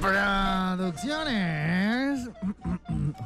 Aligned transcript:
Producciones. 0.00 2.28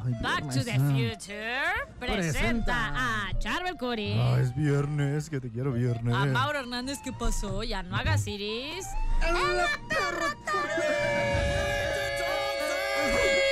Ay, 0.05 0.13
Back 0.23 0.49
to 0.51 0.65
the. 0.65 0.73
Future 0.95 1.63
presenta 1.99 2.93
a 2.95 3.33
Charbel 3.39 3.77
Curry, 3.77 4.15
Ah, 4.19 4.39
es 4.41 4.55
viernes, 4.55 5.29
que 5.31 5.41
te 5.41 5.51
quiero 5.51 5.73
viernes. 5.73 6.15
a 6.15 6.27
Mauro 6.27 6.59
Hernández, 6.59 6.99
¿qué 7.03 7.13
pasó? 7.13 7.63
Ya 7.63 7.83
no 7.83 7.97
hagas 7.97 8.27
iris. 8.27 8.87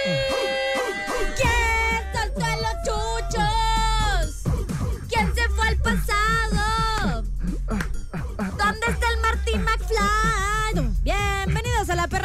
¿Quién 0.05 0.42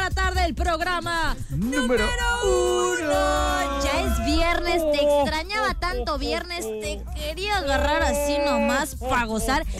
la 0.08 0.14
tarde 0.14 0.42
del 0.42 0.54
programa 0.54 1.36
Número 1.50 2.06
uno. 2.44 3.82
Ya 3.84 4.00
es 4.00 4.24
viernes, 4.24 4.82
te 4.92 5.02
extrañaba 5.04 5.74
tanto 5.74 6.18
viernes, 6.18 6.64
te 6.80 7.02
quería 7.14 7.58
agarrar 7.58 8.02
así 8.02 8.38
nomás 8.44 8.94
para 8.96 9.24
gozar. 9.26 9.64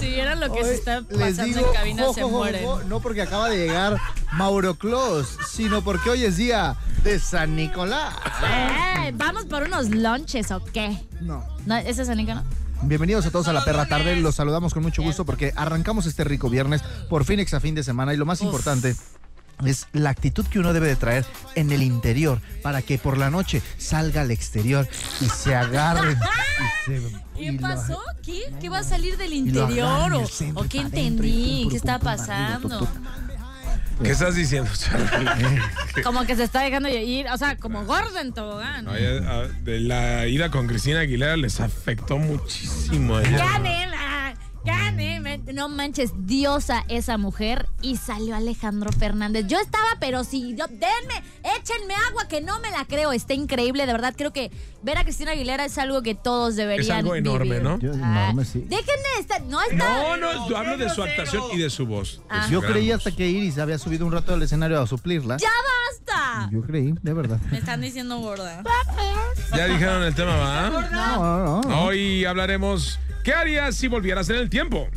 Si 0.00 0.06
vieran 0.08 0.40
lo 0.40 0.52
que 0.52 0.64
se 0.64 0.74
está 0.74 1.02
Les 1.10 1.36
pasando 1.36 1.44
digo, 1.44 1.68
en 1.68 1.72
cabina, 1.72 2.02
jo, 2.06 2.12
se 2.14 2.22
jo, 2.22 2.28
jo, 2.28 2.36
mueren. 2.38 2.66
jo, 2.66 2.82
no 2.88 2.98
porque 2.98 3.22
acaba 3.22 3.48
de 3.48 3.58
llegar 3.58 3.96
Mauro 4.32 4.74
Claus, 4.74 5.38
sino 5.48 5.82
porque 5.84 6.10
hoy 6.10 6.24
es 6.24 6.36
día 6.36 6.74
de 7.04 7.20
San 7.20 7.54
Nicolás. 7.54 8.12
Eh, 8.42 9.12
¿Vamos 9.14 9.44
por 9.44 9.62
unos 9.62 9.90
lunches 9.90 10.50
o 10.50 10.64
qué? 10.64 10.98
No. 11.20 11.44
¿No, 11.66 11.76
¿Ese 11.76 12.02
es 12.02 12.08
Anica, 12.08 12.34
no? 12.34 12.42
Bienvenidos 12.82 13.26
a 13.26 13.30
todos 13.30 13.46
a 13.48 13.52
la 13.52 13.64
Perra 13.64 13.86
Tarde. 13.86 14.16
Los 14.16 14.36
saludamos 14.36 14.72
con 14.74 14.82
mucho 14.82 15.02
gusto 15.02 15.24
porque 15.24 15.52
arrancamos 15.56 16.06
este 16.06 16.24
rico 16.24 16.48
viernes 16.48 16.82
por 17.08 17.24
Phoenix 17.24 17.52
a 17.54 17.60
fin 17.60 17.74
de 17.74 17.82
semana 17.82 18.14
y 18.14 18.16
lo 18.16 18.24
más 18.26 18.40
importante 18.40 18.96
es 19.66 19.86
la 19.92 20.08
actitud 20.10 20.46
que 20.46 20.58
uno 20.58 20.72
debe 20.72 20.88
de 20.88 20.96
traer 20.96 21.26
en 21.54 21.70
el 21.70 21.82
interior 21.82 22.40
para 22.62 22.80
que 22.80 22.96
por 22.96 23.18
la 23.18 23.28
noche 23.28 23.60
salga 23.76 24.22
al 24.22 24.30
exterior 24.30 24.88
y 25.20 25.26
se 25.26 25.54
se- 26.86 27.02
¿Qué 27.36 27.52
pasó? 27.60 27.98
¿Qué? 28.22 28.52
¿Qué 28.60 28.68
va 28.70 28.78
a 28.78 28.84
salir 28.84 29.18
del 29.18 29.34
interior? 29.34 30.14
¿O, 30.54 30.64
qué 30.64 30.78
entendí? 30.80 31.66
¿Qué 31.70 31.76
está 31.76 31.98
pasando? 31.98 32.88
¿Qué 34.02 34.10
estás 34.10 34.34
diciendo, 34.34 34.70
Charlie? 34.76 35.60
Como 36.02 36.24
que 36.24 36.34
se 36.36 36.44
está 36.44 36.60
dejando 36.62 36.88
ir, 36.88 37.26
o 37.28 37.36
sea, 37.36 37.56
como 37.56 37.84
gordo 37.84 38.18
en 38.18 38.32
tobogán. 38.32 38.88
Oye, 38.88 39.18
a- 39.18 39.46
de 39.62 39.80
la 39.80 40.26
ida 40.26 40.50
con 40.50 40.66
Cristina 40.66 41.00
Aguilera 41.00 41.36
les 41.36 41.60
afectó 41.60 42.16
muchísimo. 42.18 43.16
a 43.16 43.22
ella. 43.22 43.36
¡Gane! 43.38 43.86
la- 43.88 44.09
¡Gane! 44.64 45.20
me- 45.20 45.38
No 45.52 45.68
manches, 45.68 46.12
diosa 46.26 46.84
esa 46.88 47.16
mujer 47.18 47.66
y 47.82 47.96
salió 47.96 48.36
Alejandro 48.36 48.90
Fernández. 48.92 49.46
Yo 49.48 49.58
estaba, 49.58 49.86
pero 50.00 50.22
si 50.24 50.54
yo, 50.54 50.66
denme, 50.68 51.22
échenme 51.58 51.94
agua 52.08 52.28
que 52.28 52.40
no 52.40 52.58
me 52.60 52.70
la 52.70 52.84
creo. 52.84 53.12
Está 53.12 53.34
increíble, 53.34 53.86
de 53.86 53.92
verdad. 53.92 54.14
Creo 54.16 54.32
que 54.32 54.50
ver 54.82 54.98
a 54.98 55.04
Cristina 55.04 55.32
Aguilera 55.32 55.64
es 55.64 55.78
algo 55.78 56.02
que 56.02 56.14
todos 56.14 56.56
deberían 56.56 56.98
algo 56.98 57.14
enorme, 57.14 57.44
vivir. 57.58 57.62
¿no? 57.62 57.78
Yo- 57.78 57.92
Ah, 58.02 58.24
enorme, 58.26 58.44
sí. 58.44 58.60
Dejen 58.68 58.84
de 59.14 59.20
estar, 59.20 59.42
no 59.42 59.60
está. 59.62 59.76
No, 59.76 60.16
no, 60.16 60.48
yo 60.48 60.56
hablo 60.56 60.76
de 60.76 60.88
su 60.90 61.02
actuación 61.02 61.42
y 61.52 61.58
de 61.58 61.70
su 61.70 61.86
voz. 61.86 62.20
Ah. 62.28 62.44
su 62.46 62.52
Yo 62.52 62.60
creí 62.62 62.90
hasta 62.92 63.10
que 63.12 63.28
Iris 63.28 63.58
había 63.58 63.78
subido 63.78 64.06
un 64.06 64.12
rato 64.12 64.34
al 64.34 64.42
escenario 64.42 64.80
a 64.80 64.86
suplirla. 64.86 65.36
¡Ya 65.38 65.48
basta! 66.06 66.48
Yo 66.52 66.60
creí, 66.62 66.94
de 67.02 67.12
verdad. 67.12 67.38
Me 67.50 67.58
están 67.58 67.80
diciendo 67.80 68.18
gorda. 68.18 68.62
Ya 69.56 69.66
dijeron 69.66 70.02
el 70.02 70.14
tema, 70.14 70.36
¿va? 70.36 70.70
No, 70.70 70.80
no, 70.90 71.60
no. 71.62 71.82
Hoy 71.84 72.24
hablaremos. 72.24 72.98
¿Qué 73.22 73.32
harías 73.34 73.76
si 73.76 73.88
volvieras 73.88 74.28
en 74.30 74.36
el 74.36 74.48
tiempo? 74.48 74.88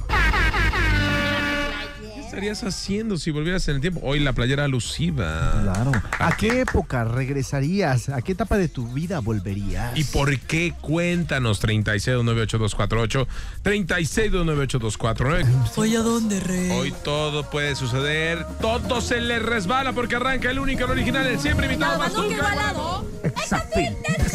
¿Qué 2.01 2.39
estarías 2.39 2.63
haciendo 2.63 3.17
si 3.17 3.29
volvieras 3.31 3.67
en 3.67 3.75
el 3.75 3.81
tiempo? 3.81 3.99
Hoy 4.03 4.19
la 4.19 4.33
playera 4.33 4.63
alusiva. 4.63 5.59
Claro. 5.61 5.91
¿A 6.19 6.35
qué 6.35 6.61
época 6.61 7.03
regresarías? 7.03 8.09
¿A 8.09 8.21
qué 8.23 8.31
etapa 8.31 8.57
de 8.57 8.69
tu 8.69 8.87
vida 8.91 9.19
volverías? 9.19 9.95
¿Y 9.97 10.03
por 10.05 10.39
qué? 10.39 10.73
Cuéntanos. 10.81 11.61
36298248. 11.63 13.27
36298249. 13.63 15.45
¿Hoy 15.75 15.95
a 15.95 15.99
dónde, 16.01 16.39
rey? 16.39 16.69
Hoy 16.71 16.93
todo 17.03 17.49
puede 17.51 17.75
suceder. 17.75 18.45
Todo 18.61 19.01
se 19.01 19.21
le 19.21 19.37
resbala 19.39 19.91
porque 19.93 20.15
arranca 20.15 20.49
el 20.49 20.57
único, 20.59 20.85
el 20.85 20.91
original, 20.91 21.27
el 21.27 21.39
siempre 21.39 21.67
invitado 21.67 21.97
Nada 21.99 22.09
más 22.09 22.13
que 22.13 22.35
Bazooka. 22.35 22.41
balado. 22.55 23.05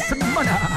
Semana. 0.07 0.68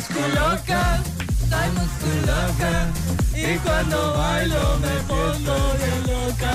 Musculoca, 0.00 1.02
soy 1.50 1.68
musculoca. 1.76 2.88
Y 3.34 3.58
cuando 3.58 4.14
bailo 4.16 4.78
me 4.78 4.94
pongo 5.06 5.56
bien 5.76 6.00
loca. 6.06 6.52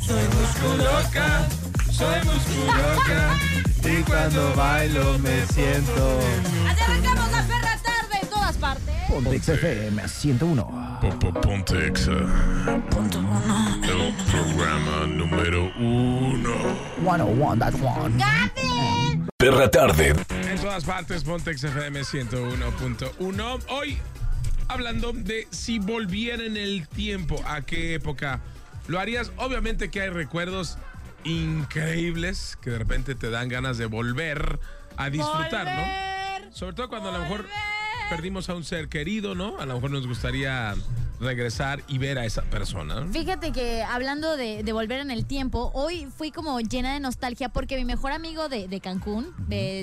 Soy 0.00 0.24
musculoca, 0.36 1.48
Soy 1.90 2.16
musculoca. 2.24 3.38
Y 3.84 4.02
cuando 4.02 4.54
bailo 4.54 5.18
me 5.18 5.46
siento. 5.46 6.20
Así 6.68 6.82
arrancamos 6.82 7.32
la 7.32 7.42
perra 7.44 7.78
tarde 7.82 8.18
en 8.20 8.28
todas 8.28 8.56
partes. 8.56 8.94
Ponte 9.08 9.38
XFM 9.38 10.08
101. 10.08 11.00
Ponte 11.42 11.86
Exa. 11.86 12.12
El 13.82 14.14
programa 14.30 15.06
número 15.06 15.70
uno. 15.78 16.54
101, 17.02 17.58
that 17.58 17.74
one. 17.80 18.63
Perra 19.36 19.68
Tarde. 19.68 20.14
En 20.30 20.60
todas 20.60 20.84
partes, 20.84 21.24
Pontex 21.24 21.64
FM 21.64 22.00
101.1. 22.00 23.60
Hoy 23.68 23.98
hablando 24.68 25.12
de 25.12 25.48
si 25.50 25.80
volviera 25.80 26.44
en 26.44 26.56
el 26.56 26.86
tiempo, 26.88 27.42
¿a 27.44 27.62
qué 27.62 27.94
época 27.94 28.40
lo 28.86 29.00
harías? 29.00 29.32
Obviamente 29.36 29.90
que 29.90 30.02
hay 30.02 30.10
recuerdos 30.10 30.78
increíbles 31.24 32.56
que 32.62 32.70
de 32.70 32.78
repente 32.78 33.16
te 33.16 33.28
dan 33.28 33.48
ganas 33.48 33.76
de 33.76 33.86
volver 33.86 34.60
a 34.96 35.10
disfrutar, 35.10 35.66
¿no? 35.66 36.52
Sobre 36.52 36.76
todo 36.76 36.88
cuando 36.88 37.08
a 37.08 37.12
lo 37.12 37.18
mejor 37.18 37.46
perdimos 38.08 38.48
a 38.48 38.54
un 38.54 38.62
ser 38.62 38.88
querido, 38.88 39.34
¿no? 39.34 39.58
A 39.58 39.66
lo 39.66 39.74
mejor 39.74 39.90
nos 39.90 40.06
gustaría 40.06 40.74
regresar 41.20 41.82
y 41.88 41.98
ver 41.98 42.18
a 42.18 42.24
esa 42.24 42.42
persona. 42.42 43.06
Fíjate 43.10 43.52
que 43.52 43.82
hablando 43.82 44.36
de, 44.36 44.62
de 44.62 44.72
volver 44.72 45.00
en 45.00 45.10
el 45.10 45.24
tiempo, 45.26 45.70
hoy 45.74 46.06
fui 46.16 46.30
como 46.30 46.60
llena 46.60 46.94
de 46.94 47.00
nostalgia 47.00 47.48
porque 47.48 47.76
mi 47.76 47.84
mejor 47.84 48.12
amigo 48.12 48.48
de, 48.48 48.68
de 48.68 48.80
Cancún 48.80 49.32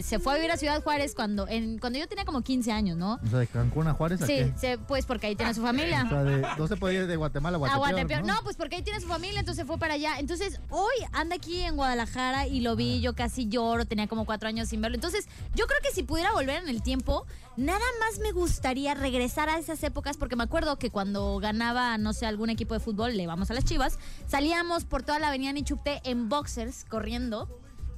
se 0.04 0.20
fue 0.20 0.34
a 0.34 0.36
vivir 0.36 0.52
a 0.52 0.58
Ciudad 0.58 0.82
Juárez 0.84 1.16
cuando, 1.16 1.48
en, 1.48 1.78
cuando 1.80 2.00
yo 2.00 2.08
tenía 2.08 2.26
como 2.26 2.42
15 2.42 2.72
años, 2.72 2.98
¿no? 2.98 3.20
O 3.26 3.28
sea, 3.30 3.40
de 3.40 3.48
Cancún 3.48 3.88
a 3.88 3.94
Juárez, 3.94 4.22
¿a 4.22 4.26
Sí, 4.28 4.34
qué? 4.36 4.54
se- 4.58 4.78
pues 4.78 5.06
porque 5.06 5.28
ahí 5.28 5.36
tiene 5.36 5.54
su 5.54 5.62
familia. 5.62 6.04
O 6.06 6.10
sea, 6.10 6.24
de, 6.24 6.42
no 6.58 6.68
se 6.68 6.76
puede 6.78 6.96
ir 6.96 7.08
de 7.08 7.16
Guatemala 7.16 7.56
a 7.56 7.58
A 7.58 7.78
Guatepeor, 7.78 7.92
Guatepeor. 7.94 8.22
¿no? 8.28 8.36
No, 8.36 8.44
pues 8.44 8.56
porque 8.56 8.76
ahí 8.78 8.84
tiene 8.84 9.00
su 9.00 9.08
familia, 9.08 9.40
entonces 9.40 9.66
fue 9.66 9.78
para 9.78 9.94
allá. 9.96 10.20
Entonces, 10.20 10.60
hoy 10.70 10.94
anda 11.14 11.36
aquí 11.36 11.62
en 11.62 11.76
Guadalajara 11.76 12.48
y 12.48 12.62
lo 12.62 12.76
vi, 12.76 13.02
yo 13.02 13.14
casi 13.16 13.48
lloro, 13.48 13.86
tenía 13.86 14.08
como 14.08 14.26
cuatro 14.26 14.48
años 14.50 14.70
sin 14.70 14.82
verlo. 14.82 14.96
Entonces, 14.96 15.28
yo 15.56 15.66
creo 15.68 15.80
que 15.82 15.92
si 15.92 16.04
pudiera 16.04 16.32
volver 16.34 16.62
en 16.64 16.70
el 16.70 16.82
tiempo, 16.84 17.26
nada 17.58 17.80
más 18.00 18.20
me 18.20 18.32
gustaría 18.32 18.94
regresar 18.94 19.50
a 19.50 19.58
esas 19.58 19.82
épocas, 19.84 20.18
porque 20.18 20.36
me 20.36 20.44
acuerdo 20.44 20.78
que 20.78 20.90
cuando 20.90 21.21
ganaba, 21.42 21.98
no 21.98 22.14
sé, 22.14 22.26
algún 22.26 22.50
equipo 22.50 22.74
de 22.74 22.80
fútbol, 22.80 23.18
le 23.18 23.28
vamos 23.28 23.52
a 23.52 23.54
las 23.54 23.66
chivas, 23.66 24.00
salíamos 24.28 24.86
por 24.86 25.04
toda 25.04 25.20
la 25.20 25.28
avenida 25.30 25.54
Nichupte 25.54 26.02
en 26.04 26.30
boxers, 26.30 26.86
corriendo. 26.86 27.48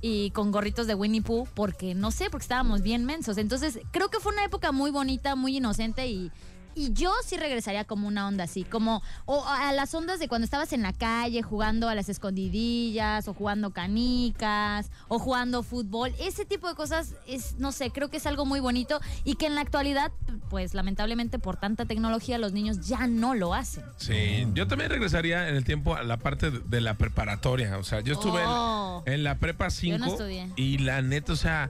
Y 0.05 0.31
con 0.31 0.51
gorritos 0.51 0.85
de 0.85 0.95
Winnie 0.95 1.21
Pooh, 1.21 1.47
porque 1.53 1.95
no 1.95 2.11
sé, 2.11 2.29
porque 2.29 2.43
estábamos 2.43 2.81
bien 2.81 3.05
mensos. 3.05 3.37
Entonces, 3.37 3.79
creo 3.91 4.09
que 4.09 4.19
fue 4.19 4.33
una 4.33 4.43
época 4.43 4.73
muy 4.73 4.91
bonita, 4.91 5.37
muy 5.37 5.55
inocente 5.55 6.07
y 6.07 6.29
Y 6.75 6.93
yo 6.93 7.11
sí 7.25 7.37
regresaría 7.37 7.83
como 7.85 8.07
una 8.07 8.27
onda 8.27 8.45
así, 8.45 8.63
como 8.63 9.01
o 9.25 9.43
a 9.45 9.71
las 9.73 9.93
ondas 9.93 10.19
de 10.19 10.27
cuando 10.27 10.45
estabas 10.45 10.73
en 10.73 10.81
la 10.81 10.93
calle 10.93 11.41
jugando 11.43 11.87
a 11.89 11.95
las 11.95 12.09
escondidillas 12.09 13.27
o 13.27 13.33
jugando 13.33 13.71
canicas 13.71 14.89
o 15.07 15.19
jugando 15.19 15.63
fútbol. 15.63 16.13
Ese 16.19 16.45
tipo 16.45 16.67
de 16.67 16.75
cosas 16.75 17.15
es, 17.27 17.55
no 17.59 17.71
sé, 17.71 17.91
creo 17.91 18.09
que 18.09 18.17
es 18.17 18.25
algo 18.25 18.45
muy 18.45 18.59
bonito 18.59 18.99
y 19.23 19.35
que 19.35 19.45
en 19.45 19.55
la 19.55 19.61
actualidad, 19.61 20.11
pues 20.49 20.73
lamentablemente 20.73 21.39
por 21.39 21.57
tanta 21.57 21.85
tecnología 21.85 22.37
los 22.37 22.53
niños 22.53 22.87
ya 22.87 23.07
no 23.07 23.35
lo 23.35 23.53
hacen. 23.53 23.83
Sí, 23.97 24.47
yo 24.53 24.67
también 24.67 24.89
regresaría 24.89 25.49
en 25.49 25.55
el 25.55 25.63
tiempo 25.63 25.95
a 25.95 26.03
la 26.03 26.17
parte 26.17 26.51
de 26.51 26.81
la 26.81 26.95
preparatoria. 26.95 27.77
O 27.77 27.83
sea, 27.83 28.01
yo 28.01 28.13
estuve 28.13 28.41
en- 28.41 28.47
Oh. 28.47 29.03
en, 29.05 29.23
la 29.23 29.35
prepa 29.37 29.69
5 29.69 29.97
no 29.97 30.05
estudié. 30.05 30.51
y 30.55 30.77
la 30.79 31.01
neta, 31.01 31.33
o 31.33 31.35
sea, 31.35 31.69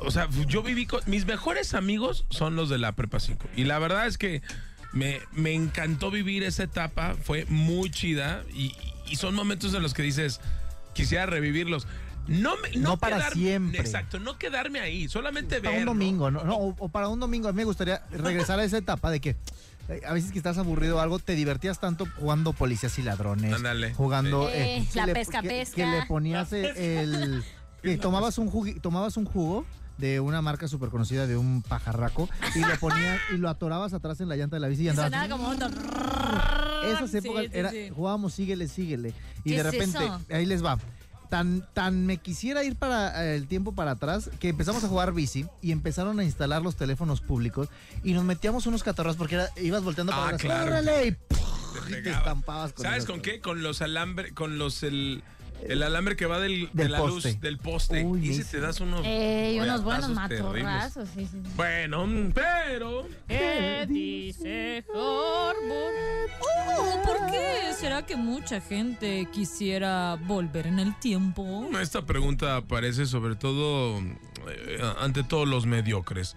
o 0.00 0.10
sea, 0.10 0.28
yo 0.46 0.62
viví 0.62 0.86
con 0.86 1.00
mis 1.06 1.26
mejores 1.26 1.74
amigos 1.74 2.24
son 2.30 2.56
los 2.56 2.68
de 2.68 2.78
la 2.78 2.92
prepa 2.92 3.20
5 3.20 3.48
y 3.56 3.64
la 3.64 3.78
verdad 3.78 4.06
es 4.06 4.18
que 4.18 4.42
me, 4.92 5.20
me 5.32 5.52
encantó 5.52 6.10
vivir 6.10 6.42
esa 6.42 6.64
etapa, 6.64 7.14
fue 7.22 7.44
muy 7.46 7.90
chida 7.90 8.42
y, 8.52 8.74
y 9.08 9.16
son 9.16 9.34
momentos 9.34 9.72
en 9.74 9.82
los 9.82 9.94
que 9.94 10.02
dices, 10.02 10.40
quisiera 10.94 11.26
revivirlos. 11.26 11.86
No, 12.26 12.56
me, 12.58 12.70
no, 12.76 12.90
No 12.90 12.96
para 12.98 13.30
siempre. 13.30 13.80
Exacto, 13.80 14.18
no 14.20 14.36
quedarme 14.38 14.78
ahí, 14.80 15.08
solamente 15.08 15.60
Para 15.60 15.78
un 15.78 15.84
domingo, 15.84 16.30
¿no? 16.30 16.44
No, 16.44 16.56
o, 16.56 16.76
o 16.78 16.88
para 16.88 17.08
un 17.08 17.18
domingo. 17.18 17.48
A 17.48 17.52
mí 17.52 17.56
me 17.56 17.64
gustaría 17.64 18.02
regresar 18.10 18.60
a 18.60 18.64
esa 18.64 18.78
etapa 18.78 19.10
de 19.10 19.20
que 19.20 19.36
eh, 19.88 20.00
a 20.06 20.12
veces 20.12 20.30
que 20.30 20.38
estás 20.38 20.58
aburrido 20.58 20.98
o 20.98 21.00
algo, 21.00 21.18
te 21.18 21.34
divertías 21.34 21.80
tanto 21.80 22.06
jugando 22.18 22.52
policías 22.52 22.96
y 22.98 23.02
ladrones. 23.02 23.52
Ándale. 23.52 23.94
Jugando. 23.94 24.48
Eh, 24.52 24.86
que 24.92 24.98
la 24.98 25.06
le- 25.06 25.12
pesca, 25.14 25.40
que- 25.42 25.48
pesca. 25.48 25.74
Que 25.76 25.86
le 25.86 26.06
ponías 26.06 26.52
el. 26.52 27.42
Que 27.82 27.96
tomabas 27.96 28.38
un, 28.38 28.48
jugo, 28.50 28.70
tomabas 28.80 29.16
un 29.16 29.24
jugo 29.26 29.64
de 29.98 30.18
una 30.20 30.40
marca 30.40 30.66
súper 30.68 30.88
conocida 30.88 31.26
de 31.26 31.36
un 31.36 31.62
pajarraco 31.62 32.28
y 32.54 32.60
lo 32.60 32.74
ponías 32.78 33.20
y 33.34 33.36
lo 33.36 33.48
atorabas 33.50 33.92
atrás 33.92 34.20
en 34.20 34.28
la 34.30 34.36
llanta 34.36 34.56
de 34.56 34.60
la 34.60 34.68
bici 34.68 34.82
y 34.82 34.86
Y 34.86 34.88
andabas. 34.88 35.10
sonaba 35.10 35.28
como 35.28 35.48
un... 35.50 35.56
Esas 36.90 37.10
Sí, 37.10 37.18
épocas 37.18 37.44
sí, 37.44 37.50
era, 37.52 37.70
sí. 37.70 37.90
jugábamos 37.94 38.32
síguele, 38.34 38.66
síguele. 38.68 39.12
Y 39.44 39.50
¿Qué 39.50 39.50
de 39.50 39.56
es 39.58 39.64
repente, 39.66 39.98
eso? 39.98 40.20
ahí 40.30 40.46
les 40.46 40.64
va. 40.64 40.78
Tan, 41.28 41.64
tan 41.74 42.06
me 42.06 42.16
quisiera 42.16 42.64
ir 42.64 42.74
para 42.76 43.24
eh, 43.26 43.36
el 43.36 43.46
tiempo 43.46 43.72
para 43.74 43.92
atrás 43.92 44.30
que 44.40 44.48
empezamos 44.48 44.82
a 44.82 44.88
jugar 44.88 45.12
bici 45.12 45.46
y 45.62 45.70
empezaron 45.70 46.18
a 46.18 46.24
instalar 46.24 46.62
los 46.62 46.74
teléfonos 46.76 47.20
públicos 47.20 47.68
y 48.02 48.14
nos 48.14 48.24
metíamos 48.24 48.66
unos 48.66 48.82
catarros 48.82 49.16
porque 49.16 49.36
era- 49.36 49.48
ibas 49.62 49.84
volteando 49.84 50.10
para 50.12 50.24
Ah, 50.24 50.34
atrás, 50.34 50.40
claro. 50.40 51.06
y, 51.06 52.08
estampabas 52.08 52.72
con 52.72 52.84
¿Sabes 52.84 53.04
con 53.04 53.20
qué? 53.20 53.40
Con 53.40 53.62
los 53.62 53.80
alambres, 53.82 54.32
con 54.32 54.58
los 54.58 54.82
el, 54.82 55.22
el 55.68 55.82
alambre 55.82 56.16
que 56.16 56.26
va 56.26 56.38
del, 56.40 56.68
de 56.72 56.82
Del 56.84 56.92
la 56.92 56.98
poste. 56.98 57.32
luz 57.32 57.40
del 57.40 57.58
poste. 57.58 58.04
Uy, 58.04 58.30
y 58.30 58.34
si 58.34 58.44
te 58.44 58.60
das 58.60 58.80
unos 58.80 59.04
Ey, 59.04 59.58
unos 59.60 59.82
buenos 59.82 60.10
matorrazos. 60.10 61.08
Sí, 61.14 61.26
sí, 61.26 61.38
sí. 61.44 61.50
Bueno, 61.56 62.06
pero 62.34 63.06
¿Qué 63.28 63.86
dice 63.88 64.84
Harbour? 64.88 65.94
Oh, 66.78 67.02
¿por 67.04 67.30
qué 67.30 67.72
será 67.78 68.04
que 68.06 68.16
mucha 68.16 68.60
gente 68.60 69.28
quisiera 69.32 70.16
volver 70.26 70.66
en 70.66 70.78
el 70.78 70.98
tiempo? 70.98 71.68
esta 71.80 72.04
pregunta 72.04 72.56
aparece 72.56 73.06
sobre 73.06 73.34
todo 73.36 73.98
eh, 74.48 74.80
ante 75.00 75.22
todos 75.22 75.48
los 75.48 75.66
mediocres. 75.66 76.36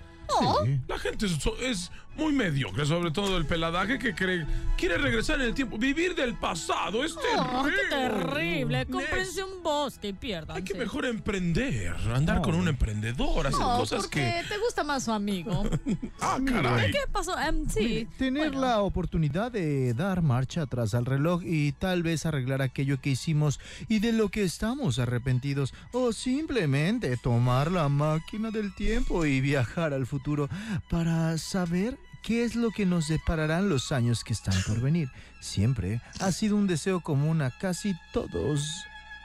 Sí. 0.63 0.79
La 0.87 0.97
gente 0.97 1.25
es, 1.27 1.37
es 1.61 1.91
muy 2.15 2.31
mediocre, 2.33 2.85
sobre 2.85 3.11
todo 3.11 3.37
el 3.37 3.45
peladaje 3.45 3.97
que 3.99 4.13
cree 4.13 4.45
quiere 4.77 4.97
regresar 4.97 5.39
en 5.39 5.47
el 5.47 5.53
tiempo, 5.53 5.77
vivir 5.77 6.13
del 6.15 6.33
pasado, 6.35 7.03
es 7.05 7.13
Oh, 7.15 7.21
terrible. 7.21 7.73
qué 7.89 7.89
terrible. 7.95 8.85
Cómprense 8.87 9.43
un 9.43 9.63
bosque 9.63 10.09
y 10.09 10.13
pierdan. 10.13 10.57
Hay 10.57 10.63
que 10.63 10.73
mejor 10.73 11.05
emprender, 11.05 11.95
andar 12.13 12.41
con 12.41 12.55
un 12.55 12.67
emprendedor, 12.67 13.47
hacer 13.47 13.59
No, 13.59 13.77
cosas 13.77 14.01
porque 14.01 14.41
que 14.41 14.49
te 14.49 14.57
gusta 14.57 14.83
más 14.83 15.03
su 15.05 15.11
amigo. 15.11 15.63
ah, 16.21 16.37
caray. 16.45 16.91
¿Qué 16.91 16.99
pasó? 17.11 17.37
Em, 17.39 17.67
sí. 17.69 18.07
Tener 18.17 18.49
Bueno. 18.49 18.61
la 18.67 18.81
oportunidad 18.81 19.51
de 19.51 19.93
dar 19.93 20.21
marcha 20.21 20.63
atrás 20.63 20.93
al 20.95 21.05
reloj 21.05 21.41
y 21.45 21.71
tal 21.73 22.03
vez 22.03 22.25
arreglar 22.25 22.61
aquello 22.61 22.99
que 22.99 23.11
hicimos 23.11 23.59
y 23.87 23.99
de 23.99 24.11
lo 24.11 24.29
que 24.29 24.43
estamos 24.43 24.99
arrepentidos 24.99 25.73
o 25.93 26.11
simplemente 26.13 27.15
tomar 27.17 27.71
la 27.71 27.87
máquina 27.89 28.51
del 28.51 28.73
tiempo 28.75 29.25
y 29.25 29.39
viajar 29.39 29.93
al 29.93 30.05
futuro 30.05 30.49
para 30.89 31.37
saber 31.37 31.97
qué 32.23 32.43
es 32.43 32.55
lo 32.55 32.71
que 32.71 32.85
nos 32.85 33.07
depararán 33.09 33.69
los 33.69 33.91
años 33.91 34.23
que 34.23 34.33
están 34.33 34.55
por 34.65 34.81
venir. 34.81 35.11
Siempre 35.41 36.01
ha 36.19 36.31
sido 36.31 36.55
un 36.55 36.65
deseo 36.65 37.01
común 37.01 37.41
a 37.41 37.51
casi 37.51 37.95
todos 38.13 38.65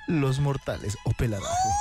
los 0.08 0.40
mortales 0.40 0.98
o 1.04 1.12
peladajes. 1.12 1.72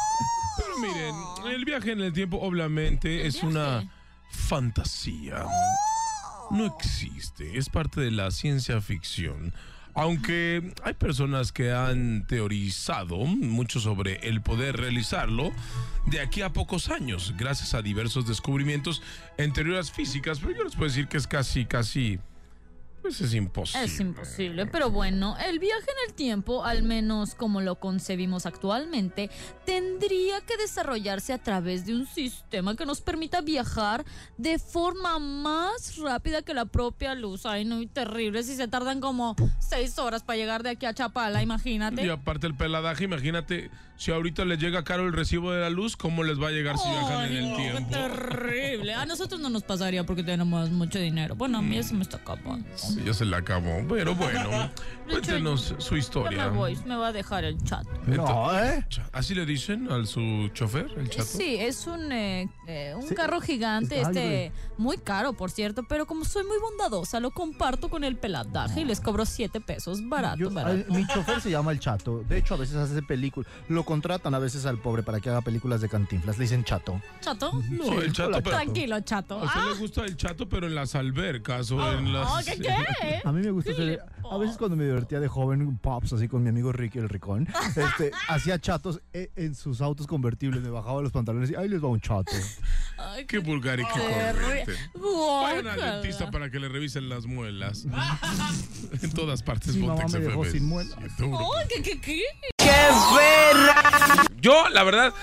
Pero 0.58 0.78
miren, 0.80 1.16
el 1.54 1.66
viaje 1.66 1.92
en 1.92 2.02
el 2.02 2.14
tiempo 2.14 2.38
obviamente 2.40 3.28
es 3.28 3.44
una 3.44 3.90
fantasía. 4.30 5.46
No 6.52 6.66
existe, 6.66 7.58
es 7.58 7.69
parte 7.69 8.00
de 8.00 8.12
la 8.12 8.31
ciencia 8.31 8.80
ficción. 8.80 9.54
Aunque 9.97 10.75
hay 10.83 10.94
personas 10.94 11.51
que 11.51 11.71
han 11.71 12.27
teorizado 12.27 13.17
mucho 13.17 13.79
sobre 13.79 14.17
el 14.29 14.41
poder 14.44 14.77
realizarlo 14.77 15.51
de 16.05 16.19
aquí 16.21 16.44
a 16.44 16.53
pocos 16.53 16.89
años, 16.89 17.33
gracias 17.35 17.73
a 17.73 17.81
diversos 17.81 18.27
descubrimientos 18.27 19.01
en 19.39 19.53
teorías 19.53 19.91
físicas, 19.91 20.39
pero 20.39 20.55
yo 20.55 20.63
les 20.65 20.75
puedo 20.75 20.88
decir 20.88 21.07
que 21.07 21.17
es 21.17 21.25
casi, 21.25 21.65
casi, 21.65 22.19
pues 23.07 23.21
es 23.21 23.33
imposible. 23.33 23.86
Es 23.86 24.00
imposible, 24.00 24.65
pero 24.65 24.92
bueno, 24.92 25.38
el 25.45 25.59
viaje 25.59 25.86
en 25.86 26.09
el 26.09 26.13
tiempo, 26.13 26.65
al 26.65 26.83
menos 26.83 27.36
como 27.36 27.62
lo 27.62 27.80
concebimos 27.80 28.45
actualmente, 28.45 29.30
tendría 29.65 30.42
que 30.42 30.57
desarrollarse 30.57 31.31
a 31.31 31.38
través 31.38 31.86
de 31.86 31.95
un 31.95 32.06
sistema 32.06 32.75
que 32.75 32.86
nos 32.86 33.00
permita 33.00 33.42
viajar 33.42 34.06
de 34.38 34.59
forma 34.59 35.19
más 35.19 35.98
rápida 35.98 36.42
que 36.42 36.54
la 36.54 36.65
propia 36.65 37.15
luz. 37.15 37.45
Ay, 37.45 37.63
no, 37.63 37.81
y 37.81 37.88
terrible, 37.88 38.44
si 38.44 38.56
se 38.56 38.68
tardan 38.68 39.00
como 39.00 39.36
seis 39.59 39.98
horas 40.00 40.24
para 40.24 40.38
llegar 40.38 40.63
de 40.63 40.71
aquí 40.71 40.86
a 40.86 40.94
Chapala, 40.94 41.42
imagínate. 41.42 42.06
Y 42.06 42.09
aparte 42.09 42.48
el 42.48 42.56
peladaje, 42.56 43.06
imagínate, 43.06 43.71
si 43.97 44.11
ahorita 44.11 44.45
les 44.45 44.59
llega 44.59 44.83
caro 44.83 45.05
el 45.05 45.13
recibo 45.13 45.51
de 45.51 45.61
la 45.61 45.69
luz, 45.69 45.97
¿cómo 45.97 46.23
les 46.23 46.39
va 46.41 46.47
a 46.47 46.51
llegar 46.51 46.77
si 46.77 46.88
viajan 46.89 47.25
en 47.25 47.35
el 47.44 47.55
tiempo? 47.55 47.89
terrible. 47.91 48.94
A 48.94 49.05
nosotros 49.05 49.39
no 49.41 49.49
nos 49.49 49.63
pasaría 49.63 50.05
porque 50.05 50.23
tenemos 50.23 50.69
mucho 50.69 50.99
dinero. 50.99 51.35
Bueno, 51.35 51.57
a 51.57 51.61
mí 51.61 51.77
eso 51.77 51.94
me 51.95 52.03
está 52.03 52.17
acabando. 52.17 52.67
Sí, 52.75 53.01
ya 53.05 53.13
se 53.13 53.25
la 53.25 53.38
acabó. 53.38 53.83
Pero 53.89 54.15
bueno, 54.15 54.69
cuéntenos 55.09 55.75
su 55.79 55.95
historia. 55.97 56.49
me 56.49 56.57
voy, 56.57 56.77
me 56.85 56.95
va 56.95 57.07
a 57.07 57.11
dejar 57.13 57.44
el 57.44 57.61
chat. 57.63 57.85
No, 58.05 58.57
¿eh? 58.59 58.85
¿Así 59.11 59.33
le 59.35 59.45
dicen 59.45 59.91
al 59.91 60.07
su 60.07 60.49
chofer, 60.53 60.89
el 60.97 61.09
chato? 61.09 61.25
Sí, 61.25 61.55
es 61.57 61.88
un, 61.88 62.11
eh, 62.11 62.49
eh, 62.67 62.94
un 62.95 63.07
Sí, 63.07 63.15
carro 63.15 63.41
gigante, 63.41 64.01
este, 64.01 64.51
muy 64.77 64.97
caro, 64.97 65.33
por 65.33 65.49
cierto, 65.51 65.83
pero 65.88 66.05
como 66.05 66.23
soy 66.25 66.44
muy 66.45 66.57
bondadosa, 66.59 67.19
lo 67.19 67.31
comparto 67.31 67.89
con 67.89 68.03
el 68.03 68.15
peladaje 68.15 68.81
y 68.81 68.85
les 68.85 68.99
cobro 68.99 69.25
siete 69.25 69.59
pesos, 69.59 70.07
barato, 70.07 70.38
Yo- 70.38 70.49
barato. 70.51 70.85
ay, 70.89 70.95
mi 70.95 71.07
chofer 71.07 71.41
se 71.41 71.49
llama 71.51 71.71
el 71.71 71.79
Chato. 71.79 72.23
De 72.27 72.38
hecho, 72.38 72.53
a 72.53 72.57
veces 72.57 72.75
hace 72.75 73.01
películas. 73.01 73.49
Lo 73.69 73.83
contratan 73.88 74.36
a 74.36 74.39
veces 74.39 74.66
al 74.66 74.78
pobre 74.80 75.01
para 75.01 75.22
que 75.22 75.30
haga 75.30 75.39
películas 75.42 75.80
de 75.80 75.88
cantinflas. 75.88 76.38
Le 76.38 76.44
dicen 76.44 76.63
Chato. 76.66 77.01
¿Chato? 77.22 77.51
No, 77.72 78.01
el 78.01 78.12
chato, 78.12 78.31
pero... 78.44 78.57
Tranquilo, 78.57 79.00
chato. 79.00 79.39
A 79.39 79.44
usted 79.45 79.60
Ah, 79.63 79.69
le 79.74 79.80
gusta 79.80 80.04
el 80.06 80.18
chato, 80.18 80.48
pero 80.50 80.68
en 80.68 80.75
las 80.75 80.94
albercas 80.94 81.72
o 81.72 81.94
en 81.94 82.12
las... 82.12 82.28
oh, 82.30 82.38
¿qué, 82.45 82.60
qué? 82.60 83.22
A 83.24 83.31
mí 83.31 83.42
me 83.42 83.51
gusta 83.51 83.72
¿Qué 83.74 83.81
hacer. 83.81 84.01
A 84.30 84.38
veces 84.38 84.57
cuando 84.57 84.75
me 84.75 84.84
divertía 84.84 85.22
de 85.22 85.30
joven, 85.30 85.78
pops, 85.78 86.12
así 86.12 86.28
con 86.28 86.44
mi 86.44 86.50
amigo 86.50 86.74
Ricky 86.74 87.00
el 87.00 87.07
Ricón, 87.07 87.48
este, 87.75 88.12
hacía 88.28 88.60
chatos 88.60 89.00
e- 89.13 89.31
en 89.38 89.56
sus 89.56 89.80
autos 89.80 90.06
convertibles. 90.06 90.61
Me 90.61 90.69
bajaba 90.69 91.02
los 91.02 91.14
pantalones 91.14 91.50
y 91.50 91.56
ahí 91.56 91.69
les 91.69 91.81
va 91.81 91.88
un 91.88 92.02
chato. 92.02 92.33
Ay, 92.97 93.26
Qué 93.26 93.38
vulgar 93.40 93.80
y 93.80 93.83
qué 93.85 94.33
corriente. 94.33 94.73
Vayan 95.42 95.68
al 95.68 95.80
dentista 96.02 96.30
para 96.30 96.50
que 96.52 96.59
le 96.59 96.68
revisen 96.68 97.07
las 97.07 97.26
muelas. 97.26 97.85
en 99.02 99.11
todas 99.11 99.42
partes. 99.44 99.76
Mi 99.76 99.88
mamá 99.88 100.02
Pontex 100.02 100.14
me 100.19 100.28
dejó 100.28 100.44
FM. 100.44 100.59
sin 100.59 100.68
muelas. 100.68 100.97
Ay, 101.00 101.68
¿qué, 101.69 101.81
qué, 101.81 102.02
qué? 102.02 102.21
Yo, 104.41 104.69
la 104.69 104.83
verdad, 104.83 105.13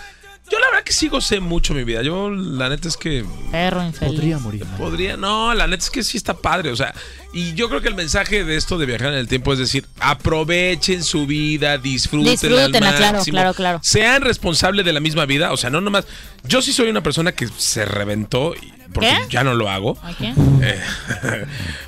yo 0.50 0.58
la 0.58 0.66
verdad 0.66 0.84
que 0.84 0.92
sí 0.92 1.08
gocé 1.08 1.40
mucho 1.40 1.72
mi 1.72 1.84
vida. 1.84 2.02
Yo, 2.02 2.30
la 2.30 2.68
neta 2.68 2.88
es 2.88 2.96
que 2.96 3.24
Perro 3.50 3.82
infeliz. 3.82 4.14
Podría 4.14 4.38
morir. 4.38 4.66
Podría, 4.76 5.16
no, 5.16 5.54
la 5.54 5.66
neta 5.66 5.82
es 5.84 5.90
que 5.90 6.02
sí 6.02 6.16
está 6.18 6.34
padre, 6.34 6.70
o 6.70 6.76
sea, 6.76 6.94
y 7.32 7.54
yo 7.54 7.68
creo 7.68 7.80
que 7.80 7.88
el 7.88 7.94
mensaje 7.94 8.44
de 8.44 8.56
esto 8.56 8.76
de 8.76 8.84
viajar 8.86 9.08
en 9.08 9.18
el 9.18 9.28
tiempo 9.28 9.52
es 9.52 9.58
decir, 9.58 9.86
aprovechen 10.00 11.02
su 11.02 11.26
vida, 11.26 11.78
disfrútenla, 11.78 12.30
Disfrútenla, 12.32 12.88
al 12.90 12.96
claro, 12.96 13.22
claro, 13.24 13.54
claro. 13.54 13.80
sean 13.82 14.22
responsables 14.22 14.84
de 14.84 14.92
la 14.92 15.00
misma 15.00 15.24
vida, 15.24 15.52
o 15.52 15.56
sea, 15.56 15.70
no 15.70 15.80
nomás, 15.80 16.04
yo 16.44 16.60
sí 16.60 16.72
soy 16.72 16.88
una 16.90 17.02
persona 17.02 17.32
que 17.32 17.48
se 17.56 17.84
reventó, 17.86 18.54
porque 18.92 19.08
¿Qué? 19.08 19.26
ya 19.30 19.44
no 19.44 19.54
lo 19.54 19.70
hago, 19.70 19.98
¿A 20.02 20.12
quién? 20.12 20.34
eh, 20.62 20.80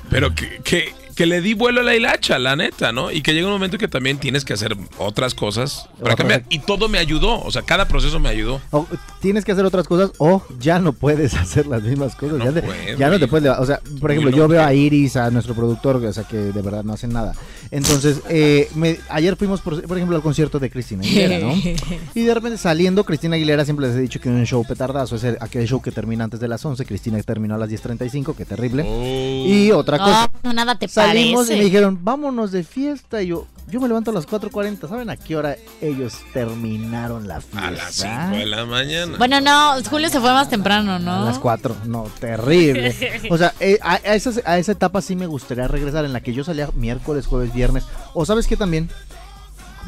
pero 0.09 0.33
que, 0.33 0.61
que, 0.63 0.93
que 1.17 1.25
le 1.25 1.41
di 1.41 1.55
vuelo 1.55 1.81
a 1.81 1.83
la 1.83 1.95
hilacha, 1.95 2.37
la 2.37 2.55
neta, 2.55 2.91
¿no? 2.91 3.11
Y 3.11 3.21
que 3.23 3.33
llega 3.33 3.47
un 3.47 3.53
momento 3.53 3.77
que 3.79 3.87
también 3.87 4.19
tienes 4.19 4.45
que 4.45 4.53
hacer 4.53 4.77
otras 4.99 5.33
cosas 5.33 5.89
para 6.01 6.15
cambiar. 6.15 6.43
Y 6.49 6.59
todo 6.59 6.87
me 6.89 6.99
ayudó, 6.99 7.41
o 7.41 7.51
sea, 7.51 7.63
cada 7.63 7.87
proceso 7.87 8.19
me 8.19 8.29
ayudó. 8.29 8.61
O 8.71 8.85
tienes 9.19 9.43
que 9.43 9.51
hacer 9.51 9.65
otras 9.65 9.87
cosas 9.87 10.11
o 10.19 10.43
ya 10.59 10.77
no 10.79 10.93
puedes 10.93 11.33
hacer 11.33 11.65
las 11.65 11.81
mismas 11.81 12.15
cosas. 12.15 12.37
No 12.37 12.45
ya, 12.45 12.51
te- 12.53 12.61
puedo, 12.61 12.97
ya 12.97 13.09
no 13.09 13.19
te 13.19 13.27
puedes. 13.27 13.51
O 13.57 13.65
sea, 13.65 13.81
por 13.99 14.11
ejemplo, 14.11 14.29
no, 14.31 14.37
yo 14.37 14.47
veo 14.47 14.63
a 14.63 14.71
Iris, 14.73 15.15
a 15.17 15.31
nuestro 15.31 15.55
productor, 15.55 15.95
o 15.97 16.13
sea, 16.13 16.23
que 16.23 16.37
de 16.37 16.61
verdad 16.61 16.83
no 16.83 16.93
hacen 16.93 17.11
nada. 17.11 17.33
Entonces, 17.71 18.21
eh, 18.29 18.69
me- 18.75 18.99
ayer 19.09 19.35
fuimos, 19.35 19.59
por, 19.61 19.81
por 19.87 19.97
ejemplo, 19.97 20.15
al 20.15 20.21
concierto 20.21 20.59
de 20.59 20.69
Cristina 20.69 21.01
Aguilera, 21.03 21.39
¿no? 21.39 21.53
Y 22.15 22.21
de 22.21 22.33
repente 22.33 22.57
saliendo, 22.59 23.03
Cristina 23.03 23.35
Aguilera 23.35 23.65
siempre 23.65 23.87
les 23.87 23.95
he 23.95 24.01
dicho 24.01 24.19
que 24.21 24.29
un 24.29 24.45
show 24.45 24.63
petardazo 24.65 25.15
es 25.15 25.23
el- 25.23 25.37
aquel 25.41 25.67
show 25.67 25.81
que 25.81 25.91
termina 25.91 26.23
antes 26.25 26.39
de 26.39 26.47
las 26.47 26.63
11. 26.63 26.85
Cristina 26.85 27.21
terminó 27.23 27.55
a 27.55 27.57
las 27.57 27.69
10.35, 27.69 28.35
qué 28.35 28.45
terrible. 28.45 28.83
Oh. 28.87 29.03
Y 29.47 29.71
otra 29.71 29.97
cosa. 29.97 30.29
No, 30.43 30.49
no, 30.49 30.53
nada 30.53 30.77
te 30.77 30.87
Salimos 31.07 31.49
y 31.49 31.53
me 31.53 31.63
dijeron, 31.63 31.99
vámonos 32.01 32.51
de 32.51 32.63
fiesta. 32.63 33.21
Y 33.21 33.27
yo, 33.27 33.47
yo 33.67 33.79
me 33.81 33.87
levanto 33.87 34.11
a 34.11 34.13
las 34.13 34.27
4.40. 34.27 34.87
¿Saben 34.89 35.09
a 35.09 35.17
qué 35.17 35.35
hora 35.35 35.55
ellos 35.81 36.15
terminaron 36.33 37.27
la 37.27 37.41
fiesta? 37.41 37.67
a 37.67 37.71
las 37.71 37.93
5 37.95 38.37
de 38.37 38.45
la 38.45 38.65
mañana. 38.65 39.17
Bueno, 39.17 39.41
no, 39.41 39.73
Julio 39.89 40.09
se 40.09 40.19
fue 40.19 40.31
más 40.31 40.49
temprano, 40.49 40.93
A 40.93 40.99
¿no? 40.99 41.25
las 41.25 41.39
4. 41.39 41.75
No, 41.85 42.03
terrible. 42.19 42.95
O 43.29 43.37
sea, 43.37 43.53
eh, 43.59 43.77
a, 43.81 43.93
a 43.95 44.15
esas- 44.15 44.41
a 44.45 44.57
esa 44.57 44.71
etapa 44.71 45.01
sí 45.01 45.15
me 45.15 45.27
gustaría 45.27 45.67
regresar 45.67 46.05
en 46.05 46.13
la 46.13 46.21
que 46.21 46.33
yo 46.33 46.43
salía 46.43 46.69
miércoles, 46.75 47.25
jueves, 47.27 47.53
viernes. 47.53 47.83
O 48.13 48.25
sabes 48.25 48.47
que 48.47 48.57
también 48.57 48.89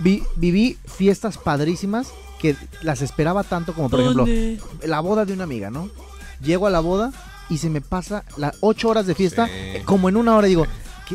vi- 0.01 0.23
viví 0.35 0.77
fiestas 0.85 1.37
padrísimas 1.37 2.09
que 2.39 2.55
las 2.81 3.01
esperaba 3.01 3.43
tanto 3.43 3.73
como 3.73 3.89
por 3.89 3.99
ejemplo 3.99 4.25
la 4.85 4.99
boda 5.01 5.25
de 5.25 5.33
una 5.33 5.43
amiga, 5.43 5.69
¿no? 5.69 5.89
Llego 6.41 6.67
a 6.67 6.69
la 6.69 6.79
boda 6.79 7.11
y 7.49 7.57
se 7.57 7.69
me 7.69 7.81
pasa 7.81 8.23
las 8.37 8.55
8 8.61 8.87
horas 8.87 9.07
de 9.07 9.15
fiesta 9.15 9.47
Sí. 9.47 9.81
como 9.83 10.07
en 10.07 10.15
una 10.15 10.35
hora 10.37 10.47
digo, 10.47 10.65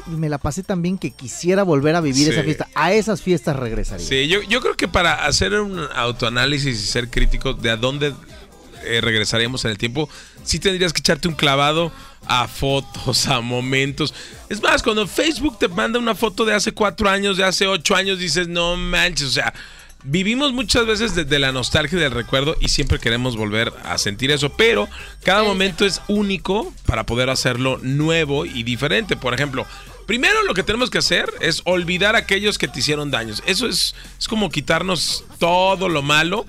me 0.06 0.28
la 0.28 0.38
pasé 0.38 0.62
tan 0.62 0.82
bien 0.82 0.98
que 0.98 1.10
quisiera 1.10 1.62
volver 1.62 1.94
a 1.96 2.00
vivir 2.00 2.24
Sí. 2.26 2.30
esa 2.32 2.42
fiesta. 2.42 2.68
A 2.74 2.92
esas 2.92 3.22
fiestas 3.22 3.56
regresaría. 3.56 4.06
Sí, 4.06 4.28
yo, 4.28 4.42
yo 4.42 4.60
creo 4.60 4.76
que 4.76 4.88
para 4.88 5.24
hacer 5.26 5.58
un 5.60 5.78
autoanálisis 5.94 6.82
y 6.82 6.86
ser 6.86 7.08
críticos 7.10 7.60
de 7.62 7.70
a 7.70 7.76
dónde 7.76 8.14
eh, 8.84 9.00
regresaríamos 9.00 9.64
en 9.64 9.70
el 9.70 9.78
tiempo, 9.78 10.08
sí 10.42 10.58
tendrías 10.58 10.92
que 10.92 11.00
echarte 11.00 11.28
un 11.28 11.34
clavado 11.34 11.90
a 12.26 12.48
fotos, 12.48 13.26
a 13.28 13.40
momentos. 13.40 14.12
Es 14.48 14.62
más, 14.62 14.82
cuando 14.82 15.06
Facebook 15.06 15.58
te 15.58 15.68
manda 15.68 15.98
una 15.98 16.14
foto 16.14 16.44
de 16.44 16.54
hace 16.54 16.72
cuatro 16.72 17.08
años, 17.08 17.36
de 17.36 17.44
hace 17.44 17.66
ocho 17.66 17.94
años, 17.96 18.18
dices, 18.18 18.46
no 18.48 18.76
manches, 18.76 19.26
o 19.28 19.30
sea, 19.30 19.54
vivimos 20.04 20.52
muchas 20.52 20.86
veces 20.86 21.14
desde 21.14 21.38
la 21.38 21.52
nostalgia 21.52 21.98
y 21.98 22.02
del 22.02 22.12
recuerdo 22.12 22.56
y 22.60 22.68
siempre 22.68 22.98
queremos 22.98 23.36
volver 23.36 23.72
a 23.84 23.98
sentir 23.98 24.30
eso, 24.30 24.50
pero 24.50 24.88
cada 25.24 25.42
momento 25.42 25.84
es 25.84 26.02
único 26.08 26.72
para 26.86 27.04
poder 27.04 27.30
hacerlo 27.30 27.78
nuevo 27.82 28.44
y 28.46 28.62
diferente. 28.62 29.16
Por 29.16 29.34
ejemplo, 29.34 29.66
primero 30.06 30.42
lo 30.44 30.54
que 30.54 30.62
tenemos 30.62 30.90
que 30.90 30.98
hacer 30.98 31.32
es 31.40 31.62
olvidar 31.64 32.14
a 32.14 32.20
aquellos 32.20 32.58
que 32.58 32.68
te 32.68 32.80
hicieron 32.80 33.10
daños. 33.10 33.42
Eso 33.46 33.66
es, 33.66 33.94
es 34.18 34.28
como 34.28 34.50
quitarnos 34.50 35.24
todo 35.38 35.88
lo 35.88 36.02
malo 36.02 36.46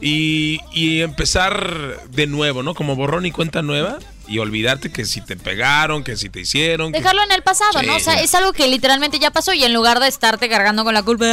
y, 0.00 0.60
y 0.72 1.02
empezar 1.02 2.00
de 2.10 2.26
nuevo, 2.26 2.62
¿no? 2.62 2.74
Como 2.74 2.96
borrón 2.96 3.26
y 3.26 3.30
cuenta 3.30 3.62
nueva 3.62 3.98
y 4.26 4.38
olvidarte 4.38 4.90
que 4.90 5.04
si 5.04 5.20
te 5.20 5.36
pegaron, 5.36 6.02
que 6.04 6.16
si 6.16 6.28
te 6.28 6.40
hicieron. 6.40 6.92
que- 6.92 6.98
Dejarlo 6.98 7.22
en 7.22 7.32
el 7.32 7.42
pasado, 7.42 7.80
Sí, 7.80 7.86
¿no? 7.86 7.96
O 7.96 8.00
sea, 8.00 8.20
es 8.22 8.34
algo 8.34 8.52
que 8.52 8.66
literalmente 8.68 9.18
ya 9.18 9.30
pasó 9.30 9.52
y 9.52 9.64
en 9.64 9.72
lugar 9.74 10.00
de 10.00 10.08
estarte 10.08 10.48
cargando 10.48 10.84
con 10.84 10.94
la 10.94 11.02
culpa, 11.02 11.24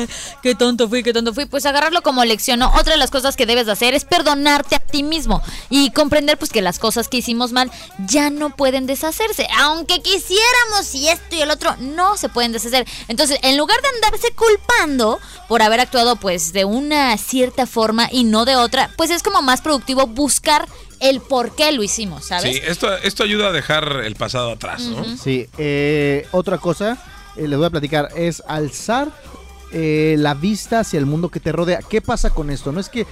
ay, 0.00 0.08
qué 0.42 0.54
tonto 0.54 0.88
fui, 0.88 1.02
qué 1.02 1.12
tonto 1.12 1.32
fui, 1.34 1.46
pues 1.46 1.64
agarrarlo 1.66 2.02
como 2.02 2.24
lección, 2.24 2.58
¿no? 2.60 2.68
Otra 2.74 2.92
de 2.92 2.98
las 2.98 3.10
cosas 3.10 3.36
que 3.36 3.46
debes 3.46 3.66
de 3.66 3.72
hacer 3.72 3.94
es 3.94 4.04
perdonarte 4.04 4.74
a 4.76 4.78
ti 4.78 5.02
mismo 5.02 5.42
y 5.70 5.90
comprender 5.90 6.36
pues 6.38 6.50
que 6.50 6.62
las 6.62 6.78
cosas 6.78 7.08
que 7.08 7.16
hicimos 7.18 7.52
mal 7.52 7.70
ya 8.06 8.30
no 8.30 8.54
pueden 8.54 8.86
deshacerse, 8.86 9.46
aunque 9.58 10.00
quisiéramos 10.02 10.94
y 10.94 11.08
esto 11.08 11.36
y 11.36 11.40
el 11.40 11.50
otro, 11.50 11.76
no 11.80 12.16
se 12.16 12.28
pueden 12.28 12.52
deshacer. 12.52 12.86
Entonces, 13.08 13.38
en 13.42 13.56
lugar 13.56 13.80
de 13.82 13.88
andarse 13.88 14.28
culpando 14.34 15.18
por 15.48 15.62
haber 15.62 15.80
actuado 15.80 16.16
pues 16.16 16.52
de 16.52 16.64
una 16.64 17.16
cierta 17.18 17.66
forma 17.66 18.08
y 18.10 18.24
no 18.24 18.44
de 18.44 18.56
otra, 18.56 18.90
pues 18.96 19.10
es 19.10 19.22
como 19.22 19.42
más 19.42 19.60
productivo 19.60 20.06
buscar 20.06 20.68
el 21.00 21.20
por 21.20 21.54
qué 21.54 21.72
lo 21.72 21.82
hicimos, 21.82 22.26
¿sabes? 22.26 22.56
Sí, 22.56 22.62
esto, 22.64 22.94
esto 22.98 23.24
ayuda 23.24 23.48
a 23.48 23.52
dejar 23.52 24.02
el 24.04 24.16
pasado 24.16 24.52
atrás, 24.52 24.82
¿no? 24.82 25.16
Sí, 25.16 25.48
eh, 25.58 26.26
otra 26.32 26.58
cosa, 26.58 26.98
eh, 27.36 27.48
les 27.48 27.58
voy 27.58 27.66
a 27.66 27.70
platicar, 27.70 28.08
es 28.16 28.42
alzar 28.46 29.12
eh, 29.72 30.16
la 30.18 30.34
vista 30.34 30.80
hacia 30.80 30.98
el 30.98 31.06
mundo 31.06 31.28
que 31.28 31.40
te 31.40 31.52
rodea. 31.52 31.80
¿Qué 31.88 32.00
pasa 32.00 32.30
con 32.30 32.50
esto? 32.50 32.72
No 32.72 32.80
es 32.80 32.88
que 32.88 33.06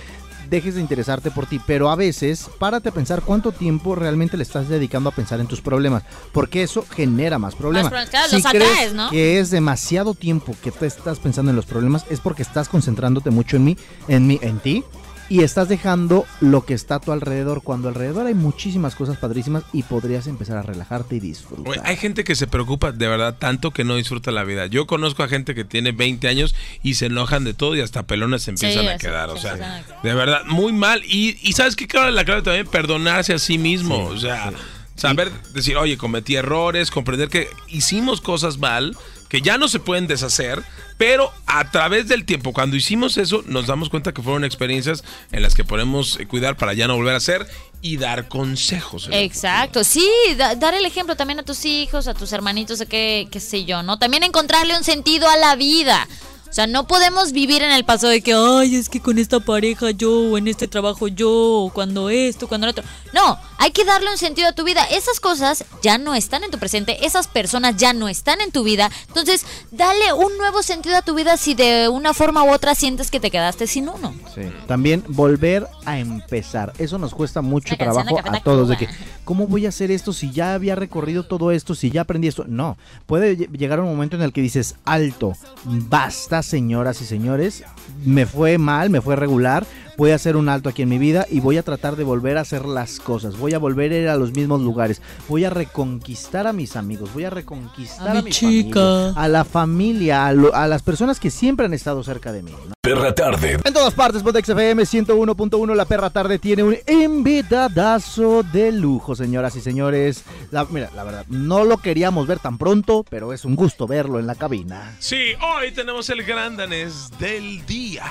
dejes 0.48 0.74
de 0.74 0.80
interesarte 0.80 1.30
por 1.30 1.46
ti, 1.46 1.60
pero 1.66 1.90
a 1.90 1.96
veces 1.96 2.48
párate 2.58 2.90
a 2.90 2.92
pensar 2.92 3.22
cuánto 3.22 3.52
tiempo 3.52 3.94
realmente 3.94 4.36
le 4.36 4.42
estás 4.42 4.68
dedicando 4.68 5.08
a 5.10 5.12
pensar 5.12 5.40
en 5.40 5.46
tus 5.46 5.60
problemas, 5.60 6.04
porque 6.32 6.62
eso 6.62 6.84
genera 6.94 7.38
más 7.38 7.54
problemas. 7.54 7.90
problemas, 7.90 8.10
claro, 8.10 8.28
si 8.28 8.36
los 8.36 8.46
crees 8.46 8.70
atraes, 8.70 8.94
¿no? 8.94 9.10
que 9.10 9.38
es 9.40 9.50
demasiado 9.50 10.14
tiempo 10.14 10.54
que 10.62 10.70
te 10.70 10.86
estás 10.86 11.18
pensando 11.18 11.50
en 11.50 11.56
los 11.56 11.66
problemas, 11.66 12.04
es 12.10 12.20
porque 12.20 12.42
estás 12.42 12.68
concentrándote 12.68 13.30
mucho 13.30 13.56
en 13.56 13.64
mí, 13.64 13.76
en 14.08 14.26
mí, 14.26 14.38
en 14.42 14.58
ti. 14.58 14.84
Y 15.28 15.42
estás 15.42 15.68
dejando 15.68 16.26
lo 16.40 16.64
que 16.64 16.74
está 16.74 16.96
a 16.96 17.00
tu 17.00 17.12
alrededor, 17.12 17.62
cuando 17.62 17.88
alrededor 17.88 18.26
hay 18.26 18.34
muchísimas 18.34 18.94
cosas 18.94 19.16
padrísimas 19.16 19.64
y 19.72 19.82
podrías 19.82 20.26
empezar 20.26 20.58
a 20.58 20.62
relajarte 20.62 21.16
y 21.16 21.20
disfrutar. 21.20 21.80
Hay 21.84 21.96
gente 21.96 22.24
que 22.24 22.34
se 22.34 22.46
preocupa 22.46 22.92
de 22.92 23.08
verdad 23.08 23.36
tanto 23.38 23.70
que 23.70 23.84
no 23.84 23.96
disfruta 23.96 24.30
la 24.30 24.44
vida. 24.44 24.66
Yo 24.66 24.86
conozco 24.86 25.22
a 25.22 25.28
gente 25.28 25.54
que 25.54 25.64
tiene 25.64 25.92
20 25.92 26.28
años 26.28 26.54
y 26.82 26.94
se 26.94 27.06
enojan 27.06 27.44
de 27.44 27.54
todo 27.54 27.74
y 27.76 27.80
hasta 27.80 28.04
pelones 28.04 28.42
se 28.42 28.50
empiezan 28.50 28.88
a 28.88 28.98
quedar. 28.98 29.30
O 29.30 29.36
sea, 29.36 29.84
de 30.02 30.14
verdad, 30.14 30.42
muy 30.46 30.72
mal. 30.72 31.02
Y, 31.04 31.38
y 31.42 31.52
¿sabes 31.52 31.76
qué? 31.76 31.86
Claro, 31.86 32.10
la 32.10 32.24
clave 32.24 32.42
también, 32.42 32.66
perdonarse 32.66 33.32
a 33.32 33.38
sí 33.38 33.58
mismo. 33.58 34.04
o 34.04 34.18
sea, 34.18 34.52
saber 34.96 35.30
decir, 35.52 35.76
oye, 35.76 35.96
cometí 35.96 36.36
errores, 36.36 36.90
comprender 36.90 37.28
que 37.28 37.48
hicimos 37.68 38.20
cosas 38.20 38.58
mal, 38.58 38.96
que 39.28 39.40
ya 39.40 39.58
no 39.58 39.68
se 39.68 39.80
pueden 39.80 40.06
deshacer, 40.06 40.62
pero 40.98 41.32
a 41.46 41.70
través 41.70 42.06
del 42.08 42.24
tiempo, 42.24 42.52
cuando 42.52 42.76
hicimos 42.76 43.16
eso, 43.16 43.42
nos 43.46 43.66
damos 43.66 43.88
cuenta 43.90 44.12
que 44.12 44.22
fueron 44.22 44.44
experiencias 44.44 45.02
en 45.32 45.42
las 45.42 45.54
que 45.54 45.64
podemos 45.64 46.18
eh, 46.20 46.26
cuidar 46.26 46.56
para 46.56 46.72
ya 46.74 46.86
no 46.86 46.94
volver 46.96 47.14
a 47.14 47.18
hacer 47.18 47.46
y 47.82 47.96
dar 47.96 48.28
consejos. 48.28 49.08
Exacto, 49.12 49.82
sí, 49.84 50.08
da- 50.36 50.54
dar 50.54 50.74
el 50.74 50.86
ejemplo 50.86 51.16
también 51.16 51.40
a 51.40 51.42
tus 51.42 51.64
hijos, 51.64 52.06
a 52.06 52.14
tus 52.14 52.32
hermanitos, 52.32 52.80
a 52.80 52.86
qué, 52.86 53.26
qué 53.30 53.40
sé 53.40 53.64
yo, 53.64 53.82
¿no? 53.82 53.98
También 53.98 54.22
encontrarle 54.22 54.76
un 54.76 54.84
sentido 54.84 55.28
a 55.28 55.36
la 55.36 55.56
vida. 55.56 56.06
O 56.54 56.56
sea, 56.56 56.68
no 56.68 56.86
podemos 56.86 57.32
vivir 57.32 57.62
en 57.62 57.72
el 57.72 57.84
pasado 57.84 58.12
de 58.12 58.20
que, 58.20 58.32
ay, 58.32 58.76
es 58.76 58.88
que 58.88 59.00
con 59.00 59.18
esta 59.18 59.40
pareja 59.40 59.90
yo, 59.90 60.12
o 60.12 60.38
en 60.38 60.46
este 60.46 60.68
trabajo 60.68 61.08
yo, 61.08 61.28
o 61.32 61.70
cuando 61.70 62.10
esto, 62.10 62.46
cuando 62.46 62.68
lo 62.68 62.70
otro. 62.70 62.84
No, 63.12 63.40
hay 63.58 63.72
que 63.72 63.84
darle 63.84 64.08
un 64.08 64.18
sentido 64.18 64.46
a 64.46 64.52
tu 64.52 64.62
vida. 64.62 64.84
Esas 64.84 65.18
cosas 65.18 65.64
ya 65.82 65.98
no 65.98 66.14
están 66.14 66.44
en 66.44 66.52
tu 66.52 66.58
presente, 66.58 67.04
esas 67.04 67.26
personas 67.26 67.74
ya 67.76 67.92
no 67.92 68.08
están 68.08 68.40
en 68.40 68.52
tu 68.52 68.62
vida. 68.62 68.88
Entonces, 69.08 69.44
dale 69.72 70.12
un 70.12 70.38
nuevo 70.38 70.62
sentido 70.62 70.96
a 70.96 71.02
tu 71.02 71.16
vida 71.16 71.36
si 71.38 71.54
de 71.54 71.88
una 71.88 72.14
forma 72.14 72.44
u 72.44 72.52
otra 72.52 72.76
sientes 72.76 73.10
que 73.10 73.18
te 73.18 73.32
quedaste 73.32 73.66
sin 73.66 73.88
uno. 73.88 74.14
Sí. 74.32 74.42
También 74.68 75.02
volver 75.08 75.66
a 75.84 75.98
empezar. 75.98 76.72
Eso 76.78 76.98
nos 76.98 77.16
cuesta 77.16 77.42
mucho 77.42 77.76
trabajo 77.76 78.20
a 78.24 78.40
todos. 78.44 78.68
De 78.68 78.76
que, 78.76 78.88
¿cómo 79.24 79.46
voy 79.46 79.66
a 79.66 79.70
hacer 79.70 79.90
esto 79.90 80.12
si 80.12 80.30
ya 80.30 80.54
había 80.54 80.74
recorrido 80.74 81.24
todo 81.24 81.50
esto, 81.50 81.74
si 81.74 81.90
ya 81.90 82.02
aprendí 82.02 82.28
esto? 82.28 82.44
No. 82.46 82.76
Puede 83.06 83.36
lle- 83.36 83.50
llegar 83.56 83.80
un 83.80 83.86
momento 83.86 84.16
en 84.16 84.22
el 84.22 84.32
que 84.32 84.40
dices, 84.42 84.76
alto, 84.84 85.32
basta, 85.64 86.42
señoras 86.42 87.00
y 87.00 87.04
señores. 87.06 87.64
Me 88.04 88.26
fue 88.26 88.58
mal, 88.58 88.90
me 88.90 89.00
fue 89.00 89.16
regular. 89.16 89.66
Voy 89.96 90.10
a 90.10 90.16
hacer 90.16 90.36
un 90.36 90.48
alto 90.48 90.68
aquí 90.68 90.82
en 90.82 90.88
mi 90.88 90.98
vida 90.98 91.24
y 91.30 91.38
voy 91.40 91.56
a 91.56 91.62
tratar 91.62 91.94
de 91.96 92.02
volver 92.04 92.36
a 92.36 92.40
hacer 92.40 92.64
las 92.64 92.98
cosas. 92.98 93.36
Voy 93.38 93.54
a 93.54 93.58
volver 93.58 93.92
a 93.92 93.96
ir 93.96 94.08
a 94.08 94.16
los 94.16 94.32
mismos 94.32 94.60
lugares. 94.60 95.00
Voy 95.28 95.44
a 95.44 95.50
reconquistar 95.50 96.46
a 96.48 96.52
mis 96.52 96.74
amigos. 96.76 97.12
Voy 97.14 97.24
a 97.24 97.30
reconquistar 97.30 98.08
A 98.08 98.10
a, 98.10 98.14
mi 98.16 98.22
mi 98.24 98.30
chica. 98.30 98.80
familia, 98.80 99.12
a 99.22 99.28
la 99.28 99.44
familia, 99.44 100.26
a, 100.26 100.32
lo- 100.32 100.54
a 100.54 100.66
las 100.66 100.82
personas 100.82 101.20
que 101.20 101.30
siempre 101.30 101.66
han 101.66 101.74
estado 101.74 102.02
cerca 102.02 102.32
de 102.32 102.42
mí. 102.42 102.50
¿no? 102.50 102.74
Perra 102.82 103.14
tarde. 103.14 103.58
En 103.64 103.72
todas 103.72 103.94
partes, 103.94 104.22
Botex 104.22 104.48
FM 104.48 104.82
101.1, 104.82 105.74
la 105.74 105.84
perra 105.84 106.10
tarde 106.10 106.38
tiene 106.38 106.64
un 106.64 106.76
invitadazo 106.86 108.42
de 108.42 108.72
lujo, 108.72 109.14
señoras 109.14 109.54
y 109.56 109.60
señores. 109.60 110.24
La, 110.50 110.64
mira, 110.64 110.90
la 110.94 111.04
verdad, 111.04 111.24
no 111.28 111.64
lo 111.64 111.78
queríamos 111.78 112.26
ver 112.26 112.40
tan 112.40 112.58
pronto, 112.58 113.04
pero 113.08 113.32
es 113.32 113.44
un 113.44 113.54
gusto 113.56 113.86
verlo 113.86 114.18
en 114.18 114.26
la 114.26 114.34
cabina. 114.34 114.96
Sí, 114.98 115.32
hoy 115.40 115.70
tenemos 115.72 116.10
el 116.10 116.24
gran 116.24 116.56
danés 116.56 117.10
del 117.18 117.64
día. 117.64 118.02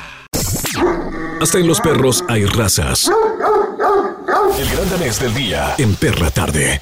Hasta 1.42 1.58
en 1.60 1.68
los 1.68 1.82
perros 1.82 2.24
hay 2.28 2.46
razas. 2.46 3.12
El 4.58 4.70
gran 4.70 4.90
danés 4.90 5.20
del 5.20 5.34
día 5.34 5.76
en 5.78 5.96
Perra 5.96 6.32
tarde. 6.32 6.82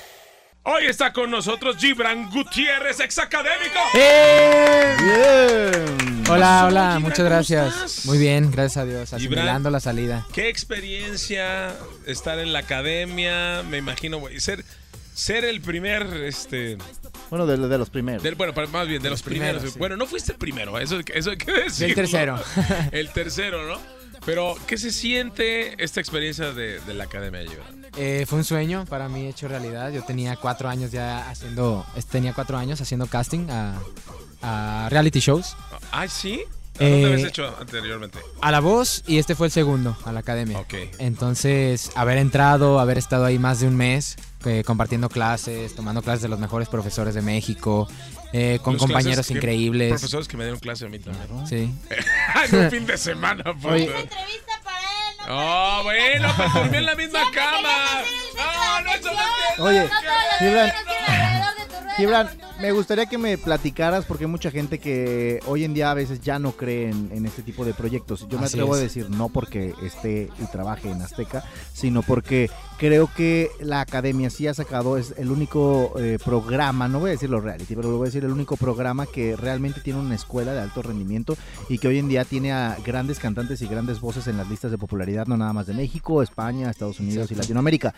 Hoy 0.63 0.85
está 0.85 1.11
con 1.11 1.31
nosotros 1.31 1.77
Gibran 1.77 2.29
Gutiérrez, 2.29 2.99
ex 2.99 3.17
académico. 3.17 3.79
Bien. 3.93 4.03
Hola, 6.29 6.65
Gibran, 6.65 6.65
hola, 6.67 6.99
muchas 6.99 7.17
¿cómo 7.17 7.29
gracias. 7.29 8.05
Muy 8.05 8.19
bien, 8.19 8.51
gracias 8.51 8.77
a 8.77 8.85
Dios, 8.85 9.09
Gibran. 9.09 9.39
asimilando 9.39 9.69
la 9.71 9.79
salida. 9.79 10.27
Qué 10.33 10.49
experiencia 10.49 11.75
estar 12.05 12.37
en 12.37 12.53
la 12.53 12.59
academia, 12.59 13.63
me 13.63 13.77
imagino, 13.77 14.19
güey, 14.19 14.39
ser 14.39 14.63
ser 15.13 15.43
el 15.45 15.61
primer 15.61 16.03
este 16.25 16.77
Bueno, 17.31 17.47
de, 17.47 17.57
de 17.57 17.77
los 17.79 17.89
primeros. 17.89 18.21
del- 18.21 18.35
bueno, 18.35 18.53
más 18.71 18.87
bien 18.87 19.01
de 19.01 19.09
los, 19.09 19.23
primeros. 19.23 19.53
primeros, 19.55 19.73
sí. 19.73 19.79
Bueno, 19.79 19.97
no 19.97 20.05
fuiste 20.05 20.33
el 20.33 20.37
primero, 20.37 20.77
eso 20.77 20.99
eso 21.15 21.31
hay 21.31 21.37
que 21.37 21.51
decir. 21.51 21.87
Del 21.87 21.95
tercero. 21.95 22.39
el 22.91 23.09
tercero, 23.09 23.65
¿no? 23.67 23.79
Pero, 24.23 24.55
¿qué 24.67 24.77
se 24.77 24.91
siente 24.91 25.83
esta 25.83 25.99
experiencia 25.99 26.51
de, 26.53 26.79
de 26.81 26.93
la 26.93 27.05
Academia 27.05 27.41
Gibran? 27.41 27.87
Eh, 27.97 28.25
fue 28.27 28.37
un 28.37 28.43
sueño 28.43 28.85
para 28.85 29.09
mí 29.09 29.25
hecho 29.25 29.47
realidad. 29.47 29.91
Yo 29.91 30.03
tenía 30.03 30.35
cuatro 30.35 30.69
años 30.69 30.91
ya 30.91 31.27
haciendo, 31.27 31.83
tenía 32.11 32.31
cuatro 32.33 32.55
años 32.59 32.79
haciendo 32.81 33.07
casting 33.07 33.47
a, 33.49 33.79
a 34.43 34.89
reality 34.91 35.19
shows, 35.21 35.55
Ay, 35.91 36.07
¿sí? 36.09 36.43
¿A 36.79 36.83
¿Dónde 36.83 37.01
Eh, 37.01 37.13
habías 37.13 37.27
hecho 37.29 37.55
anteriormente? 37.59 38.19
a 38.41 38.51
La 38.51 38.59
Voz 38.59 39.03
y 39.05 39.17
este 39.19 39.35
fue 39.35 39.47
el 39.47 39.51
segundo 39.51 39.95
a 40.05 40.11
la 40.11 40.21
academia. 40.21 40.59
Ok. 40.59 40.73
Entonces, 40.99 41.91
haber 41.95 42.17
entrado, 42.17 42.79
haber 42.79 42.97
estado 42.97 43.25
ahí 43.25 43.37
más 43.37 43.59
de 43.59 43.67
un 43.67 43.75
mes, 43.75 44.15
eh, 44.45 44.63
compartiendo 44.65 45.09
clases, 45.09 45.75
tomando 45.75 46.01
clases 46.01 46.23
de 46.23 46.29
los 46.29 46.39
mejores 46.39 46.69
profesores 46.69 47.13
de 47.13 47.21
México, 47.21 47.87
eh, 48.33 48.59
con 48.63 48.73
Los 48.75 48.81
compañeros 48.83 49.29
increíbles. 49.29 49.89
Profesores 49.89 50.27
que 50.27 50.37
me 50.37 50.45
dieron 50.45 50.59
clase 50.59 50.85
a 50.85 50.89
mí 50.89 50.97
también. 50.99 51.45
Sí. 51.47 51.73
en 52.51 52.59
un 52.59 52.71
fin 52.71 52.85
de 52.85 52.97
semana, 52.97 53.43
puto. 53.53 53.75
Entrevista 53.75 54.53
para 54.63 54.79
él, 54.79 55.27
no 55.27 55.79
Oh, 55.79 55.83
bueno, 55.83 56.33
pues 56.35 56.53
dormí 56.53 56.77
en 56.77 56.85
la 56.85 56.95
misma 56.95 57.19
cama. 57.31 58.01
No, 58.37 58.81
no, 58.81 58.93
eso 58.93 59.11
no 59.57 59.63
Oye, 59.65 59.81
No 60.39 61.20
Gibran, 61.97 62.29
me 62.59 62.71
gustaría 62.71 63.05
que 63.05 63.17
me 63.17 63.37
platicaras 63.37 64.05
porque 64.05 64.23
hay 64.23 64.29
mucha 64.29 64.51
gente 64.51 64.79
que 64.79 65.39
hoy 65.45 65.63
en 65.63 65.73
día 65.73 65.91
a 65.91 65.93
veces 65.93 66.21
ya 66.21 66.39
no 66.39 66.53
cree 66.53 66.89
en, 66.89 67.09
en 67.11 67.25
este 67.25 67.41
tipo 67.41 67.65
de 67.65 67.73
proyectos. 67.73 68.27
Yo 68.29 68.39
me 68.39 68.45
Así 68.45 68.55
atrevo 68.55 68.75
a 68.75 68.77
decir 68.77 69.09
no 69.09 69.29
porque 69.29 69.73
esté 69.83 70.29
y 70.39 70.45
trabaje 70.51 70.89
en 70.89 71.01
Azteca, 71.01 71.43
sino 71.73 72.01
porque 72.01 72.49
creo 72.81 73.11
que 73.15 73.51
la 73.59 73.79
academia 73.79 74.31
sí 74.31 74.47
ha 74.47 74.55
sacado, 74.55 74.97
es 74.97 75.13
el 75.15 75.29
único 75.29 75.93
eh, 75.99 76.17
programa, 76.25 76.87
no 76.87 76.99
voy 76.99 77.09
a 77.09 77.11
decirlo 77.11 77.39
reality, 77.39 77.75
pero 77.75 77.91
lo 77.91 77.97
voy 77.97 78.05
a 78.05 78.09
decir 78.09 78.25
el 78.25 78.31
único 78.31 78.57
programa 78.57 79.05
que 79.05 79.35
realmente 79.35 79.81
tiene 79.81 79.99
una 79.99 80.15
escuela 80.15 80.51
de 80.51 80.61
alto 80.61 80.81
rendimiento 80.81 81.37
y 81.69 81.77
que 81.77 81.87
hoy 81.87 81.99
en 81.99 82.07
día 82.07 82.25
tiene 82.25 82.53
a 82.53 82.75
grandes 82.83 83.19
cantantes 83.19 83.61
y 83.61 83.67
grandes 83.67 83.99
voces 83.99 84.25
en 84.25 84.35
las 84.35 84.49
listas 84.49 84.71
de 84.71 84.79
popularidad, 84.79 85.27
no 85.27 85.37
nada 85.37 85.53
más 85.53 85.67
de 85.67 85.75
México, 85.75 86.23
España, 86.23 86.71
Estados 86.71 86.99
Unidos 86.99 87.29
y 87.29 87.35
Latinoamérica. 87.35 87.93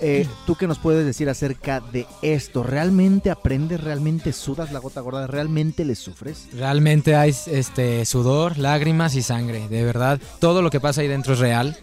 Eh, 0.00 0.26
¿Tú 0.46 0.54
qué 0.54 0.66
nos 0.66 0.78
puedes 0.78 1.04
decir 1.04 1.28
acerca 1.28 1.80
de 1.80 2.06
esto? 2.22 2.62
¿Realmente 2.62 3.30
aprendes? 3.30 3.82
¿Realmente 3.82 4.32
sudas 4.32 4.72
la 4.72 4.78
gota 4.78 5.02
gorda? 5.02 5.26
¿Realmente 5.26 5.84
le 5.84 5.94
sufres? 5.94 6.48
Realmente 6.54 7.16
hay 7.16 7.36
este 7.48 8.06
sudor, 8.06 8.56
lágrimas 8.56 9.14
y 9.14 9.20
sangre. 9.20 9.68
De 9.68 9.84
verdad, 9.84 10.18
todo 10.38 10.62
lo 10.62 10.70
que 10.70 10.80
pasa 10.80 11.02
ahí 11.02 11.08
dentro 11.08 11.34
es 11.34 11.38
real. 11.38 11.76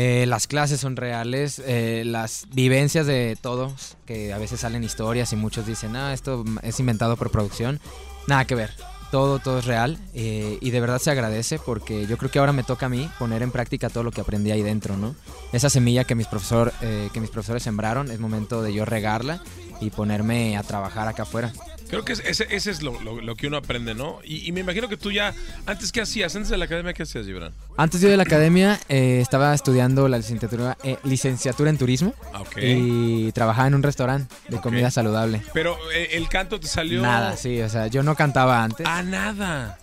Eh, 0.00 0.26
las 0.26 0.46
clases 0.46 0.78
son 0.78 0.94
reales, 0.94 1.60
eh, 1.66 2.04
las 2.06 2.46
vivencias 2.52 3.04
de 3.04 3.36
todos, 3.40 3.96
que 4.06 4.32
a 4.32 4.38
veces 4.38 4.60
salen 4.60 4.84
historias 4.84 5.32
y 5.32 5.36
muchos 5.36 5.66
dicen, 5.66 5.96
ah, 5.96 6.12
esto 6.12 6.44
es 6.62 6.78
inventado 6.78 7.16
por 7.16 7.32
producción. 7.32 7.80
Nada 8.28 8.44
que 8.44 8.54
ver. 8.54 8.70
Todo, 9.10 9.40
todo 9.40 9.58
es 9.58 9.64
real 9.64 9.98
eh, 10.14 10.56
y 10.60 10.70
de 10.70 10.80
verdad 10.80 11.00
se 11.00 11.10
agradece 11.10 11.58
porque 11.58 12.06
yo 12.06 12.16
creo 12.16 12.30
que 12.30 12.38
ahora 12.38 12.52
me 12.52 12.62
toca 12.62 12.86
a 12.86 12.88
mí 12.88 13.10
poner 13.18 13.42
en 13.42 13.50
práctica 13.50 13.90
todo 13.90 14.04
lo 14.04 14.12
que 14.12 14.20
aprendí 14.20 14.52
ahí 14.52 14.62
dentro, 14.62 14.96
¿no? 14.96 15.16
Esa 15.52 15.68
semilla 15.68 16.04
que 16.04 16.14
mis, 16.14 16.28
profesor, 16.28 16.72
eh, 16.80 17.08
que 17.12 17.20
mis 17.20 17.30
profesores 17.30 17.64
sembraron, 17.64 18.12
es 18.12 18.20
momento 18.20 18.62
de 18.62 18.72
yo 18.72 18.84
regarla 18.84 19.42
y 19.80 19.90
ponerme 19.90 20.56
a 20.56 20.62
trabajar 20.62 21.08
acá 21.08 21.24
afuera. 21.24 21.52
Creo 21.88 22.04
que 22.04 22.12
es- 22.12 22.22
ese, 22.24 22.46
ese 22.50 22.70
es 22.70 22.82
lo, 22.82 23.00
lo- 23.00 23.20
lo 23.20 23.34
que 23.36 23.46
uno 23.46 23.56
aprende, 23.56 23.94
¿no? 23.94 24.18
Y, 24.24 24.46
y 24.46 24.52
me 24.52 24.60
imagino 24.60 24.88
que 24.88 24.96
tú 24.96 25.10
ya, 25.10 25.34
antes, 25.66 25.90
¿qué 25.90 26.00
hacías? 26.02 26.34
Antes 26.36 26.50
de 26.50 26.56
la 26.58 26.66
academia, 26.66 26.92
¿qué 26.92 27.02
hacías, 27.04 27.24
Gibran? 27.26 27.52
Antes 27.76 28.00
yo 28.00 28.08
de 28.10 28.16
la 28.16 28.24
academia 28.24 28.78
eh, 28.88 29.20
estaba 29.22 29.54
estudiando 29.54 30.06
la 30.08 30.18
licenciatura, 30.18 30.76
eh, 30.84 30.98
licenciatura 31.04 31.70
en 31.70 31.78
turismo 31.78 32.14
Ah, 32.32 32.42
ok. 32.42 32.56
y 32.60 33.32
trabajaba 33.32 33.68
en 33.68 33.74
un 33.74 33.82
restaurante 33.82 34.34
de 34.48 34.60
comida 34.60 34.90
saludable. 34.90 35.42
Pero 35.54 35.76
eh, 35.92 36.10
el 36.12 36.28
canto 36.28 36.60
te 36.60 36.66
salió... 36.68 37.00
Nada, 37.02 37.36
sí, 37.36 37.60
o 37.62 37.68
sea, 37.68 37.86
yo 37.86 38.02
no 38.02 38.14
cantaba 38.14 38.62
antes. 38.62 38.86
Ah, 38.88 39.02
nada. 39.02 39.78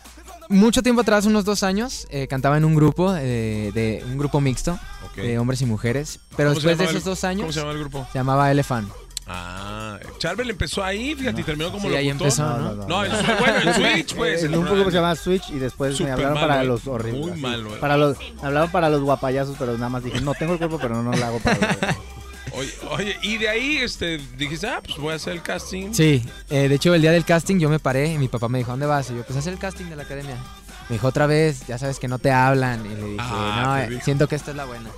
Mucho 0.47 0.83
tiempo 0.83 1.01
atrás, 1.01 1.25
unos 1.25 1.43
dos 1.43 1.63
años, 1.63 2.05
eh, 2.11 2.27
cantaba 2.27 2.55
en 2.57 2.65
un 2.65 2.75
grupo, 2.75 3.15
eh, 3.17 3.71
de 3.73 4.03
un 4.05 4.17
grupo 4.19 4.39
mixto 4.41 4.77
de 5.15 5.39
hombres 5.39 5.61
y 5.61 5.65
mujeres. 5.65 6.19
Pero 6.37 6.49
¿Cómo 6.49 6.61
se 6.61 6.67
después 6.67 6.77
de 6.77 6.83
llamaba 6.83 6.91
esos 6.91 7.03
el- 7.07 7.09
dos 7.11 7.23
años 7.23 7.41
¿Cómo 7.41 7.51
se 7.53 7.59
llama 7.61 7.71
el 7.71 7.79
grupo? 7.79 8.07
se 8.11 8.19
llamaba 8.19 8.51
Elephant. 8.51 8.89
Ah, 9.27 9.99
Charbel 10.19 10.49
empezó 10.49 10.83
ahí, 10.83 11.15
fíjate, 11.15 11.41
y 11.41 11.43
terminó 11.43 11.71
como 11.71 11.89
Sí, 11.89 11.95
ahí 11.95 12.09
empezó, 12.09 12.43
¿no? 12.43 12.75
No, 12.87 13.03
el, 13.03 13.11
bueno, 13.39 13.57
el 13.57 13.73
Switch, 13.95 14.15
pues. 14.15 14.43
en 14.43 14.55
un 14.55 14.65
poco 14.65 14.85
se 14.85 14.97
llama 14.97 15.15
Switch 15.15 15.49
y 15.49 15.57
después 15.57 15.99
me 15.99 16.11
hablaron 16.11 16.39
para 16.39 16.63
los 16.63 16.85
horribles. 16.85 17.25
Muy 17.25 17.41
malo, 17.41 17.75
eh. 17.75 17.79
Para 17.79 17.97
los, 17.97 18.17
hablaron 18.41 18.69
para 18.71 18.89
los 18.89 19.01
guapayazos, 19.01 19.55
pero 19.57 19.73
nada 19.73 19.89
más 19.89 20.03
dije, 20.03 20.21
no 20.21 20.33
tengo 20.35 20.53
el 20.53 20.59
cuerpo, 20.59 20.77
pero 20.79 21.01
no 21.01 21.11
lo 21.11 21.25
hago 21.25 21.39
para 21.39 21.57
los 21.57 21.67
Oye, 22.57 22.71
oye, 22.91 23.17
y 23.21 23.37
de 23.37 23.49
ahí 23.49 23.77
este, 23.77 24.17
dijiste, 24.37 24.67
ah, 24.67 24.81
pues 24.81 24.97
voy 24.97 25.11
a 25.11 25.15
hacer 25.15 25.33
el 25.33 25.41
casting. 25.41 25.91
Sí, 25.91 26.23
eh, 26.49 26.69
de 26.69 26.75
hecho 26.75 26.93
el 26.93 27.01
día 27.01 27.11
del 27.11 27.25
casting 27.25 27.57
yo 27.59 27.69
me 27.69 27.79
paré 27.79 28.13
y 28.13 28.17
mi 28.17 28.29
papá 28.29 28.47
me 28.47 28.59
dijo, 28.59 28.71
¿dónde 28.71 28.85
vas? 28.85 29.09
Y 29.09 29.15
yo, 29.15 29.23
pues 29.23 29.35
a 29.35 29.39
hacer 29.39 29.51
el 29.51 29.59
casting 29.59 29.85
de 29.85 29.95
la 29.97 30.03
academia. 30.03 30.37
Me 30.89 30.95
dijo 30.97 31.07
otra 31.07 31.25
vez, 31.25 31.65
ya 31.67 31.77
sabes 31.79 31.97
que 31.99 32.07
no 32.07 32.19
te 32.19 32.31
hablan. 32.31 32.85
Y 32.85 32.89
le 32.89 32.95
dije, 33.03 33.17
Ah, 33.19 33.85
no, 33.89 33.95
eh, 33.95 34.01
siento 34.03 34.27
que 34.27 34.35
esta 34.35 34.51
es 34.51 34.57
la 34.57 34.65
buena. 34.65 34.89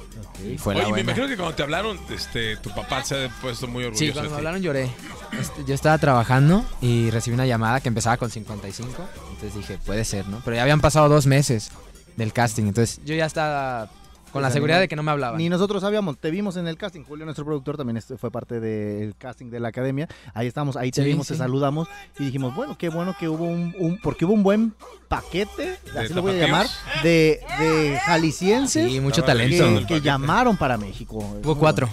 Y 0.43 0.57
fue 0.57 0.73
Oye, 0.73 0.81
la 0.83 0.87
me 0.87 0.91
buena. 0.91 1.03
imagino 1.11 1.27
que 1.27 1.37
cuando 1.37 1.55
te 1.55 1.63
hablaron, 1.63 1.97
este, 2.09 2.57
tu 2.57 2.69
papá 2.75 3.03
se 3.03 3.25
ha 3.25 3.29
puesto 3.41 3.67
muy 3.67 3.85
orgulloso 3.85 4.05
Sí, 4.05 4.11
cuando 4.11 4.23
de 4.23 4.27
me 4.29 4.35
ti. 4.35 4.37
hablaron 4.39 4.61
lloré. 4.61 4.91
Este, 5.39 5.63
yo 5.65 5.73
estaba 5.73 5.97
trabajando 5.97 6.65
y 6.81 7.09
recibí 7.11 7.33
una 7.35 7.45
llamada 7.45 7.79
que 7.79 7.87
empezaba 7.87 8.17
con 8.17 8.29
55. 8.29 8.91
Entonces 9.31 9.55
dije, 9.55 9.77
puede 9.85 10.03
ser, 10.05 10.27
¿no? 10.27 10.41
Pero 10.43 10.55
ya 10.57 10.61
habían 10.63 10.81
pasado 10.81 11.07
dos 11.09 11.25
meses 11.25 11.71
del 12.17 12.33
casting. 12.33 12.63
Entonces 12.65 12.99
yo 13.05 13.15
ya 13.15 13.25
estaba 13.25 13.89
con 14.37 14.43
la 14.43 14.51
seguridad 14.51 14.79
de 14.79 14.87
que 14.87 14.95
no 14.95 15.03
me 15.03 15.11
hablaban. 15.11 15.37
Ni 15.37 15.49
nosotros 15.49 15.81
sabíamos, 15.81 16.17
te 16.17 16.31
vimos 16.31 16.55
en 16.57 16.67
el 16.67 16.77
casting. 16.77 17.03
Julio, 17.03 17.25
nuestro 17.25 17.45
productor, 17.45 17.77
también 17.77 17.97
este 17.97 18.17
fue 18.17 18.31
parte 18.31 18.59
del 18.59 19.15
casting 19.17 19.49
de 19.49 19.59
la 19.59 19.67
academia. 19.69 20.07
Ahí 20.33 20.47
estamos, 20.47 20.75
ahí 20.77 20.91
te 20.91 21.01
Sí, 21.03 21.07
vimos, 21.09 21.27
te 21.27 21.35
saludamos 21.35 21.87
y 22.19 22.25
dijimos, 22.25 22.55
bueno, 22.55 22.77
qué 22.77 22.89
bueno 22.89 23.15
que 23.19 23.27
hubo 23.29 23.43
un, 23.45 23.75
un- 23.79 23.99
porque 24.01 24.25
hubo 24.25 24.33
un 24.33 24.43
buen 24.43 24.73
paquete, 25.07 25.79
así 25.97 26.13
lo 26.13 26.21
voy 26.21 26.33
a 26.39 26.45
llamar, 26.45 26.67
de, 27.01 27.39
de 27.59 27.99
jaliscienses 28.05 28.91
Sí, 28.91 28.99
mucho 28.99 29.23
talento. 29.23 29.85
que, 29.87 30.01
llamaron 30.01 30.57
para 30.57 30.77
México. 30.77 31.17
Hubo 31.43 31.57
cuatro. 31.57 31.89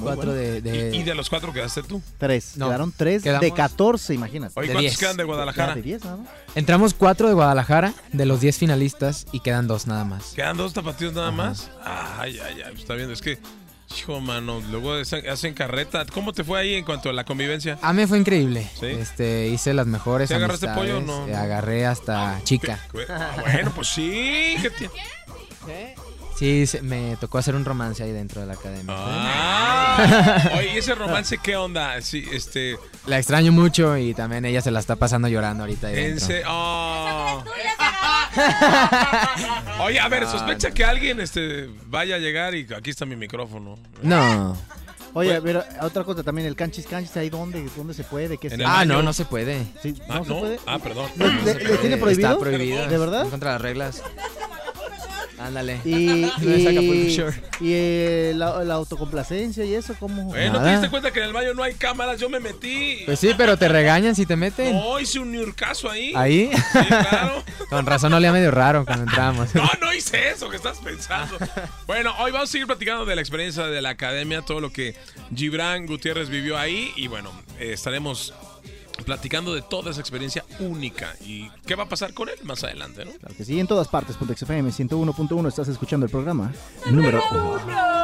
Cuatro 0.00 0.26
bueno. 0.26 0.32
de... 0.32 0.60
de- 0.60 0.96
Y, 0.96 1.00
y 1.00 1.02
de 1.02 1.14
los 1.14 1.28
cuatro 1.30 1.52
quedaste 1.52 1.82
tú. 1.82 2.00
Tres, 2.18 2.56
No, 2.56 2.66
quedaron 2.66 2.92
tres 2.96 3.22
de 3.24 3.30
quedamos- 3.30 3.52
14, 3.56 4.14
imagínate. 4.14 4.52
Oye, 4.56 4.68
De 4.68 4.74
¿cuántos 4.74 4.90
diez. 4.92 4.98
quedan 4.98 5.16
de 5.16 5.24
Guadalajara? 5.24 5.74
De 5.74 5.82
10, 5.82 6.04
nada 6.04 6.16
más. 6.18 6.28
Entramos 6.54 6.94
cuatro 6.94 7.26
de 7.28 7.34
Guadalajara, 7.34 7.94
de 8.12 8.26
los 8.26 8.40
10 8.40 8.58
finalistas, 8.58 9.26
y 9.32 9.40
quedan 9.40 9.66
dos 9.66 9.86
nada 9.86 10.04
más. 10.04 10.32
¿Quedan 10.34 10.56
dos 10.56 10.72
tapatíos 10.72 11.14
nada 11.14 11.30
más? 11.30 11.65
Ay, 11.84 12.38
ay, 12.44 12.62
ay, 12.66 12.74
está 12.76 12.94
bien, 12.94 13.10
es 13.10 13.20
que, 13.22 13.38
hijo, 13.98 14.20
mano, 14.20 14.60
luego 14.70 14.94
hacen 14.94 15.54
carreta. 15.54 16.04
¿Cómo 16.12 16.32
te 16.32 16.42
fue 16.44 16.58
ahí 16.60 16.74
en 16.74 16.84
cuanto 16.84 17.08
a 17.10 17.12
la 17.12 17.24
convivencia? 17.24 17.78
A 17.82 17.92
mí 17.92 18.06
fue 18.06 18.18
increíble. 18.18 18.68
¿Sí? 18.78 18.86
Este, 18.86 19.48
hice 19.48 19.72
las 19.74 19.86
mejores 19.86 20.28
¿Sí 20.28 20.34
agarraste 20.34 20.68
pollo 20.68 20.98
o 20.98 21.00
no? 21.00 21.26
eh, 21.28 21.34
Agarré 21.34 21.86
hasta 21.86 22.40
chica. 22.44 22.78
Ah, 23.08 23.36
Bueno, 23.40 23.72
pues 23.74 23.88
sí. 23.88 24.56
¿qué 24.62 24.70
tiene? 24.70 25.94
Sí, 26.38 26.66
se- 26.66 26.82
me 26.82 27.16
tocó 27.16 27.38
hacer 27.38 27.54
un 27.54 27.64
romance 27.64 28.02
ahí 28.02 28.12
dentro 28.12 28.42
de 28.42 28.46
la 28.46 28.52
academia. 28.52 28.94
Ah. 28.94 30.50
Oye, 30.58 30.74
¿y 30.74 30.76
ese 30.76 30.94
romance 30.94 31.38
qué 31.42 31.56
onda? 31.56 31.98
Sí, 32.02 32.26
este. 32.30 32.76
La 33.06 33.16
extraño 33.18 33.52
mucho 33.52 33.96
y 33.96 34.12
también 34.12 34.44
ella 34.44 34.60
se 34.60 34.70
la 34.70 34.80
está 34.80 34.96
pasando 34.96 35.28
llorando 35.28 35.62
ahorita 35.62 35.86
ahí 35.86 35.94
En 35.96 36.04
dentro. 36.16 36.26
se- 36.26 36.42
oh. 36.46 37.42
Oye, 39.80 40.00
a 40.00 40.08
ver, 40.08 40.26
sospecha 40.26 40.70
que 40.70 40.84
alguien 40.84 41.20
este, 41.20 41.68
vaya 41.86 42.16
a 42.16 42.18
llegar 42.18 42.54
y 42.54 42.66
aquí 42.74 42.90
está 42.90 43.04
mi 43.06 43.16
micrófono. 43.16 43.76
No. 44.02 44.56
Oye, 45.14 45.40
pero 45.40 45.64
otra 45.80 46.04
cosa 46.04 46.22
también, 46.22 46.46
el 46.46 46.54
canchis 46.56 46.86
canchis, 46.86 47.16
¿ahí 47.16 47.30
dónde, 47.30 47.66
dónde 47.74 47.94
se 47.94 48.04
puede? 48.04 48.36
¿Qué 48.36 48.50
se 48.50 48.62
Ah, 48.64 48.84
no, 48.84 49.02
no 49.02 49.12
se 49.14 49.24
puede. 49.24 49.64
Sí, 49.82 49.94
Ah, 50.08 50.18
¿No 50.18 50.24
se 50.24 50.30
no. 50.30 50.38
puede? 50.40 50.60
Ah, 50.66 50.78
perdón. 50.78 51.10
¿Le, 51.16 51.54
le- 51.54 51.64
le 51.64 51.76
tiene 51.78 51.96
prohibido? 51.96 52.28
Está 52.28 52.38
prohibido. 52.40 52.86
¿De 52.86 52.98
verdad? 52.98 53.22
En 53.24 53.30
contra 53.30 53.50
de 53.50 53.54
las 53.54 53.62
reglas. 53.62 54.02
Ándale. 55.38 55.80
Y, 55.84 56.24
y, 57.60 57.72
eh, 57.72 58.32
la, 58.34 58.64
la 58.64 58.74
autocomplacencia 58.74 59.64
y 59.64 59.74
eso, 59.74 59.94
¿cómo? 59.98 60.34
Eh, 60.34 60.46
¿No 60.46 60.54
te 60.54 60.58
Nada. 60.58 60.72
diste 60.72 60.90
cuenta 60.90 61.10
que 61.12 61.20
en 61.20 61.26
el 61.26 61.32
baño 61.32 61.54
no 61.54 61.62
hay 61.62 61.74
cámaras? 61.74 62.20
Yo 62.20 62.28
me 62.28 62.40
metí. 62.40 63.02
Pues 63.04 63.20
sí, 63.20 63.32
pero 63.36 63.56
te 63.56 63.68
regañan 63.68 64.14
si 64.14 64.26
te 64.26 64.36
meten. 64.36 64.74
No, 64.74 64.98
hice 64.98 65.18
un 65.18 65.32
niurcazo 65.32 65.90
ahí. 65.90 66.12
Ahí. 66.16 66.50
Sí, 66.52 66.86
claro. 66.86 67.42
Con 67.70 67.86
razón 67.86 68.12
olía 68.12 68.32
medio 68.32 68.50
raro 68.50 68.84
cuando 68.84 69.04
entramos. 69.04 69.54
No, 69.54 69.68
no 69.80 69.92
hice 69.92 70.30
eso 70.30 70.48
que 70.48 70.56
estás 70.56 70.78
pensando. 70.78 71.36
Bueno, 71.86 72.14
hoy 72.18 72.32
vamos 72.32 72.48
a 72.48 72.52
seguir 72.52 72.66
platicando 72.66 73.04
de 73.04 73.14
la 73.14 73.20
experiencia 73.20 73.66
de 73.66 73.82
la 73.82 73.90
academia, 73.90 74.42
todo 74.42 74.60
lo 74.60 74.72
que 74.72 74.94
Gibran 75.34 75.86
Gutiérrez 75.86 76.28
vivió 76.28 76.58
ahí 76.58 76.92
y 76.96 77.08
bueno, 77.08 77.30
eh, 77.58 77.72
estaremos 77.72 78.32
platicando 79.06 79.54
de 79.54 79.62
toda 79.62 79.92
esa 79.92 80.00
experiencia 80.00 80.44
única 80.58 81.14
y 81.24 81.48
qué 81.64 81.74
va 81.76 81.84
a 81.84 81.88
pasar 81.88 82.12
con 82.12 82.28
él 82.28 82.34
más 82.42 82.62
adelante, 82.64 83.04
¿no? 83.04 83.12
Claro 83.12 83.34
que 83.34 83.44
sí, 83.44 83.58
en 83.58 83.66
todas 83.66 83.88
partes, 83.88 84.16
Pontex 84.16 84.42
FM 84.42 84.68
101.1, 84.70 85.48
estás 85.48 85.68
escuchando 85.68 86.04
el 86.04 86.10
programa 86.10 86.52
número 86.90 87.22
uno. 87.30 87.96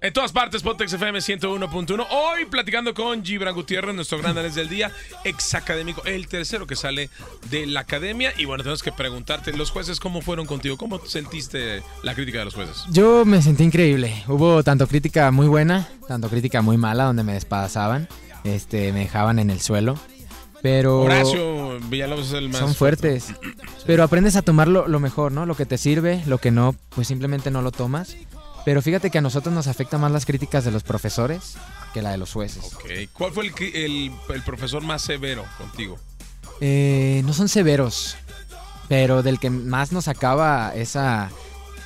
En 0.00 0.12
todas 0.12 0.32
partes, 0.32 0.62
Pontex 0.62 0.92
FM 0.92 1.18
101.1. 1.18 2.06
Hoy 2.10 2.44
platicando 2.44 2.94
con 2.94 3.24
Gibran 3.24 3.54
Gutiérrez, 3.54 3.94
nuestro 3.94 4.18
gran 4.18 4.34
danés 4.34 4.54
del 4.54 4.68
día, 4.68 4.92
ex 5.24 5.54
académico, 5.54 6.04
el 6.04 6.28
tercero 6.28 6.66
que 6.66 6.76
sale 6.76 7.10
de 7.50 7.66
la 7.66 7.80
academia. 7.80 8.32
Y 8.36 8.44
bueno, 8.44 8.62
tenemos 8.62 8.82
que 8.82 8.92
preguntarte, 8.92 9.52
los 9.56 9.70
jueces, 9.70 9.98
¿cómo 9.98 10.20
fueron 10.20 10.46
contigo? 10.46 10.76
¿Cómo 10.76 11.04
sentiste 11.04 11.82
la 12.02 12.14
crítica 12.14 12.38
de 12.38 12.44
los 12.44 12.54
jueces? 12.54 12.84
Yo 12.90 13.24
me 13.24 13.42
sentí 13.42 13.64
increíble. 13.64 14.22
Hubo 14.28 14.62
tanto 14.62 14.86
crítica 14.86 15.30
muy 15.30 15.48
buena, 15.48 15.88
tanto 16.06 16.28
crítica 16.28 16.62
muy 16.62 16.76
mala, 16.76 17.04
donde 17.04 17.24
me 17.24 17.32
despasaban, 17.32 18.08
este, 18.54 18.92
me 18.92 19.00
dejaban 19.00 19.38
en 19.38 19.50
el 19.50 19.60
suelo. 19.60 19.98
Pero 20.60 21.02
Horacio 21.02 21.78
Villalobos 21.88 22.26
es 22.28 22.32
el 22.32 22.48
más. 22.48 22.58
son 22.58 22.74
fuertes. 22.74 23.26
Pero 23.86 24.02
aprendes 24.02 24.34
a 24.34 24.42
tomar 24.42 24.66
lo, 24.66 24.88
lo 24.88 24.98
mejor, 24.98 25.30
¿no? 25.30 25.46
Lo 25.46 25.54
que 25.56 25.66
te 25.66 25.78
sirve, 25.78 26.22
lo 26.26 26.38
que 26.38 26.50
no, 26.50 26.74
pues 26.90 27.06
simplemente 27.08 27.50
no 27.52 27.62
lo 27.62 27.70
tomas. 27.70 28.16
Pero 28.64 28.82
fíjate 28.82 29.10
que 29.10 29.18
a 29.18 29.20
nosotros 29.20 29.54
nos 29.54 29.68
afecta 29.68 29.98
más 29.98 30.10
las 30.10 30.26
críticas 30.26 30.64
de 30.64 30.72
los 30.72 30.82
profesores 30.82 31.54
que 31.94 32.02
la 32.02 32.10
de 32.10 32.18
los 32.18 32.32
jueces. 32.32 32.74
Ok. 32.74 32.84
¿Cuál 33.12 33.32
fue 33.32 33.46
el- 33.46 34.12
el 34.34 34.42
profesor 34.42 34.82
más 34.82 35.00
severo 35.02 35.44
contigo? 35.56 35.96
Eh, 36.60 37.22
no 37.24 37.32
son 37.32 37.48
severos, 37.48 38.16
pero 38.88 39.22
del 39.22 39.38
que 39.38 39.48
más 39.48 39.92
nos 39.92 40.08
acaba 40.08 40.72
esa, 40.74 41.30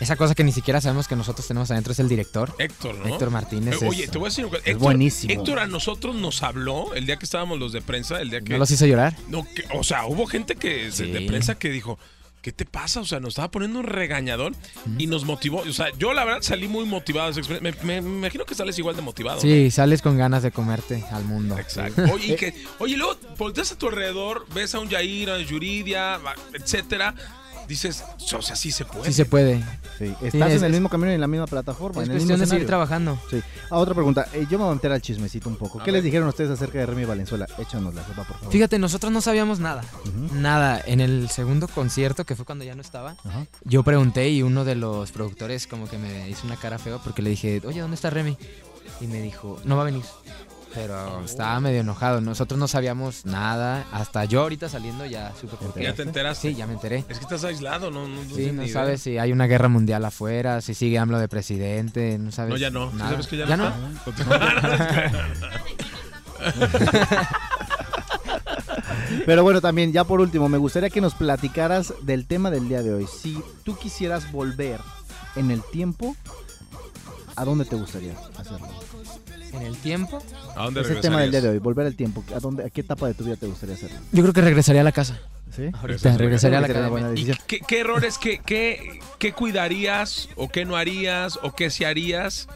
esa 0.03 0.17
cosa 0.17 0.35
que 0.35 0.45
ni 0.45 0.53
siquiera 0.53 0.81
sabemos 0.81 1.09
que 1.09 1.17
nosotros 1.17 1.47
tenemos 1.47 1.71
adentro 1.71 1.93
es 1.93 1.99
el 1.99 2.09
director. 2.09 2.55
Héctor, 2.59 2.95
¿no? 2.97 3.07
Héctor 3.07 3.31
Martínez. 3.31 3.81
Eh, 3.83 3.88
Oye, 3.88 4.05
es- 4.05 4.11
te 4.11 4.19
voy 4.19 4.27
a 4.27 4.31
decir 4.31 4.45
una 4.45 4.51
cosa. 4.51 4.62
es 4.65 4.69
Héctor- 4.75 4.83
buenísimo. 4.83 5.33
Héctor 5.33 5.59
a 5.61 5.67
nosotros 5.67 6.15
nos 6.17 6.43
habló 6.43 6.95
el 6.95 7.07
día 7.07 7.17
que 7.17 7.25
estábamos 7.25 7.59
los 7.59 7.73
de 7.73 7.81
prensa, 7.83 8.21
el 8.21 8.31
día 8.31 8.41
que. 8.41 8.53
¿No 8.53 8.59
los 8.59 8.71
hizo 8.71 8.87
llorar? 8.87 9.17
No, 9.29 9.45
que- 9.45 9.65
o 9.75 9.83
sea, 9.85 10.07
hubo 10.07 10.27
gente 10.27 10.57
que 10.57 10.85
de- 10.85 10.93
Sí. 10.93 11.07
de 11.11 11.23
prensa 11.23 11.55
que 11.57 11.69
dijo, 11.71 11.99
¿qué 12.43 12.51
te 12.51 12.65
pasa? 12.65 13.01
O 13.01 13.05
sea, 13.05 13.21
nos 13.21 13.29
estaba 13.31 13.53
poniendo 13.53 13.79
un 13.79 13.87
regañador 13.87 14.53
y 14.99 15.07
nos 15.07 15.25
motivó. 15.25 15.59
O 15.61 15.73
sea, 15.73 15.87
yo 15.97 16.12
la 16.12 16.25
verdad 16.25 16.43
salí 16.43 16.67
muy 16.67 16.85
motivado. 16.85 17.33
Me, 17.61 17.61
me- 17.73 17.73
me 17.83 17.97
imagino 17.99 18.45
que 18.45 18.57
sales 18.57 18.77
igual 18.79 18.97
de 18.97 19.03
motivado. 19.03 19.41
Sí, 19.41 19.71
sales 19.71 20.03
con 20.03 20.19
ganas 20.19 20.43
de 20.43 20.51
comerte 20.51 21.05
al 21.12 21.25
mundo. 21.25 21.57
Exacto. 21.57 22.03
Oye, 22.12 22.33
y 22.33 22.37
que, 22.37 22.53
oye, 22.81 22.97
luego 22.97 23.17
volteas 23.38 23.71
a 23.71 23.79
tu 23.79 23.87
alrededor, 23.88 24.45
ves 24.53 24.75
a 24.75 24.81
un 24.81 24.88
Yair, 24.88 25.31
a 25.31 25.38
Yuridia, 25.38 26.19
etcétera. 26.53 27.15
Dices, 27.68 28.03
o 28.37 28.42
sea, 28.42 28.57
sí 28.57 28.70
se 28.72 28.85
puede. 28.85 29.05
Sí 29.07 29.12
se 29.12 29.25
puede. 29.25 29.62
Sí, 29.98 30.14
Estás 30.22 30.51
es- 30.53 30.59
en 30.59 30.64
el 30.64 30.72
mismo 30.72 30.88
camino 30.88 31.11
y 31.11 31.14
en 31.14 31.20
la 31.20 31.27
misma 31.27 31.46
plataforma. 31.46 32.03
Es 32.03 32.09
en 32.09 32.12
el 32.12 32.18
cuestión 32.18 32.38
mismo 32.38 32.44
de 32.46 32.51
seguir 32.51 32.66
trabajando. 32.66 33.18
Sí. 33.31 33.40
Ah, 33.70 33.79
otra 33.79 33.94
pregunta. 33.94 34.27
Eh, 34.33 34.46
yo 34.51 34.59
me 34.59 34.64
voy 34.64 34.72
a 34.72 34.75
meter 34.75 34.92
al 34.92 35.01
chismecito 35.01 35.48
un 35.48 35.57
poco. 35.57 35.81
A 35.81 35.85
¿Qué 35.85 35.90
ver. 35.90 35.98
les 35.98 36.05
dijeron 36.05 36.29
ustedes 36.29 36.51
acerca 36.51 36.79
de 36.79 36.87
Remy 36.87 37.05
Valenzuela? 37.05 37.46
Échanosla, 37.59 38.03
sepa, 38.07 38.25
por 38.25 38.37
favor. 38.37 38.53
Fíjate, 38.53 38.79
nosotros 38.79 39.12
no 39.12 39.20
sabíamos 39.20 39.59
nada. 39.61 39.85
Nada. 40.33 40.83
En 40.85 41.01
el 41.01 41.29
segundo 41.31 41.68
concierto, 41.68 42.25
que 42.27 42.37
fue 42.37 42.44
cuando 42.44 42.64
ya 42.64 42.75
no 42.75 42.83
estaba, 42.83 43.16
yo 43.64 43.83
pregunté 43.83 44.29
y 44.31 44.42
uno 44.42 44.64
de 44.64 44.75
los 44.75 45.12
productores 45.12 45.66
como 45.66 45.88
que 45.88 45.98
me 45.98 46.29
hizo 46.29 46.46
una 46.46 46.57
cara 46.57 46.79
fea 46.79 46.98
porque 46.98 47.22
le 47.22 47.31
dije, 47.31 47.62
oye, 47.64 47.81
¿dónde 47.81 47.94
está 47.94 48.11
Remy? 48.11 48.37
Y 49.01 49.07
me 49.07 49.20
dijo, 49.22 49.59
no 49.64 49.77
va 49.77 49.83
a 49.83 49.87
venir. 49.87 50.03
Pero 50.75 51.25
estaba 51.25 51.59
medio 51.61 51.81
enojado. 51.81 52.21
Nosotros 52.21 52.59
no 52.59 52.69
sabíamos 52.69 53.27
nada. 53.27 53.85
Hasta 53.93 54.25
yo 54.25 54.43
ahorita 54.43 54.69
saliendo 54.69 55.05
ya 55.07 55.33
supe 55.41 55.57
por 55.57 55.75
qué. 55.75 55.85
¿Ya 55.85 55.95
te 55.95 56.03
enteraste? 56.03 56.51
Sí, 56.51 56.55
ya 56.55 56.67
me 56.67 56.75
enteré. 56.75 57.05
Es 57.09 57.19
que 57.19 57.25
estás 57.25 57.45
aislado, 57.45 57.91
¿no? 57.91 58.09
no, 58.09 58.23
no 58.23 58.35
Sí, 58.35 58.53
no 58.53 58.67
sabes 58.69 59.03
si 59.03 59.19
hay 59.19 59.33
una 59.33 59.47
guerra 59.47 59.69
mundial 59.69 60.05
afuera, 60.05 60.61
si 60.61 60.75
sigue 60.75 60.99
AMLO 60.99 61.19
de 61.19 61.29
presidente, 61.29 62.19
no 62.19 62.33
sabes 62.33 62.51
No, 62.51 62.57
ya 62.57 62.71
no. 62.71 62.91
¿Sí 62.91 62.97
nada. 62.97 63.11
¿Sabes 63.11 63.27
que 63.27 63.37
ya, 63.37 63.57
no? 63.57 63.73
Pero 69.27 69.43
bueno, 69.43 69.61
también, 69.61 69.93
ya 69.93 70.05
por 70.05 70.21
último, 70.21 70.49
me 70.49 70.59
gustaría 70.59 70.91
que 70.91 71.01
nos 71.01 71.15
platicaras 71.15 71.95
del 72.03 72.27
tema 72.27 72.51
del 72.51 72.69
día 72.69 72.83
de 72.83 72.95
hoy. 72.95 73.07
Si 73.07 73.41
tú 73.65 73.77
quisieras 73.77 74.31
volver 74.33 74.81
en 75.37 75.51
el 75.51 75.63
tiempo, 75.63 76.17
¿a 77.37 77.45
dónde 77.45 77.65
te 77.65 77.77
gustaría 77.77 78.15
hacerlo? 78.37 78.69
En 79.53 79.62
el 79.62 79.77
tiempo, 79.77 80.23
¿A 80.57 80.65
dónde 80.65 80.81
Es 80.81 80.91
el 80.91 81.01
tema 81.01 81.21
del 81.21 81.31
día 81.31 81.41
de 81.41 81.49
hoy, 81.51 81.59
volver 81.59 81.87
al 81.87 81.95
tiempo. 81.95 82.25
¿A, 82.35 82.41
dónde, 82.41 82.65
¿A 82.65 82.71
qué 82.71 82.81
etapa 82.81 83.07
de 83.07 83.15
tu 83.15 83.25
vida 83.25 83.37
te 83.37 83.47
gustaría 83.47 83.75
hacerlo? 83.75 83.99
yo 84.12 84.23
creo 84.23 84.33
que 84.33 84.41
regresaría 84.41 84.81
a 84.81 84.85
la 84.85 84.93
casa. 84.93 85.19
¿Sí? 85.55 85.69
Ahorita 85.73 86.17
regresaría 86.17 86.59
a 86.59 86.61
la 86.62 86.69
Creo 86.69 86.79
que 86.79 86.83
sería 86.83 86.88
una 86.88 86.88
academia. 86.88 86.88
buena 86.88 87.09
¿Y 87.09 87.25
decisión. 87.25 87.38
qué, 87.47 87.61
qué 87.61 87.81
errores, 87.81 88.17
qué, 88.19 88.38
qué, 88.45 89.01
qué 89.19 89.33
cuidarías 89.35 90.31
o 90.37 90.49
qué 90.49 90.65
no 90.65 90.77
harías 90.77 91.38
o 91.43 91.53
qué 91.55 91.69
sí 91.69 91.85
harías 91.85 92.49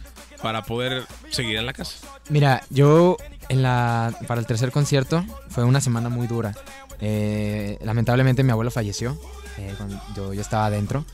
para 0.43 0.63
poder 0.65 1.05
seguir 1.31 1.59
en 1.59 1.67
la 1.67 1.75
casa? 1.75 1.99
Mira, 2.31 2.63
yo 2.71 3.19
en 3.51 3.63
la 3.63 4.15
para 4.27 4.41
el 4.41 4.47
tercer 4.47 4.71
concierto 4.73 5.25
fue 5.51 5.65
una 5.65 5.83
semana 5.83 6.09
muy 6.09 6.27
dura. 6.27 6.55
Eh, 7.01 7.79
lamentablemente 7.83 8.43
mi 8.43 8.51
abuelo 8.53 8.71
falleció 8.71 9.21
eh, 9.59 9.75
cuando 9.77 10.01
yo, 10.17 10.33
yo 10.33 10.41
estaba 10.41 10.65
adentro. 10.67 11.05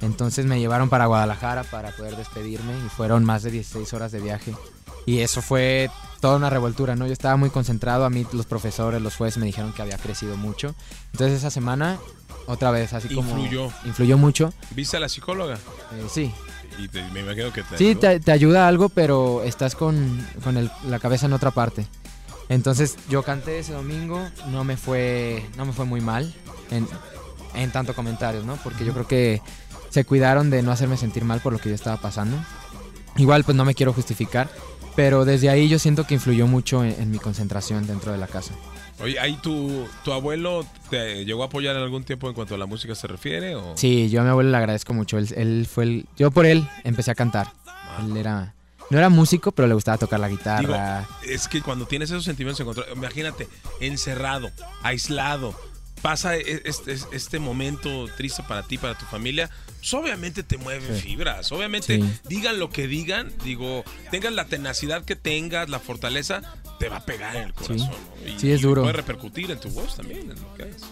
Entonces 0.00 0.46
me 0.46 0.60
llevaron 0.60 0.88
para 0.88 1.06
Guadalajara 1.06 1.64
para 1.64 1.90
poder 1.90 2.16
despedirme 2.16 2.72
y 2.86 2.88
fueron 2.88 3.24
más 3.24 3.42
de 3.42 3.50
16 3.50 3.92
horas 3.94 4.12
de 4.12 4.20
viaje. 4.20 4.54
Y 5.06 5.18
eso 5.20 5.42
fue 5.42 5.90
toda 6.20 6.36
una 6.36 6.50
revoltura, 6.50 6.94
¿no? 6.94 7.06
Yo 7.06 7.12
estaba 7.12 7.36
muy 7.36 7.50
concentrado, 7.50 8.04
a 8.04 8.10
mí 8.10 8.24
los 8.32 8.46
profesores, 8.46 9.02
los 9.02 9.16
jueces 9.16 9.38
me 9.38 9.46
dijeron 9.46 9.72
que 9.72 9.82
había 9.82 9.98
crecido 9.98 10.36
mucho. 10.36 10.74
Entonces 11.12 11.38
esa 11.38 11.50
semana, 11.50 11.98
otra 12.46 12.70
vez, 12.70 12.92
así 12.92 13.12
como... 13.14 13.30
Influyó. 13.36 13.70
Influyó 13.84 14.18
mucho, 14.18 14.52
¿Viste 14.70 14.96
a 14.96 15.00
la 15.00 15.08
psicóloga? 15.08 15.54
eh, 15.54 16.06
sí. 16.10 16.32
Y 16.78 16.88
te- 16.88 17.02
me 17.10 17.20
imagino 17.20 17.52
que 17.52 17.62
te 17.62 17.76
Sí, 17.76 17.94
te, 17.96 18.18
te 18.20 18.32
ayuda 18.32 18.66
algo, 18.68 18.88
pero 18.88 19.42
estás 19.42 19.74
con, 19.74 20.26
con 20.44 20.56
el- 20.56 20.70
la 20.86 20.98
cabeza 21.00 21.26
en 21.26 21.32
otra 21.34 21.50
parte. 21.50 21.86
Entonces 22.48 22.96
yo 23.08 23.22
canté 23.24 23.58
ese 23.58 23.72
domingo, 23.72 24.20
no 24.48 24.62
me 24.64 24.76
fue, 24.76 25.44
no 25.56 25.64
me 25.66 25.72
fue 25.72 25.84
muy 25.86 26.00
mal 26.00 26.32
en, 26.70 26.86
en 27.54 27.70
tanto 27.72 27.94
comentarios, 27.94 28.44
¿no? 28.44 28.56
Porque 28.56 28.84
yo 28.84 28.92
creo 28.92 29.06
que 29.08 29.42
se 29.90 30.04
cuidaron 30.04 30.48
de 30.50 30.62
no 30.62 30.70
hacerme 30.72 30.96
sentir 30.96 31.24
mal 31.24 31.40
por 31.40 31.52
lo 31.52 31.58
que 31.58 31.68
yo 31.68 31.74
estaba 31.74 31.96
pasando. 31.98 32.36
Igual 33.16 33.44
pues 33.44 33.56
no 33.56 33.64
me 33.64 33.74
quiero 33.74 33.92
justificar, 33.92 34.48
pero 34.96 35.24
desde 35.24 35.48
ahí 35.50 35.68
yo 35.68 35.78
siento 35.78 36.06
que 36.06 36.14
influyó 36.14 36.46
mucho 36.46 36.84
en, 36.84 36.92
en 37.00 37.10
mi 37.10 37.18
concentración 37.18 37.86
dentro 37.86 38.12
de 38.12 38.18
la 38.18 38.26
casa. 38.26 38.54
Oye, 39.00 39.18
¿ahí 39.18 39.36
tu, 39.42 39.86
tu 40.04 40.12
abuelo 40.12 40.64
te 40.90 41.24
llegó 41.24 41.42
a 41.42 41.46
apoyar 41.46 41.74
en 41.74 41.82
algún 41.82 42.04
tiempo 42.04 42.28
en 42.28 42.34
cuanto 42.34 42.54
a 42.54 42.58
la 42.58 42.66
música 42.66 42.94
se 42.94 43.06
refiere? 43.08 43.56
O? 43.56 43.76
Sí, 43.76 44.08
yo 44.10 44.20
a 44.20 44.24
mi 44.24 44.30
abuelo 44.30 44.50
le 44.50 44.56
agradezco 44.56 44.94
mucho. 44.94 45.18
Él, 45.18 45.28
él 45.36 45.66
fue 45.68 45.84
el, 45.84 46.06
yo 46.16 46.30
por 46.30 46.46
él 46.46 46.68
empecé 46.84 47.10
a 47.10 47.14
cantar. 47.14 47.52
Él 48.00 48.16
era, 48.16 48.54
no 48.90 48.98
era 48.98 49.08
músico, 49.08 49.50
pero 49.50 49.66
le 49.66 49.74
gustaba 49.74 49.98
tocar 49.98 50.20
la 50.20 50.28
guitarra. 50.28 51.08
Es 51.26 51.48
que 51.48 51.62
cuando 51.62 51.86
tienes 51.86 52.10
esos 52.10 52.24
sentimientos 52.24 52.60
encontrados, 52.60 52.96
imagínate, 52.96 53.48
encerrado, 53.80 54.50
aislado, 54.82 55.54
pasa 56.00 56.36
e- 56.36 56.62
este, 56.64 56.96
este 57.12 57.38
momento 57.40 58.06
triste 58.16 58.42
para 58.46 58.62
ti, 58.62 58.78
para 58.78 58.96
tu 58.96 59.04
familia, 59.06 59.50
pues 59.82 59.94
obviamente 59.94 60.44
te 60.44 60.58
mueve 60.58 60.94
fibras, 60.94 61.50
obviamente 61.50 61.96
Sí. 61.96 62.12
digan 62.28 62.60
lo 62.60 62.70
que 62.70 62.86
digan, 62.86 63.32
digo, 63.42 63.82
tengas 64.12 64.32
la 64.32 64.44
tenacidad 64.44 65.04
que 65.04 65.16
tengas, 65.16 65.68
la 65.68 65.80
fortaleza, 65.80 66.40
te 66.78 66.88
va 66.88 66.98
a 66.98 67.04
pegar 67.04 67.34
en 67.34 67.42
el 67.48 67.52
corazón. 67.52 67.78
¿no? 67.78 68.30
Y, 68.30 68.38
Sí, 68.38 68.52
es 68.52 68.60
y 68.60 68.62
duro. 68.62 68.82
puede 68.82 68.92
repercutir 68.94 69.50
en 69.50 69.58
tu 69.58 69.70
voz 69.70 69.96
también, 69.96 70.30
en 70.30 70.40
lo 70.40 70.54
que 70.54 70.62
haces. 70.62 70.84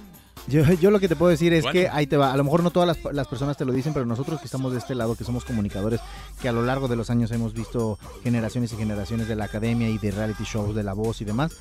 Yo, 0.49 0.65
yo 0.73 0.91
lo 0.91 0.99
que 0.99 1.07
te 1.07 1.15
puedo 1.15 1.31
decir 1.31 1.53
es 1.53 1.63
Bueno. 1.63 1.79
que 1.79 1.89
ahí 1.89 2.07
te 2.09 2.17
va. 2.17 2.33
A 2.33 2.37
lo 2.37 2.43
mejor 2.43 2.65
no 2.65 2.71
todas 2.73 2.89
las, 3.05 3.15
las 3.15 3.29
personas 3.29 3.57
te 3.57 3.65
lo 3.65 3.73
dicen, 3.73 3.93
pero 3.93 4.07
nosotros 4.07 4.41
que 4.41 4.47
estamos 4.47 4.73
de 4.73 4.79
este 4.79 4.97
lado, 4.97 5.15
que 5.15 5.23
somos 5.23 5.45
comunicadores, 5.45 6.01
que 6.43 6.49
a 6.49 6.53
lo 6.53 6.65
largo 6.65 6.89
de 6.89 6.97
los 6.97 7.11
años 7.11 7.31
hemos 7.31 7.53
visto 7.55 7.99
generaciones 8.25 8.73
y 8.73 8.77
generaciones 8.77 9.29
de 9.29 9.37
la 9.37 9.45
academia 9.45 9.89
y 9.89 9.99
de 9.99 10.11
reality 10.11 10.43
shows, 10.45 10.75
de 10.75 10.83
la 10.83 10.95
voz 10.95 11.21
y 11.21 11.25
demás, 11.25 11.53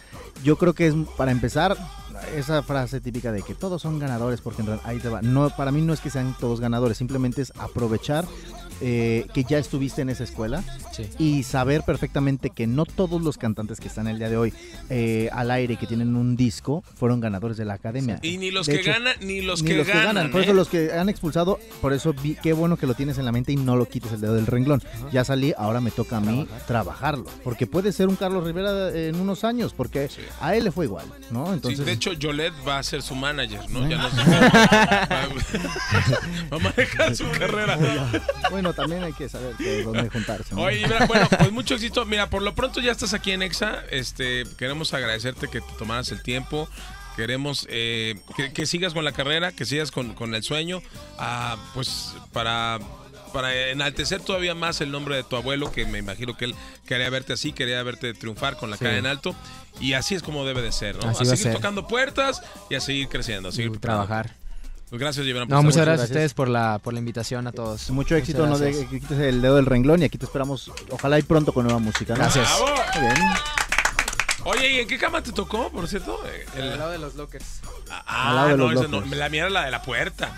yo 0.44 0.58
creo 0.58 0.74
que 0.74 0.88
es, 0.88 0.96
para 1.18 1.32
empezar, 1.32 1.78
esa 2.36 2.64
frase 2.64 3.02
típica 3.02 3.32
de 3.32 3.42
que 3.42 3.56
todos 3.56 3.82
son 3.82 4.00
ganadores, 4.00 4.42
porque 4.42 4.62
en 4.62 4.68
realidad, 4.68 4.88
ahí 4.90 5.00
te 5.00 5.10
va. 5.10 5.22
No, 5.22 5.50
para 5.50 5.72
mí 5.72 5.82
no 5.82 5.94
es 5.94 6.02
que 6.02 6.10
sean 6.10 6.36
todos 6.40 6.60
ganadores, 6.60 6.98
simplemente 6.98 7.42
es 7.42 7.54
aprovechar 7.58 8.26
eh, 8.82 9.26
que 9.34 9.44
ya 9.44 9.58
estuviste 9.58 10.02
en 10.02 10.10
esa 10.10 10.24
escuela 10.24 10.64
Sí. 10.92 11.08
y 11.18 11.44
saber 11.44 11.84
perfectamente 11.84 12.50
que 12.50 12.68
no 12.68 12.86
todos 12.86 13.22
los 13.22 13.38
cantantes 13.38 13.80
que 13.80 13.88
están 13.88 14.08
el 14.08 14.20
día 14.20 14.30
de 14.30 14.38
hoy 14.38 14.54
eh, 14.90 15.30
al 15.32 15.52
aire 15.52 15.76
y 15.76 15.78
que 15.78 15.88
tienen 15.88 16.16
un 16.16 16.36
disco 16.36 16.84
fueron 16.96 17.20
ganadores 17.20 17.58
de 17.58 17.66
la 17.66 17.74
academia. 17.76 18.20
Y 18.22 18.38
ni 18.38 18.52
los 18.52 18.68
De 18.68 18.74
que 18.76 18.82
hecho, 18.82 18.92
ganan, 18.92 19.16
ni 19.22 19.42
los, 19.42 19.62
ni 19.64 19.70
que, 19.70 19.78
los 19.78 19.88
que 19.88 19.94
ganan. 19.94 20.32
Por 20.32 20.42
¿eh? 20.42 20.44
eso 20.46 20.54
los 20.54 20.68
que 20.70 20.92
han 20.94 21.10
expulsado, 21.10 21.60
por 21.82 21.94
eso 21.94 22.14
vi, 22.14 22.36
qué 22.36 22.54
bueno 22.54 22.78
que 22.78 22.88
lo 22.88 22.94
tienes 22.96 23.18
en 23.18 23.26
la 23.26 23.32
mente 23.32 23.52
y 23.52 23.56
no 23.56 23.76
lo 23.76 23.86
quites 23.88 24.12
el 24.14 24.22
dedo 24.22 24.34
del 24.36 24.46
renglón. 24.48 24.82
Ya 25.12 25.24
salí, 25.24 25.54
ahora 25.58 25.82
me 25.82 25.92
toca 25.92 26.18
a 26.18 26.22
mí 26.22 26.48
trabajarlo. 26.68 27.26
Porque 27.44 27.68
puede 27.68 27.92
ser 27.92 28.08
un 28.08 28.16
Carlos 28.16 28.44
Rivera 28.44 28.90
en 28.96 29.16
unos 29.16 29.44
años, 29.44 29.74
porque 29.76 30.10
Sí. 30.10 30.22
a 30.42 30.56
él 30.56 30.64
le 30.66 30.72
fue 30.72 30.86
igual, 30.86 31.06
¿no? 31.32 31.54
Entonces, 31.54 31.86
de 31.86 31.92
hecho, 31.92 32.12
Jolet 32.22 32.54
va 32.68 32.80
a 32.80 32.84
ser 32.84 33.02
su 33.02 33.16
manager, 33.16 33.70
¿no? 33.70 33.86
¿Eh? 33.86 33.90
Ya 33.90 33.98
no 33.98 34.10
va 36.52 36.58
a 36.58 36.60
manejar 36.60 37.16
su 37.16 37.26
carrera. 37.32 37.78
bueno, 38.52 38.69
también 38.74 39.04
hay 39.04 39.14
que 39.14 39.30
saber 39.30 39.56
que 39.56 39.84
dónde 39.84 40.10
juntarse. 40.10 40.56
¿no? 40.56 40.62
Oye, 40.62 40.86
mira, 40.88 41.06
bueno, 41.08 41.28
pues 41.38 41.52
mucho 41.52 41.76
éxito. 41.76 42.06
Mira, 42.06 42.30
por 42.30 42.42
lo 42.42 42.56
pronto 42.56 42.80
ya 42.82 42.92
estás 42.92 43.14
aquí 43.14 43.32
en 43.32 43.42
Exa. 43.42 43.84
Este, 43.92 44.44
queremos 44.58 44.94
agradecerte 44.94 45.48
que 45.48 45.62
te 45.62 45.74
tomaras 45.78 46.12
el 46.12 46.22
tiempo. 46.22 46.70
Queremos 47.16 47.68
eh, 47.70 48.16
que, 48.38 48.54
que 48.54 48.66
sigas 48.66 48.94
con 48.94 49.04
la 49.04 49.12
carrera, 49.12 49.52
que 49.52 49.66
sigas 49.66 49.92
con, 49.92 50.14
con 50.14 50.34
el 50.36 50.44
sueño, 50.44 50.82
ah, 51.18 51.58
pues 51.74 52.14
para, 52.32 52.80
para 53.34 53.54
enaltecer 53.72 54.22
todavía 54.22 54.56
más 54.56 54.80
el 54.80 54.90
nombre 54.92 55.18
de 55.18 55.24
tu 55.24 55.36
abuelo, 55.36 55.70
que 55.70 55.86
me 55.86 55.98
imagino 55.98 56.38
que 56.38 56.46
él 56.46 56.56
quería 56.86 57.10
verte 57.10 57.34
así, 57.34 57.52
quería 57.52 57.84
verte 57.84 58.14
triunfar 58.14 58.56
con 58.56 58.70
la 58.70 58.78
Sí. 58.78 58.86
cara 58.86 58.98
en 58.98 59.06
alto. 59.06 59.36
Y 59.82 59.94
así 59.94 60.16
es 60.16 60.24
como 60.24 60.46
debe 60.46 60.62
de 60.62 60.72
ser, 60.72 60.96
¿no? 61.04 61.10
Así 61.10 61.24
a 61.24 61.36
seguir 61.36 61.54
tocando 61.54 61.88
puertas 61.88 62.42
y 62.70 62.76
a 62.76 62.80
seguir 62.80 63.10
creciendo, 63.10 63.50
a 63.50 63.52
seguir 63.52 63.72
Y 63.76 63.78
trabajar. 63.80 64.36
Pues 64.90 65.00
gracias, 65.00 65.26
Gibran, 65.26 65.48
No, 65.48 65.62
muchas 65.62 65.86
gracias, 65.86 66.02
a 66.02 66.12
ustedes 66.12 66.34
por 66.34 66.48
la, 66.48 66.80
por 66.84 66.94
la 66.94 67.00
invitación 67.00 67.46
a 67.48 67.52
todos. 67.52 67.90
Mucho 67.92 68.16
éxito, 68.16 68.48
no 68.48 68.58
que 68.60 68.88
quites 68.88 69.20
el 69.20 69.42
dedo 69.42 69.56
del 69.58 69.66
renglón 69.68 70.02
y 70.02 70.06
aquí 70.06 70.18
te 70.18 70.26
esperamos, 70.26 70.72
ojalá 70.90 71.20
y 71.20 71.22
pronto 71.22 71.54
con 71.54 71.66
nueva 71.66 71.80
música. 71.80 72.14
¿no? 72.14 72.20
Gracias. 72.20 72.48
¡Bravo! 72.48 72.76
Muy 72.96 73.02
bien. 73.06 73.16
Oye, 74.46 74.72
¿y 74.72 74.80
en 74.80 74.88
qué 74.88 74.98
cama 74.98 75.22
te 75.22 75.32
tocó, 75.32 75.70
por 75.70 75.88
cierto? 75.88 76.20
Eh, 76.26 76.46
el- 76.58 76.78
lado 76.80 76.92
de 76.92 76.98
los 76.98 77.14
lockers. 77.16 77.46
Ah, 77.92 78.30
Al 78.30 78.36
lado 78.36 78.48
de 78.50 78.58
no, 78.58 78.72
los 78.72 78.90
no, 78.90 79.02
la 79.16 79.30
mía 79.30 79.42
era 79.42 79.50
la 79.50 79.66
de 79.66 79.72
la 79.72 79.82
puerta. 79.84 80.32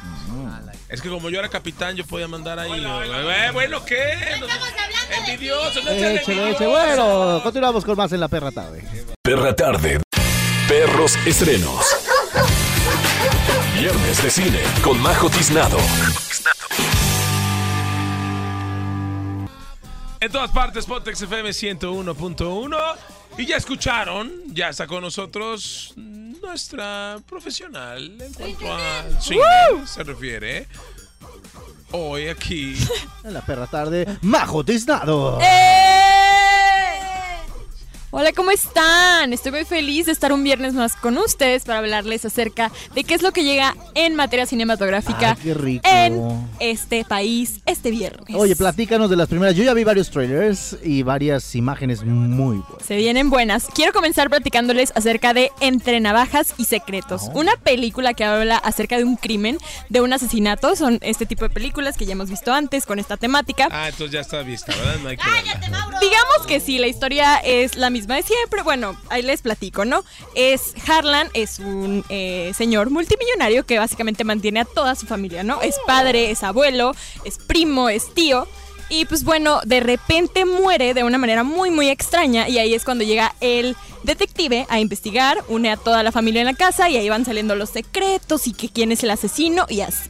Es 0.89 1.01
que 1.01 1.07
como 1.09 1.29
yo 1.29 1.39
era 1.39 1.47
capitán, 1.47 1.95
yo 1.95 2.05
podía 2.05 2.27
mandar 2.27 2.59
ahí. 2.59 2.71
Eh, 2.73 3.49
bueno, 3.53 3.85
¿qué? 3.85 4.03
Envidioso, 5.17 5.79
no 5.81 5.91
seas 5.91 5.97
Échale, 5.97 6.19
envidioso. 6.19 6.49
échale. 6.51 6.67
Bueno, 6.67 7.39
continuamos 7.43 7.85
con 7.85 7.95
más 7.95 8.11
en 8.11 8.19
la 8.19 8.27
perra 8.27 8.51
tarde. 8.51 8.83
Perra 9.21 9.55
tarde. 9.55 10.01
Perros 10.67 11.15
estrenos. 11.25 11.85
Viernes 13.81 14.21
de 14.21 14.29
cine 14.29 14.59
con 14.83 15.01
Majo 15.01 15.27
Tiznado. 15.27 15.79
En 20.19 20.31
todas 20.31 20.51
partes, 20.51 20.85
Pontex 20.85 21.23
FM 21.23 21.49
101.1. 21.49 22.77
Y 23.39 23.47
ya 23.47 23.57
escucharon, 23.57 24.31
ya 24.53 24.69
está 24.69 24.85
con 24.85 25.01
nosotros 25.01 25.95
nuestra 25.95 27.17
profesional 27.27 28.21
en 28.21 28.33
cuanto 28.33 28.71
a 28.71 29.19
cine 29.19 29.41
se 29.87 30.03
refiere. 30.03 30.67
Hoy 31.89 32.27
aquí. 32.27 32.75
En 33.23 33.33
la 33.33 33.41
perra 33.41 33.65
tarde, 33.65 34.05
Majo 34.21 34.63
Tiznado. 34.63 35.39
Hola, 38.13 38.33
¿cómo 38.33 38.51
están? 38.51 39.31
Estoy 39.31 39.53
muy 39.53 39.63
feliz 39.63 40.07
de 40.07 40.11
estar 40.11 40.33
un 40.33 40.43
viernes 40.43 40.73
más 40.73 40.97
con 40.97 41.17
ustedes 41.17 41.63
para 41.63 41.79
hablarles 41.79 42.25
acerca 42.25 42.69
de 42.93 43.05
qué 43.05 43.13
es 43.13 43.21
lo 43.21 43.31
que 43.31 43.45
llega 43.45 43.73
en 43.95 44.15
materia 44.15 44.45
cinematográfica 44.45 45.29
Ay, 45.31 45.37
qué 45.41 45.53
rico. 45.53 45.87
en 45.87 46.45
este 46.59 47.05
país 47.05 47.61
este 47.65 47.89
viernes. 47.89 48.35
Oye, 48.35 48.57
platícanos 48.57 49.09
de 49.09 49.15
las 49.15 49.29
primeras. 49.29 49.55
Yo 49.55 49.63
ya 49.63 49.73
vi 49.73 49.85
varios 49.85 50.11
trailers 50.11 50.75
y 50.83 51.03
varias 51.03 51.55
imágenes 51.55 52.03
muy 52.03 52.57
buenas. 52.57 52.85
Se 52.85 52.97
vienen 52.97 53.29
buenas. 53.29 53.67
Quiero 53.73 53.93
comenzar 53.93 54.29
platicándoles 54.29 54.91
acerca 54.93 55.33
de 55.33 55.49
Entre 55.61 56.01
Navajas 56.01 56.53
y 56.57 56.65
Secretos, 56.65 57.29
Oh. 57.33 57.39
una 57.39 57.55
película 57.55 58.13
que 58.13 58.25
habla 58.25 58.57
acerca 58.57 58.97
de 58.97 59.05
un 59.05 59.15
crimen, 59.15 59.57
de 59.87 60.01
un 60.01 60.11
asesinato. 60.11 60.75
Son 60.75 60.99
este 61.01 61.25
tipo 61.25 61.45
de 61.47 61.49
películas 61.53 61.95
que 61.95 62.05
ya 62.05 62.11
hemos 62.11 62.29
visto 62.29 62.51
antes 62.53 62.85
con 62.85 62.99
esta 62.99 63.15
temática. 63.15 63.69
Ah, 63.71 63.87
entonces 63.87 64.11
ya 64.11 64.19
está 64.19 64.41
vista, 64.41 64.75
¿verdad? 64.75 64.97
No 65.01 65.07
hay 65.09 65.15
que 65.15 65.23
verla. 65.29 65.89
Digamos 66.01 66.45
que 66.45 66.59
sí, 66.59 66.77
la 66.77 66.87
historia 66.87 67.37
es 67.37 67.77
la 67.77 67.89
misma 67.89 68.00
de 68.07 68.23
siempre. 68.23 68.61
Bueno, 68.63 68.95
ahí 69.09 69.21
les 69.21 69.41
platico, 69.41 69.85
¿no? 69.85 70.03
Es 70.35 70.73
Harlan, 70.87 71.29
es 71.33 71.59
un 71.59 72.03
eh, 72.09 72.51
señor 72.55 72.89
multimillonario 72.89 73.65
que 73.65 73.79
básicamente 73.79 74.23
mantiene 74.23 74.61
a 74.61 74.65
toda 74.65 74.95
su 74.95 75.05
familia, 75.05 75.43
¿no? 75.43 75.61
Es 75.61 75.75
padre, 75.85 76.31
es 76.31 76.43
abuelo, 76.43 76.93
es 77.25 77.37
primo, 77.37 77.89
es 77.89 78.13
tío. 78.13 78.47
Y 78.89 79.05
pues 79.05 79.23
bueno, 79.23 79.61
de 79.63 79.79
repente 79.79 80.43
muere 80.43 80.93
de 80.93 81.05
una 81.05 81.17
manera 81.17 81.43
muy, 81.43 81.71
muy 81.71 81.87
extraña. 81.87 82.49
Y 82.49 82.59
ahí 82.59 82.73
es 82.73 82.83
cuando 82.83 83.05
llega 83.05 83.33
el 83.39 83.77
detective 84.03 84.65
a 84.69 84.79
investigar, 84.79 85.37
une 85.47 85.71
a 85.71 85.77
toda 85.77 86.03
la 86.03 86.11
familia 86.11 86.41
en 86.41 86.47
la 86.47 86.53
casa 86.53 86.89
y 86.89 86.97
ahí 86.97 87.07
van 87.07 87.23
saliendo 87.23 87.55
los 87.55 87.69
secretos 87.69 88.47
y 88.47 88.53
que 88.53 88.69
quién 88.69 88.91
es 88.91 89.03
el 89.03 89.11
asesino 89.11 89.65
y 89.69 89.81
así. 89.81 90.09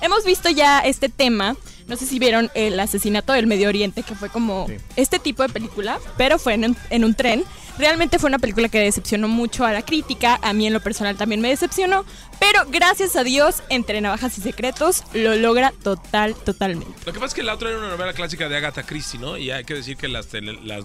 Hemos 0.00 0.24
visto 0.24 0.48
ya 0.48 0.80
este 0.80 1.08
tema. 1.08 1.56
No 1.88 1.96
sé 1.96 2.06
si 2.06 2.18
vieron 2.18 2.50
el 2.54 2.78
asesinato 2.80 3.32
del 3.32 3.46
Medio 3.46 3.68
Oriente, 3.68 4.02
que 4.02 4.14
fue 4.14 4.28
como 4.28 4.66
Sí. 4.68 4.76
este 4.96 5.18
tipo 5.18 5.42
de 5.42 5.48
película, 5.48 5.98
pero 6.16 6.38
fue 6.38 6.54
en 6.54 6.64
un, 6.66 6.76
en 6.90 7.04
un 7.04 7.14
tren. 7.14 7.44
Realmente 7.78 8.18
fue 8.18 8.28
una 8.28 8.38
película 8.38 8.68
que 8.68 8.78
decepcionó 8.78 9.28
mucho 9.28 9.64
a 9.64 9.72
la 9.72 9.82
crítica, 9.82 10.38
a 10.42 10.52
mí 10.52 10.66
en 10.66 10.74
lo 10.74 10.80
personal 10.80 11.16
también 11.16 11.40
me 11.40 11.48
decepcionó, 11.48 12.04
pero 12.38 12.60
gracias 12.70 13.16
a 13.16 13.24
Dios, 13.24 13.62
entre 13.70 14.00
navajas 14.02 14.36
y 14.36 14.42
secretos, 14.42 15.02
lo 15.14 15.34
logra 15.36 15.72
total, 15.82 16.34
totalmente. 16.34 16.92
Lo 17.06 17.12
que 17.14 17.18
pasa 17.18 17.28
es 17.28 17.34
que 17.34 17.42
la 17.42 17.54
otra 17.54 17.70
era 17.70 17.78
una 17.78 17.88
novela 17.88 18.12
clásica 18.12 18.48
de 18.50 18.58
Agatha 18.58 18.82
Christie, 18.82 19.18
¿no? 19.18 19.38
Y 19.38 19.50
hay 19.50 19.64
que 19.64 19.72
decir 19.74 19.96
que 19.96 20.08
las, 20.08 20.28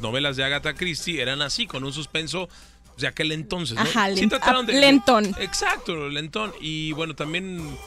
novelas 0.02 0.38
de 0.38 0.46
Agatha 0.46 0.76
Christie 0.76 1.22
eran 1.22 1.42
así, 1.42 1.68
con 1.68 1.84
un 1.84 1.92
suspenso 1.92 2.48
de 2.98 3.08
aquel 3.08 3.34
entonces, 3.34 3.76
¿no? 3.76 3.82
Ajá, 3.82 4.08
Sí 4.16 4.22
lent- 4.22 4.30
trataron 4.30 4.66
ah, 4.70 4.72
lentón. 4.74 5.36
Exacto, 5.42 6.08
lentón. 6.10 6.54
Y 6.62 6.94
bueno, 6.94 7.16
también 7.16 7.78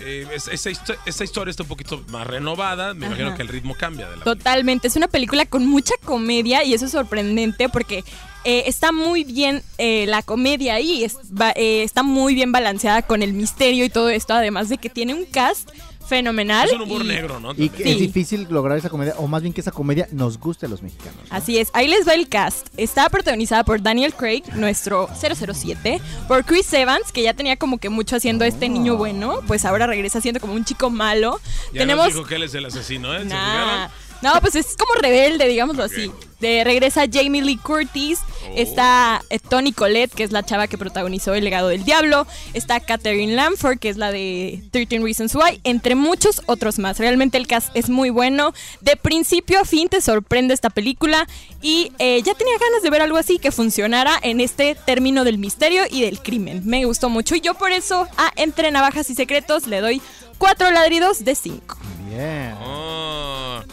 eh, 0.00 0.26
es- 0.34 0.48
esta, 0.48 0.70
histo- 0.70 0.96
esta 1.06 1.24
historia 1.24 1.50
está 1.50 1.62
un 1.64 1.68
poquito 1.68 2.04
más 2.10 2.26
renovada. 2.26 2.94
Me 2.94 3.06
imagino 3.06 3.28
Ajá. 3.28 3.36
que 3.36 3.42
el 3.42 3.48
ritmo 3.48 3.74
cambia 3.74 4.08
de 4.08 4.16
la 4.16 4.24
Totalmente, 4.24 4.88
es 4.88 4.96
una 4.96 5.08
película 5.08 5.46
con 5.46 5.66
mucha 5.66 5.94
comedia 6.04 6.64
y 6.64 6.74
eso 6.74 6.86
es 6.86 6.92
sorprendente 6.92 7.68
porque 7.68 8.04
eh, 8.44 8.64
está 8.66 8.92
muy 8.92 9.24
bien 9.24 9.62
eh, 9.78 10.06
la 10.06 10.22
comedia 10.22 10.74
ahí, 10.74 11.04
es- 11.04 11.16
va- 11.38 11.52
eh, 11.56 11.82
está 11.82 12.02
muy 12.02 12.34
bien 12.34 12.52
balanceada 12.52 13.02
con 13.02 13.22
el 13.22 13.32
misterio 13.32 13.84
y 13.84 13.90
todo 13.90 14.08
esto, 14.08 14.34
además 14.34 14.68
de 14.68 14.78
que 14.78 14.88
tiene 14.88 15.14
un 15.14 15.24
cast 15.26 15.70
fenomenal. 16.08 16.66
Es 16.66 16.72
un 16.74 16.82
humor 16.82 17.04
y- 17.04 17.08
negro, 17.08 17.38
¿no? 17.40 17.50
Y 17.52 17.68
También. 17.68 17.72
que 17.72 17.82
Sí. 17.84 17.90
es 17.90 17.98
difícil 17.98 18.46
lograr 18.50 18.78
esa 18.78 18.88
comedia, 18.90 19.14
o 19.18 19.26
más 19.28 19.42
bien 19.42 19.52
que 19.52 19.60
esa 19.60 19.70
comedia 19.70 20.08
nos 20.12 20.38
guste 20.38 20.66
a 20.66 20.68
los 20.68 20.82
mexicanos. 20.82 21.14
¿no? 21.30 21.36
Así 21.36 21.58
es, 21.58 21.68
ahí 21.74 21.86
les 21.88 22.06
va 22.08 22.14
el 22.14 22.28
cast. 22.28 22.66
Está 22.76 23.08
protagonizada 23.08 23.64
por 23.64 23.82
Daniel 23.82 24.14
Craig, 24.14 24.42
nuestro 24.54 25.08
007, 25.14 26.00
por 26.26 26.44
Chris 26.44 26.72
Evans, 26.72 27.12
que 27.12 27.22
ya 27.22 27.34
tenía 27.34 27.56
como 27.56 27.78
que 27.78 27.88
mucho 27.90 28.16
haciendo 28.16 28.44
este 28.44 28.68
niño 28.68 28.96
bueno, 28.96 29.40
pues 29.46 29.64
ahora 29.64 29.86
regresa 29.86 30.20
siendo 30.20 30.40
como 30.40 30.54
un 30.54 30.64
chico 30.64 30.90
malo. 30.90 31.40
Ya 31.72 31.80
Tenemos 31.80 32.06
nos 32.06 32.14
dijo 32.14 32.26
que 32.26 32.36
él 32.36 32.42
es 32.44 32.54
el 32.54 32.64
asesino, 32.66 33.14
¿eh? 33.14 33.20
¿Se 33.20 33.24
Nah. 33.26 33.88
No, 34.22 34.32
pues 34.40 34.54
es 34.56 34.76
como 34.76 34.94
rebelde, 35.00 35.46
digámoslo 35.46 35.84
así. 35.84 36.10
De 36.40 36.62
regresa 36.64 37.04
Jamie 37.10 37.42
Lee 37.42 37.56
Curtis, 37.56 38.20
Oh. 38.48 38.52
está 38.56 39.22
eh, 39.30 39.38
Tony 39.38 39.72
Collette, 39.72 40.14
que 40.14 40.22
es 40.22 40.32
la 40.32 40.42
chava 40.44 40.68
que 40.68 40.78
protagonizó 40.78 41.34
El 41.34 41.44
legado 41.44 41.68
del 41.68 41.84
diablo, 41.84 42.26
está 42.54 42.80
Catherine 42.80 43.34
Lamford, 43.34 43.78
que 43.78 43.88
es 43.88 43.96
la 43.96 44.10
de 44.12 44.62
13 44.70 44.98
Reasons 45.00 45.34
Why, 45.34 45.60
entre 45.64 45.94
muchos 45.94 46.42
otros 46.46 46.78
más. 46.78 46.98
Realmente 46.98 47.38
el 47.38 47.46
cast 47.46 47.74
es 47.74 47.88
muy 47.88 48.10
bueno. 48.10 48.52
De 48.80 48.96
principio 48.96 49.60
a 49.60 49.64
fin 49.64 49.88
te 49.88 50.00
sorprende 50.00 50.54
esta 50.54 50.70
película 50.70 51.26
y 51.60 51.92
eh, 51.98 52.22
ya 52.22 52.34
tenía 52.34 52.54
ganas 52.58 52.82
de 52.82 52.90
ver 52.90 53.02
algo 53.02 53.16
así 53.16 53.38
que 53.38 53.52
funcionara 53.52 54.18
en 54.22 54.40
este 54.40 54.74
término 54.74 55.24
del 55.24 55.38
misterio 55.38 55.82
y 55.90 56.02
del 56.02 56.20
crimen. 56.22 56.62
Me 56.64 56.84
gustó 56.84 57.08
mucho 57.08 57.34
y 57.34 57.40
yo 57.40 57.54
por 57.54 57.72
eso 57.72 58.06
a 58.16 58.32
Entre 58.36 58.70
Navajas 58.70 59.10
y 59.10 59.14
Secretos 59.14 59.66
le 59.66 59.80
doy 59.80 60.02
cuatro 60.38 60.70
ladridos 60.70 61.24
de 61.24 61.34
cinco. 61.34 61.76
Bien. 62.08 62.54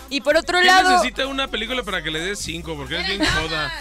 Y 0.09 0.21
por 0.21 0.37
otro 0.37 0.59
¿Qué 0.59 0.65
lado... 0.65 0.91
necesita 0.91 1.27
una 1.27 1.47
película 1.47 1.83
para 1.83 2.01
que 2.03 2.11
le 2.11 2.19
des 2.19 2.39
cinco? 2.39 2.75
Porque 2.75 2.99
es 2.99 3.07
bien 3.07 3.21
joda. 3.25 3.73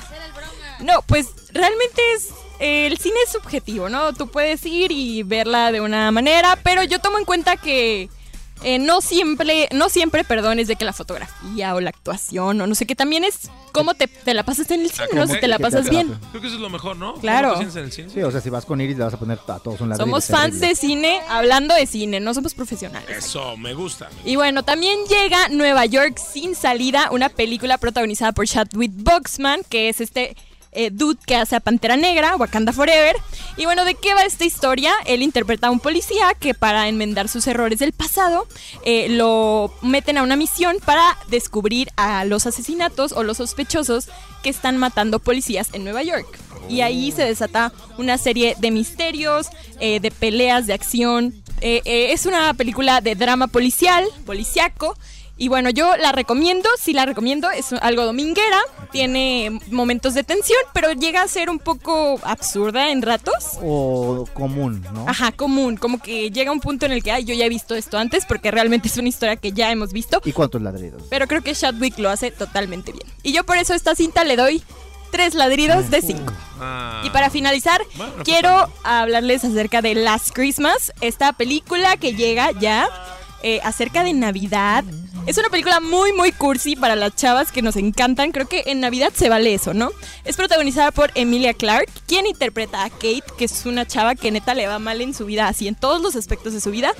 No, 0.81 1.03
pues 1.03 1.29
realmente 1.53 2.01
es. 2.15 2.31
eh, 2.59 2.87
el 2.87 2.99
cine 2.99 3.17
es 3.27 3.33
subjetivo, 3.33 3.89
¿no? 3.89 4.13
Tú 4.13 4.29
puedes 4.29 4.65
ir 4.67 4.91
y 4.91 5.23
verla 5.23 5.71
de 5.71 5.81
una 5.81 6.11
manera, 6.11 6.59
pero 6.63 6.83
yo 6.83 6.99
tomo 6.99 7.19
en 7.19 7.25
cuenta 7.25 7.57
que 7.57 8.09
eh, 8.63 8.79
no 8.79 9.01
siempre, 9.01 9.69
no 9.73 9.89
siempre, 9.89 10.25
perdón, 10.25 10.59
es 10.59 10.69
de 10.69 10.77
que 10.77 10.85
la 10.85 10.93
fotografía 10.93 11.75
o 11.75 11.81
la 11.81 11.91
actuación 11.91 12.61
o 12.61 12.67
no 12.67 12.75
sé 12.75 12.87
qué, 12.87 12.95
también 12.95 13.25
es 13.25 13.51
cómo 13.73 13.95
te, 13.95 14.07
te 14.07 14.33
la 14.33 14.45
pasas 14.45 14.71
en 14.71 14.83
el 14.83 14.91
cine, 14.91 15.09
¿no? 15.15 15.27
Si 15.27 15.39
te 15.39 15.49
la 15.49 15.59
pasas 15.59 15.91
bien. 15.91 16.19
Creo 16.31 16.41
que 16.41 16.47
eso 16.47 16.57
es 16.57 16.63
lo 16.63 16.71
mejor, 16.71 16.97
¿no? 16.97 17.15
Claro. 17.15 17.55
¿Cómo 17.55 17.71
te 17.71 17.79
en 17.79 17.85
el 17.85 17.93
cine? 17.93 18.11
Sí, 18.11 18.23
o 18.23 18.31
sea, 18.31 18.41
si 18.41 18.51
vas 18.51 18.65
con 18.65 18.81
Iris 18.81 18.97
le 18.97 19.05
vas 19.05 19.15
a 19.15 19.19
poner 19.19 19.39
a 19.49 19.59
todos 19.59 19.81
un 19.81 19.89
ladrillo. 19.89 20.07
Somos 20.07 20.27
fans 20.27 20.61
de 20.61 20.75
cine 20.75 21.21
hablando 21.29 21.75
de 21.75 21.87
cine, 21.87 22.21
no 22.21 22.33
somos 22.33 22.55
profesionales. 22.55 23.25
Eso, 23.25 23.57
me 23.57 23.75
gusta. 23.75 24.09
Y 24.25 24.37
bueno, 24.37 24.63
también 24.63 24.99
llega 25.09 25.49
Nueva 25.49 25.85
York 25.87 26.19
sin 26.19 26.55
salida, 26.55 27.09
una 27.11 27.29
película 27.29 27.79
protagonizada 27.79 28.33
por 28.33 28.47
Chadwick 28.47 28.93
Boxman, 28.95 29.63
que 29.69 29.89
es 29.89 30.01
este 30.01 30.37
eh, 30.75 30.91
dude 30.91 31.19
que 31.27 31.37
hace 31.37 31.57
a 31.57 31.61
Pantera 31.61 31.97
Negra, 31.97 32.37
Wakanda 32.37 32.73
Forever. 32.73 33.17
Y 33.57 33.65
bueno, 33.65 33.85
¿de 33.85 33.95
qué 33.95 34.15
va 34.15 34.25
esta 34.25 34.45
historia? 34.45 34.93
Él 35.07 35.23
interpreta 35.23 35.69
a 35.69 35.71
un 35.71 35.81
policía 35.81 36.35
que 36.39 36.55
para 36.55 36.89
enmendar 36.89 37.29
sus 37.29 37.47
errores 37.47 37.79
del 37.79 37.93
pasado, 37.93 38.47
eh, 38.85 39.09
lo 39.11 39.73
meten 39.83 40.19
a 40.19 40.23
una 40.23 40.37
misión 40.37 40.77
para 40.85 41.17
descubrir 41.29 41.89
a 41.97 42.25
los 42.25 42.47
asesinatos 42.47 43.13
o 43.13 43.23
los 43.23 43.37
sospechosos 43.37 44.09
que 44.43 44.51
están 44.51 44.77
matando 44.77 45.19
policías 45.19 45.69
en 45.73 45.85
Nueva 45.85 46.03
York. 46.03 46.27
Y 46.69 46.81
ahí 46.81 47.13
se 47.13 47.25
desata 47.25 47.73
una 47.99 48.19
serie 48.19 48.57
de 48.59 48.71
misterios, 48.71 49.49
eh, 49.81 50.01
de 50.01 50.11
peleas, 50.11 50.67
de 50.67 50.75
acción. 50.75 51.35
Eh, 51.61 51.83
es 51.85 52.27
una 52.27 52.55
película 52.55 53.01
de 53.01 53.15
drama 53.15 53.47
policial, 53.47 54.05
policiaco. 54.27 54.97
Y 55.37 55.49
bueno, 55.49 55.69
yo 55.71 55.97
la 55.97 56.13
recomiendo, 56.13 56.69
sí 56.81 56.93
la 56.93 57.07
recomiendo, 57.07 57.51
es 57.51 57.73
algo 57.73 58.05
dominguera, 58.05 58.59
tiene 58.93 59.59
momentos 59.71 60.15
de 60.15 60.23
tensión, 60.23 60.61
pero 60.73 60.93
llega 60.93 61.23
a 61.23 61.29
ser 61.29 61.51
un 61.51 61.59
poco 61.59 62.21
absurda 62.23 62.93
en 62.93 63.03
ratos. 63.03 63.59
O 63.61 64.29
común, 64.33 64.85
¿no? 64.93 65.09
Ajá, 65.09 65.33
común, 65.33 65.77
como 65.77 66.01
que 66.01 66.31
llega 66.31 66.53
un 66.53 66.61
punto 66.61 66.87
en 66.87 66.93
el 66.93 67.03
que, 67.03 67.11
ay, 67.11 67.25
yo 67.25 67.35
ya 67.35 67.47
he 67.47 67.49
visto 67.49 67.75
esto 67.75 67.99
antes, 67.99 68.27
porque 68.27 68.53
realmente 68.53 68.87
es 68.87 68.97
una 68.97 69.09
historia 69.09 69.35
que 69.35 69.53
ya 69.53 69.73
hemos 69.73 69.93
visto, 69.93 70.21
¿Y 70.25 70.31
cuántos 70.33 70.63
ladridos? 70.63 71.03
pero 71.11 71.27
creo 71.27 71.43
que 71.43 71.53
Chadwick 71.53 71.99
lo 71.99 72.11
hace 72.11 72.31
totalmente 72.31 72.93
bien. 72.93 73.05
Y 73.25 73.33
yo 73.33 73.45
por 73.45 73.57
eso 73.57 73.73
a 73.73 73.77
esta 73.77 73.97
cinta 73.97 74.23
le 74.23 74.37
doy 74.37 74.63
tres 75.11 75.35
ladridos 75.35 75.91
de 75.91 76.01
cinco. 76.01 76.33
Ah. 76.61 77.03
Y 77.05 77.11
para 77.11 77.31
finalizar, 77.31 77.81
Bueno, 77.97 78.13
no 78.13 78.19
pasa 78.19 78.25
quiero 78.25 78.69
hablarles 78.85 79.45
acerca 79.45 79.83
de 79.83 79.97
Last 79.97 80.31
Christmas, 80.33 80.93
esta 81.01 81.33
película 81.33 81.97
que 81.97 82.15
llega 82.15 82.51
ya 82.61 82.89
eh, 83.47 83.61
acerca 83.63 84.03
de 84.03 84.15
Navidad. 84.15 84.85
Es 85.27 85.37
una 85.37 85.51
película 85.51 85.79
muy, 85.79 86.15
muy 86.15 86.33
cursi 86.33 86.77
para 86.77 86.97
las 86.97 87.15
chavas 87.15 87.53
que 87.53 87.61
nos 87.61 87.77
encantan. 87.77 88.33
Creo 88.33 88.49
que 88.49 88.63
en 88.69 88.81
Navidad 88.81 89.13
se 89.15 89.29
vale 89.29 89.53
eso, 89.53 89.75
¿no? 89.75 89.91
Es 90.25 90.35
protagonizada 90.37 90.93
por 90.93 91.11
Emilia 91.15 91.53
Clarke, 91.53 91.93
quien 92.07 92.27
interpreta 92.27 92.85
a 92.85 92.89
Kate, 92.89 93.23
que 93.37 93.45
es 93.45 93.67
una 93.67 93.87
chava 93.87 94.15
que 94.15 94.31
neta 94.31 94.55
le 94.55 94.67
va 94.67 94.79
mal 94.79 95.03
en 95.03 95.13
su 95.13 95.27
vida, 95.27 95.47
así 95.47 95.69
en 95.69 95.75
todos 95.75 96.01
los 96.01 96.17
aspectos 96.17 96.55
de 96.55 96.63
su 96.63 96.71
vida. 96.71 96.95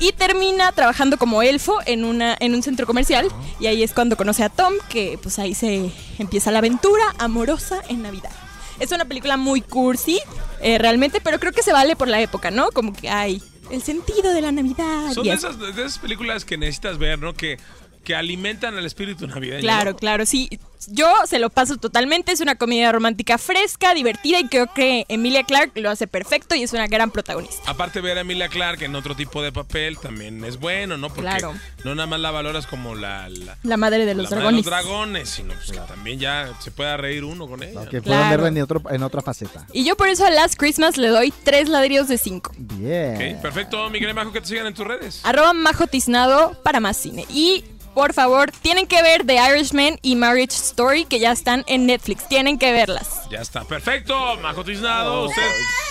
Y 0.00 0.10
termina 0.10 0.72
trabajando 0.72 1.16
como 1.16 1.42
elfo 1.42 1.78
en, 1.86 2.04
una, 2.04 2.36
en 2.40 2.56
un 2.56 2.64
centro 2.64 2.88
comercial. 2.88 3.28
Y 3.60 3.68
ahí 3.68 3.84
es 3.84 3.92
cuando 3.92 4.16
conoce 4.16 4.42
a 4.42 4.48
Tom, 4.48 4.74
que 4.88 5.16
pues 5.22 5.38
ahí 5.38 5.54
se 5.54 5.92
empieza 6.18 6.50
la 6.50 6.58
aventura 6.58 7.04
amorosa 7.18 7.82
en 7.88 8.02
Navidad. 8.02 8.32
Es 8.80 8.90
una 8.90 9.04
película 9.04 9.36
muy 9.36 9.60
cursi, 9.60 10.18
eh, 10.60 10.78
realmente, 10.78 11.20
pero 11.20 11.38
creo 11.38 11.52
que 11.52 11.62
se 11.62 11.72
vale 11.72 11.94
por 11.94 12.08
la 12.08 12.20
época, 12.20 12.50
¿no? 12.50 12.70
Como 12.72 12.92
que 12.92 13.08
hay 13.08 13.40
el 13.74 13.82
sentido 13.82 14.32
de 14.32 14.40
la 14.40 14.52
Navidad. 14.52 15.12
Son 15.12 15.24
de 15.24 15.32
esas, 15.32 15.58
de 15.58 15.70
esas 15.70 15.98
películas 15.98 16.44
que 16.44 16.56
necesitas 16.56 16.98
ver, 16.98 17.18
¿no? 17.18 17.34
Que 17.34 17.58
que 18.04 18.14
alimentan 18.14 18.76
al 18.76 18.86
espíritu 18.86 19.26
navideño. 19.26 19.60
Claro, 19.62 19.92
¿no? 19.92 19.96
claro, 19.96 20.26
sí. 20.26 20.48
Yo 20.88 21.10
se 21.26 21.38
lo 21.38 21.48
paso 21.48 21.78
totalmente. 21.78 22.30
Es 22.30 22.40
una 22.42 22.56
comedia 22.56 22.92
romántica 22.92 23.38
fresca, 23.38 23.94
divertida 23.94 24.38
y 24.40 24.48
creo 24.48 24.66
que 24.74 25.06
Emilia 25.08 25.42
Clarke 25.42 25.80
lo 25.80 25.88
hace 25.88 26.06
perfecto 26.06 26.54
y 26.54 26.62
es 26.62 26.74
una 26.74 26.86
gran 26.88 27.10
protagonista. 27.10 27.62
Aparte 27.70 28.02
ver 28.02 28.18
a 28.18 28.20
Emilia 28.20 28.50
Clarke 28.50 28.82
en 28.84 28.94
otro 28.94 29.16
tipo 29.16 29.42
de 29.42 29.50
papel 29.50 29.96
también 29.98 30.44
es 30.44 30.60
bueno, 30.60 30.98
¿no? 30.98 31.08
Porque 31.08 31.22
Claro. 31.22 31.54
no 31.84 31.94
nada 31.94 32.06
más 32.06 32.20
la 32.20 32.30
valoras 32.32 32.66
como 32.66 32.94
la, 32.94 33.30
la, 33.30 33.56
La 33.62 33.78
madre 33.78 34.04
de 34.04 34.14
los 34.14 34.30
la 34.30 34.36
madre 34.36 34.56
de 34.56 34.62
dragones. 34.62 34.66
los 34.66 34.66
dragones, 34.66 35.28
sino 35.30 35.54
pues 35.54 35.72
que 35.72 35.78
también 35.78 36.20
ya 36.20 36.52
se 36.60 36.70
pueda 36.70 36.98
reír 36.98 37.24
uno 37.24 37.48
con 37.48 37.62
ella. 37.62 37.86
Que 37.88 38.02
puedan 38.02 38.20
Claro. 38.28 38.42
verla 38.42 38.48
en, 38.48 38.62
otro, 38.62 38.82
en 38.90 39.02
otra 39.02 39.22
faceta. 39.22 39.66
Y 39.72 39.84
yo 39.86 39.96
por 39.96 40.08
eso 40.08 40.26
a 40.26 40.30
Last 40.30 40.56
Christmas 40.58 40.98
le 40.98 41.08
doy 41.08 41.32
tres 41.44 41.70
ladrillos 41.70 42.08
de 42.08 42.18
cinco. 42.18 42.52
Bien. 42.58 43.14
Ok, 43.36 43.40
perfecto, 43.40 43.88
Miguel 43.88 44.12
Majo, 44.12 44.32
que 44.32 44.42
te 44.42 44.48
sigan 44.48 44.66
en 44.66 44.74
tus 44.74 44.86
redes. 44.86 45.20
Arroba 45.22 45.54
Majo 45.54 45.86
Tiznado 45.86 46.60
para 46.62 46.78
más 46.80 46.98
cine. 46.98 47.24
Y 47.30 47.64
por 47.94 48.12
favor, 48.12 48.50
tienen 48.62 48.86
que 48.86 49.02
ver 49.02 49.24
The 49.24 49.36
Irishman 49.36 49.98
y 50.02 50.16
Marriage 50.16 50.54
Story 50.56 51.04
que 51.04 51.18
ya 51.20 51.32
están 51.32 51.64
en 51.66 51.86
Netflix. 51.86 52.28
Tienen 52.28 52.58
que 52.58 52.72
verlas. 52.72 53.28
Ya 53.30 53.40
está, 53.40 53.64
perfecto. 53.64 54.36
Majo 54.40 54.64
Tiznado, 54.64 55.22
Oh, 55.22 55.26
usted 55.26 55.42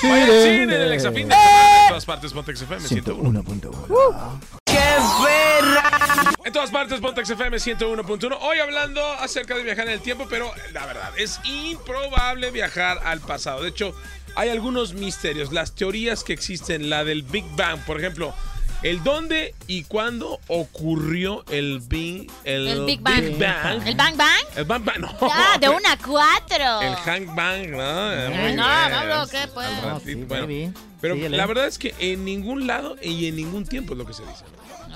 vaya 0.04 0.26
al 0.26 0.44
cine 0.44 0.78
del 0.78 0.94
Exafín 0.94 1.30
de 1.30 1.36
en 1.36 1.88
todas 1.90 2.06
partes, 2.06 2.34
Pontex 2.34 2.62
FM 2.62 2.88
101. 2.88 3.44
101.1. 3.44 4.40
En 6.46 6.54
todas 6.54 6.72
partes, 6.72 7.00
Pontex 7.00 7.30
FM 7.30 7.58
101.1. 7.58 8.38
Hoy 8.42 8.60
hablando 8.60 9.02
acerca 9.14 9.56
de 9.56 9.64
viajar 9.64 9.88
en 9.88 9.94
el 9.94 10.02
tiempo, 10.02 10.28
pero 10.30 10.52
la 10.74 10.86
verdad, 10.86 11.12
es 11.18 11.40
improbable 11.46 12.52
viajar 12.52 13.00
al 13.06 13.22
pasado. 13.22 13.64
De 13.64 13.70
hecho, 13.70 13.96
hay 14.36 14.50
algunos 14.50 14.94
misterios, 14.94 15.52
las 15.52 15.74
teorías 15.74 16.24
que 16.24 16.34
existen, 16.34 16.90
la 16.90 17.04
del 17.04 17.24
Big 17.24 17.46
Bang, 17.56 17.80
por 17.86 18.00
ejemplo. 18.00 18.34
El 18.84 19.02
dónde 19.02 19.56
y 19.66 19.84
cuándo 19.86 20.42
ocurrió 20.48 21.46
el 21.50 21.80
Big, 21.80 22.30
el 22.44 22.68
El 22.68 22.86
Big 22.86 23.00
Bang. 23.00 23.40
Bang. 23.40 23.88
¿El 23.88 23.96
Bang 23.96 24.18
Bang? 24.18 24.44
El 24.58 24.66
Bang 24.66 24.84
Bang, 24.84 25.00
no. 25.00 25.10
Ah, 25.22 25.58
de 25.58 25.70
una 25.70 25.94
a 25.94 25.98
cuatro. 25.98 26.82
El 26.82 26.94
Hang 26.96 27.34
Bang, 27.34 27.70
¿no? 27.70 27.78
Muy 27.78 28.54
no, 28.56 28.66
bien. 28.66 28.92
Pablo, 28.92 29.28
¿qué, 29.32 29.48
pues? 29.54 29.70
Sí, 30.04 30.16
bueno. 30.16 30.48
baby. 30.48 30.74
Pero 31.00 31.16
Síguele. 31.16 31.38
la 31.38 31.46
verdad 31.46 31.68
es 31.68 31.78
que 31.78 31.96
en 32.00 32.26
ningún 32.26 32.68
lado 32.68 32.98
y 33.02 33.28
en 33.30 33.38
ningún 33.38 33.66
tiempo 33.66 33.94
es 33.94 34.00
lo 34.00 34.06
que 34.06 34.14
se 34.14 34.24
dice. 34.24 34.44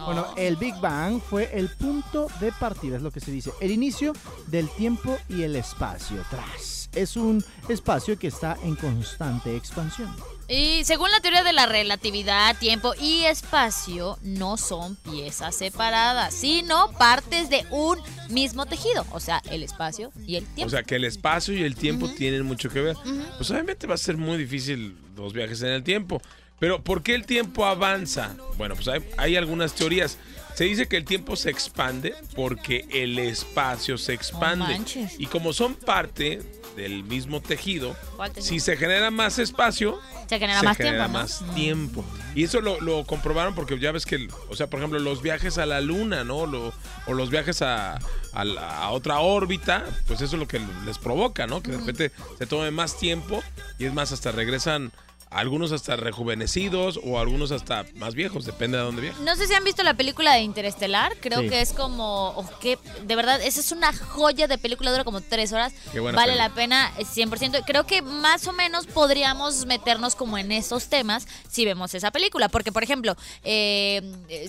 Bueno, 0.06 0.28
el 0.36 0.58
Big 0.58 0.76
Bang 0.82 1.22
fue 1.22 1.50
el 1.54 1.70
punto 1.70 2.28
de 2.42 2.52
partida, 2.52 2.98
es 2.98 3.02
lo 3.02 3.12
que 3.12 3.22
se 3.22 3.32
dice. 3.32 3.52
El 3.62 3.72
inicio 3.72 4.12
del 4.48 4.70
tiempo 4.70 5.18
y 5.30 5.44
el 5.44 5.56
espacio. 5.56 6.24
Tras. 6.30 6.90
Es 6.94 7.16
un 7.16 7.44
espacio 7.70 8.20
que 8.20 8.28
está 8.28 8.58
en 8.64 8.76
constante 8.76 9.56
expansión. 9.56 10.14
Y 10.50 10.86
según 10.86 11.12
la 11.12 11.20
teoría 11.20 11.44
de 11.44 11.52
la 11.52 11.66
relatividad, 11.66 12.58
tiempo 12.58 12.94
y 13.02 13.26
espacio 13.26 14.18
no 14.22 14.56
son 14.56 14.96
piezas 14.96 15.56
separadas, 15.56 16.34
sino 16.34 16.92
partes 16.94 17.50
de 17.50 17.66
un 17.70 18.00
mismo 18.30 18.66
tejido, 18.66 19.06
o 19.12 19.20
sea, 19.20 19.42
el 19.52 19.62
espacio 19.64 20.12
y 20.26 20.38
el 20.38 20.46
O 20.46 20.48
tiempo. 20.48 20.70
sea, 20.70 20.84
que 20.84 20.96
el 20.96 21.04
espacio 21.04 21.54
y 21.54 21.64
el 21.64 21.76
tiempo 21.76 22.10
tienen 22.10 22.44
mucho 22.46 22.70
que 22.70 22.80
ver. 22.80 22.96
Pues 23.38 23.52
obviamente 23.52 23.88
va 23.88 23.96
a 23.96 23.98
ser 23.98 24.16
muy 24.16 24.38
difícil 24.38 24.96
los 25.18 25.34
viajes 25.34 25.62
en 25.64 25.70
el 25.70 25.84
tiempo. 25.84 26.22
Pero 26.60 26.82
¿por 26.84 27.04
qué 27.04 27.14
el 27.14 27.26
tiempo 27.26 27.66
avanza? 27.66 28.36
Bueno, 28.58 28.76
pues 28.76 28.88
hay, 28.88 29.04
hay 29.18 29.36
algunas 29.36 29.74
teorías. 29.74 30.18
Se 30.56 30.64
dice 30.64 30.88
que 30.88 30.98
el 30.98 31.06
tiempo 31.06 31.36
se 31.36 31.52
expande 31.52 32.16
porque 32.36 32.88
el 32.90 33.20
espacio 33.20 33.98
se 33.98 34.14
expande. 34.14 34.80
y 35.20 35.28
como 35.28 35.54
son 35.54 35.76
parte 35.76 36.42
del 36.78 37.04
mismo 37.04 37.42
tejido, 37.42 37.94
si 38.40 38.60
se 38.62 38.78
genera 38.78 39.12
más 39.12 39.40
espacio, 39.40 40.00
Se 40.30 40.40
genera 40.40 40.60
se 40.62 40.66
más 40.66 40.78
genera 40.78 41.06
tiempo, 41.08 41.18
¿no? 41.18 41.20
más 41.24 41.56
tiempo. 41.56 42.06
Y 42.36 42.44
eso 42.44 42.62
lo, 42.62 42.80
lo 42.80 43.04
comprobaron 43.06 43.56
porque 43.56 43.78
ya 43.80 43.92
ves 43.92 44.06
que, 44.06 44.30
o 44.48 44.56
sea, 44.56 44.68
por 44.70 44.80
ejemplo, 44.80 45.00
los 45.00 45.22
viajes 45.22 45.58
a 45.58 45.66
la 45.66 45.82
luna, 45.82 46.24
¿no? 46.24 46.46
Lo- 46.46 46.72
o 47.08 47.14
los 47.14 47.30
viajes 47.32 47.62
a, 47.64 47.98
a 48.32 48.46
la- 48.46 48.78
a 48.84 48.92
otra 48.92 49.20
órbita, 49.20 49.84
pues 50.06 50.22
eso 50.22 50.36
es 50.36 50.40
lo 50.40 50.48
que 50.48 50.62
les 50.86 50.98
provoca, 51.00 51.48
¿no? 51.48 51.62
Que 51.64 51.72
de 51.72 51.78
repente 51.80 52.12
se 52.38 52.46
tome 52.46 52.70
más 52.72 52.98
tiempo 52.98 53.44
y 53.80 53.86
es 53.86 53.94
más, 53.94 54.12
hasta 54.12 54.32
regresan 54.32 54.92
algunos 55.30 55.72
hasta 55.72 55.96
rejuvenecidos 55.96 57.00
o 57.04 57.20
algunos 57.20 57.52
hasta 57.52 57.86
más 57.96 58.16
viejos, 58.16 58.46
depende 58.46 58.78
de 58.78 58.84
dónde 58.84 59.02
viajen. 59.02 59.26
No 59.26 59.36
sé 59.36 59.48
si 59.48 59.54
han 59.54 59.64
visto 59.64 59.84
la 59.84 59.94
película 59.94 60.34
de 60.34 60.42
Interestelar, 60.42 61.14
creo 61.20 61.42
Sí. 61.42 61.50
que 61.50 61.62
es 61.62 61.74
como, 61.74 62.30
oh, 62.30 62.50
que, 62.60 62.80
de 63.06 63.16
verdad, 63.16 63.42
esa 63.42 63.60
es 63.60 63.72
una 63.72 63.92
joya 63.94 64.48
de 64.48 64.58
película, 64.58 64.92
dura 64.92 65.04
como 65.04 65.22
tres 65.22 65.52
horas, 65.54 65.74
Qué 65.92 66.00
buena 66.00 66.16
vale 66.16 66.36
la 66.36 66.50
pena 66.50 66.92
eh, 66.98 67.04
100%. 67.06 67.64
Creo 67.66 67.86
que 67.86 68.02
más 68.02 68.48
o 68.48 68.54
menos 68.54 68.88
podríamos 68.88 69.66
meternos 69.66 70.16
como 70.16 70.38
en 70.38 70.52
esos 70.52 70.88
temas 70.88 71.28
si 71.50 71.66
vemos 71.66 71.94
esa 71.94 72.12
película, 72.12 72.50
porque 72.50 72.72
por 72.72 72.84
ejemplo, 72.84 73.16
eh, 73.44 74.02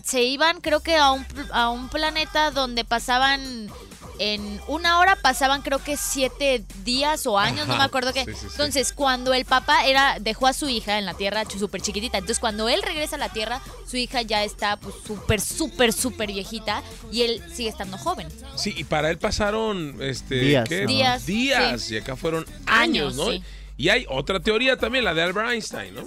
se 0.04 0.22
iban 0.22 0.60
creo 0.60 0.80
que 0.80 0.96
a 0.96 1.12
un, 1.12 1.26
a 1.52 1.70
un 1.70 1.88
planeta 1.88 2.50
donde 2.50 2.84
pasaban... 2.84 3.68
En 4.18 4.60
una 4.66 4.98
hora 4.98 5.16
pasaban 5.16 5.62
creo 5.62 5.78
que 5.78 5.96
siete 5.96 6.64
días 6.84 7.26
o 7.26 7.38
años, 7.38 7.66
no 7.68 7.76
me 7.76 7.84
acuerdo 7.84 8.12
qué. 8.12 8.24
sí, 8.24 8.32
sí, 8.32 8.40
sí. 8.40 8.46
Entonces, 8.50 8.92
cuando 8.92 9.34
el 9.34 9.44
papá 9.44 9.86
era 9.86 10.18
dejó 10.20 10.46
a 10.46 10.52
su 10.52 10.68
hija 10.68 10.98
en 10.98 11.06
la 11.06 11.14
tierra 11.14 11.44
súper 11.48 11.80
chiquitita, 11.80 12.18
entonces 12.18 12.38
cuando 12.38 12.68
él 12.68 12.82
regresa 12.82 13.16
a 13.16 13.18
la 13.18 13.28
tierra, 13.28 13.60
su 13.86 13.96
hija 13.96 14.22
ya 14.22 14.44
está 14.44 14.76
pues 14.76 14.94
súper, 15.06 15.40
súper, 15.40 15.92
súper 15.92 16.32
viejita 16.32 16.82
y 17.12 17.22
él 17.22 17.42
sigue 17.52 17.68
estando 17.68 17.98
joven. 17.98 18.28
Sí, 18.56 18.74
y 18.76 18.84
para 18.84 19.10
él 19.10 19.18
pasaron 19.18 19.96
este, 20.00 20.36
Días. 20.36 20.68
Días, 20.68 21.26
Días, 21.26 21.82
sí. 21.82 21.94
y 21.94 21.98
acá 21.98 22.16
fueron 22.16 22.44
años, 22.66 23.14
Años, 23.14 23.16
¿no? 23.16 23.30
sí. 23.30 23.42
Y 23.76 23.90
hay 23.90 24.04
otra 24.08 24.40
teoría 24.40 24.76
también, 24.76 25.04
la 25.04 25.14
de 25.14 25.22
Albert 25.22 25.50
Einstein, 25.50 25.94
¿no? 25.94 26.04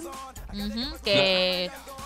Que... 1.02 1.70
No, 1.70 2.01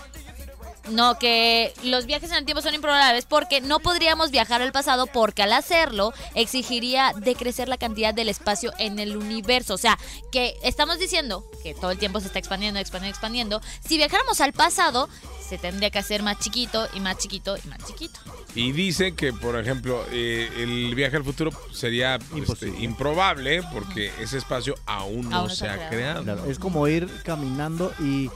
que 1.19 1.73
los 1.83 2.07
viajes 2.07 2.31
en 2.31 2.37
el 2.37 2.45
tiempo 2.45 2.63
son 2.63 2.75
improbables 2.75 3.25
porque 3.27 3.61
no 3.61 3.81
podríamos 3.81 4.31
viajar 4.31 4.63
al 4.63 4.73
pasado 4.73 5.07
porque 5.07 5.43
al 5.43 5.53
hacerlo 5.53 6.13
exigiría 6.35 7.13
decrecer 7.17 7.69
la 7.69 7.77
cantidad 7.77 8.15
del 8.15 8.29
espacio 8.29 8.73
en 8.79 8.99
el 8.99 9.17
universo. 9.17 9.75
O 9.75 9.79
sea, 9.79 9.99
que 10.33 10.57
estamos 10.63 10.99
diciendo 10.99 11.45
que 11.63 11.75
todo 11.75 11.91
el 11.91 11.99
tiempo 11.99 12.21
se 12.21 12.27
está 12.29 12.39
expandiendo, 12.39 12.79
expandiendo, 12.81 13.15
expandiendo. 13.15 13.61
Si 13.87 13.97
viajáramos 13.97 14.41
al 14.41 14.53
pasado, 14.53 15.09
se 15.49 15.59
tendría 15.59 15.91
que 15.91 15.99
hacer 15.99 16.23
más 16.23 16.39
chiquito 16.39 16.89
y 16.95 17.01
más 17.01 17.19
chiquito 17.19 17.57
y 17.57 17.69
más 17.69 17.79
chiquito. 17.87 18.19
Y 18.55 18.73
dice 18.73 19.15
que, 19.15 19.33
por 19.33 19.59
ejemplo, 19.59 20.05
eh, 20.11 20.51
el 20.59 20.95
viaje 20.95 21.17
al 21.17 21.25
futuro 21.25 21.51
sería 21.73 22.17
este, 22.17 22.39
Imposible. 22.39 22.85
improbable 22.85 23.63
porque 23.73 24.13
ese 24.21 24.39
espacio 24.39 24.75
aún 24.87 25.29
no 25.29 25.37
Aún 25.37 25.49
no 25.49 25.51
se 25.51 25.57
se 25.57 25.69
ha 25.69 25.75
creado. 25.75 25.91
creado. 25.91 26.23
Claro, 26.25 26.45
es 26.51 26.59
como 26.59 26.89
ir 26.89 27.09
caminando 27.25 27.93
y 28.01 28.31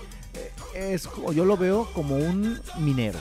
es 0.74 1.09
yo 1.35 1.44
lo 1.44 1.56
veo 1.56 1.88
como 1.92 2.16
un 2.16 2.61
minero 2.78 3.18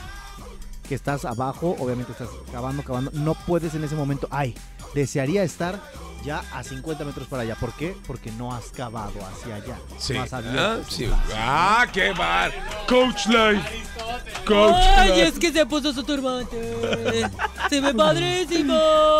que 0.87 0.95
estás 0.95 1.23
abajo, 1.23 1.75
obviamente 1.79 2.11
estás 2.11 2.29
cavando, 2.51 2.83
cavando, 2.83 3.11
no 3.13 3.35
puedes 3.45 3.75
en 3.75 3.83
ese 3.83 3.95
momento, 3.95 4.27
ay, 4.31 4.55
desearía 4.95 5.43
estar 5.43 5.79
ya 6.23 6.43
a 6.53 6.63
50 6.63 7.03
metros 7.05 7.27
para 7.27 7.43
allá. 7.43 7.55
¿Por 7.55 7.73
qué? 7.73 7.95
Porque 8.07 8.31
no 8.31 8.53
has 8.53 8.65
cavado 8.67 9.13
hacia 9.25 9.55
allá. 9.55 9.77
Sí. 9.97 10.13
No 10.13 10.21
has 10.23 10.33
abierto 10.33 10.59
Ah, 10.61 10.79
sí. 10.89 11.09
Ah, 11.35 11.87
qué 11.91 12.11
bar. 12.11 12.51
Coach 12.87 13.27
Life. 13.27 13.83
Coach 14.45 14.75
Life. 15.07 15.39
que 15.39 15.51
se 15.51 15.65
puso 15.65 15.93
su 15.93 16.03
turbante. 16.03 16.57
Se 17.69 17.81
ve 17.81 17.93
padrísimo. 17.93 18.73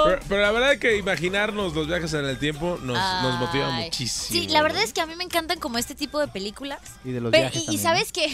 Pero, 0.05 0.21
pero 0.27 0.41
la 0.41 0.51
verdad 0.51 0.73
es 0.73 0.79
que 0.79 0.97
imaginarnos 0.97 1.73
los 1.73 1.87
viajes 1.87 2.13
en 2.13 2.25
el 2.25 2.37
tiempo 2.39 2.77
nos, 2.81 2.97
nos 3.23 3.39
motiva 3.39 3.67
Ay. 3.75 3.85
muchísimo. 3.85 4.41
Sí, 4.41 4.47
la 4.49 4.61
verdad 4.63 4.81
es 4.83 4.93
que 4.93 5.01
a 5.01 5.05
mí 5.05 5.15
me 5.15 5.23
encantan 5.23 5.59
como 5.59 5.77
este 5.77 5.95
tipo 5.95 6.19
de 6.19 6.27
películas. 6.27 6.79
Y 7.03 7.11
de 7.11 7.21
los 7.21 7.31
Pero- 7.31 7.49
viajes 7.49 7.69
y, 7.69 7.77
sabes 7.77 8.11
que, 8.11 8.27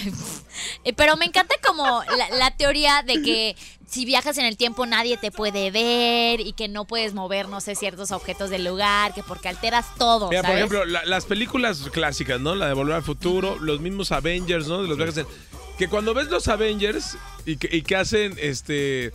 pero 0.95 1.17
me 1.17 1.25
encanta 1.25 1.55
como 1.65 2.03
la, 2.17 2.29
la 2.37 2.51
teoría 2.55 3.03
de 3.03 3.21
que 3.21 3.55
si 3.87 4.05
viajas 4.05 4.37
en 4.37 4.45
el 4.45 4.57
tiempo 4.57 4.85
nadie 4.85 5.15
te 5.17 5.31
puede 5.31 5.69
ver 5.71 6.39
y 6.41 6.53
que 6.53 6.67
no 6.67 6.85
puedes 6.85 7.13
mover, 7.13 7.47
no 7.49 7.61
sé, 7.61 7.75
ciertos 7.75 8.11
objetos 8.11 8.49
del 8.55 8.65
lugar, 8.65 9.13
que 9.13 9.23
porque 9.23 9.47
alteras 9.49 9.85
todo, 9.97 10.29
Mira, 10.29 10.41
por 10.41 10.47
¿sabes? 10.51 10.57
ejemplo, 10.65 10.85
la- 10.85 11.05
las 11.05 11.25
películas 11.25 11.89
clásicas, 11.91 12.39
¿no? 12.41 12.55
La 12.55 12.67
de 12.67 12.73
Volver 12.73 12.95
al 12.95 13.03
Futuro, 13.03 13.57
los 13.59 13.79
mismos 13.79 14.11
Avengers, 14.11 14.67
¿no? 14.67 14.81
De 14.81 14.87
los 14.87 14.97
viajes 14.97 15.17
en- 15.17 15.27
Que 15.77 15.87
cuando 15.89 16.13
ves 16.13 16.29
los 16.29 16.47
Avengers 16.47 17.17
y 17.45 17.57
que, 17.57 17.75
y 17.75 17.81
que 17.81 17.95
hacen, 17.95 18.35
este... 18.39 19.11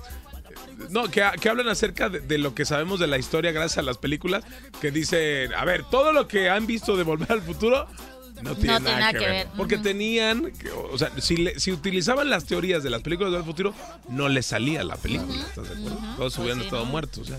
No, 0.89 1.11
que, 1.11 1.23
que 1.41 1.49
hablan 1.49 1.69
acerca 1.69 2.09
de, 2.09 2.21
de 2.21 2.39
lo 2.39 2.55
que 2.55 2.65
sabemos 2.65 3.01
de 3.01 3.07
la 3.07 3.19
historia 3.19 3.53
gracias 3.53 3.79
a 3.79 3.83
las 3.83 3.99
películas, 3.99 4.45
que 4.81 4.91
dicen, 4.91 5.53
a 5.55 5.65
ver, 5.65 5.85
todo 5.91 6.13
lo 6.13 6.27
que 6.27 6.49
han 6.49 6.67
visto 6.67 6.97
de 6.97 7.03
Volver 7.03 7.31
al 7.33 7.43
Futuro 7.43 7.87
no 8.43 8.55
tiene, 8.57 8.81
nada, 8.81 9.13
que, 9.13 9.19
ver. 9.19 9.47
Porque 9.57 9.77
tenían, 9.77 10.51
o 10.91 10.97
sea, 10.97 11.11
si, 11.21 11.37
le- 11.37 11.61
si 11.61 11.73
utilizaban 11.73 12.31
las 12.31 12.47
teorías 12.47 12.83
de 12.83 12.89
las 12.89 13.03
películas 13.03 13.33
del 13.33 13.45
futuro, 13.45 13.75
no 14.09 14.29
les 14.31 14.47
salía 14.47 14.83
la 14.83 14.97
película, 14.97 15.39
¿estás 15.43 15.69
de 15.69 15.75
acuerdo? 15.77 15.99
Todos 16.17 16.39
hubieran 16.39 16.59
sí, 16.61 16.65
estado 16.65 16.85
¿no? 16.87 16.91
muertos. 16.91 17.29
ya. 17.29 17.39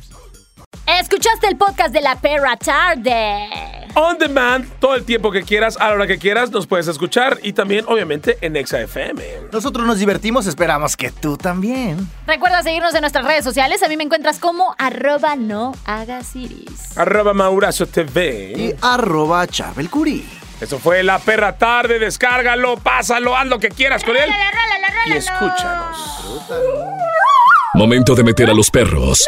Escuchaste 1.12 1.47
el 1.47 1.58
podcast 1.58 1.93
de 1.93 2.00
la 2.00 2.15
perra 2.15 2.56
tarde. 2.56 3.50
On 3.95 4.17
demand, 4.17 4.65
todo 4.80 4.95
el 4.95 5.04
tiempo 5.04 5.30
que 5.30 5.43
quieras, 5.43 5.76
a 5.76 5.89
la 5.89 5.95
hora 5.95 6.08
que 6.08 6.17
quieras, 6.17 6.52
nos 6.52 6.67
puedes 6.67 6.88
escuchar 6.88 7.38
y 7.43 7.52
también, 7.52 7.84
obviamente, 7.89 8.38
en 8.39 8.56
Exa 8.56 8.80
FM. 8.80 9.21
Nosotros 9.52 9.86
nos 9.86 10.00
divertimos, 10.00 10.47
esperamos 10.47 10.95
que 10.95 11.12
tú 11.12 11.36
también. 11.36 12.10
Recuerda 12.26 12.63
seguirnos 12.63 12.95
en 12.95 13.02
nuestras 13.02 13.26
redes 13.26 13.43
sociales. 13.43 13.84
A 13.84 13.89
mí 13.89 13.97
me 13.97 14.06
encuentras 14.06 14.39
como 14.39 14.74
arroba 14.78 15.36
no 15.36 15.74
hagas 15.84 16.34
iris. 16.34 16.97
Arroba 16.97 17.34
Maurazo 17.34 17.88
TV. 17.88 18.54
Y 18.56 18.74
arroba 18.82 19.45
Charbel 19.47 19.89
Curí. 19.89 20.26
Eso 20.62 20.80
fue 20.80 21.04
La 21.04 21.19
Perra 21.19 21.58
Tarde. 21.58 22.00
Descárgalo, 22.00 22.78
pásalo, 22.78 23.36
haz 23.36 23.47
lo 23.47 23.60
que 23.60 23.67
quieras 23.67 24.02
con 24.06 24.15
él. 24.15 24.30
Y 25.08 25.12
escúchanos. 25.12 25.97
Momento 27.74 28.15
de 28.15 28.24
meter 28.24 28.50
a 28.50 28.54
los 28.54 28.71
perros 28.71 29.28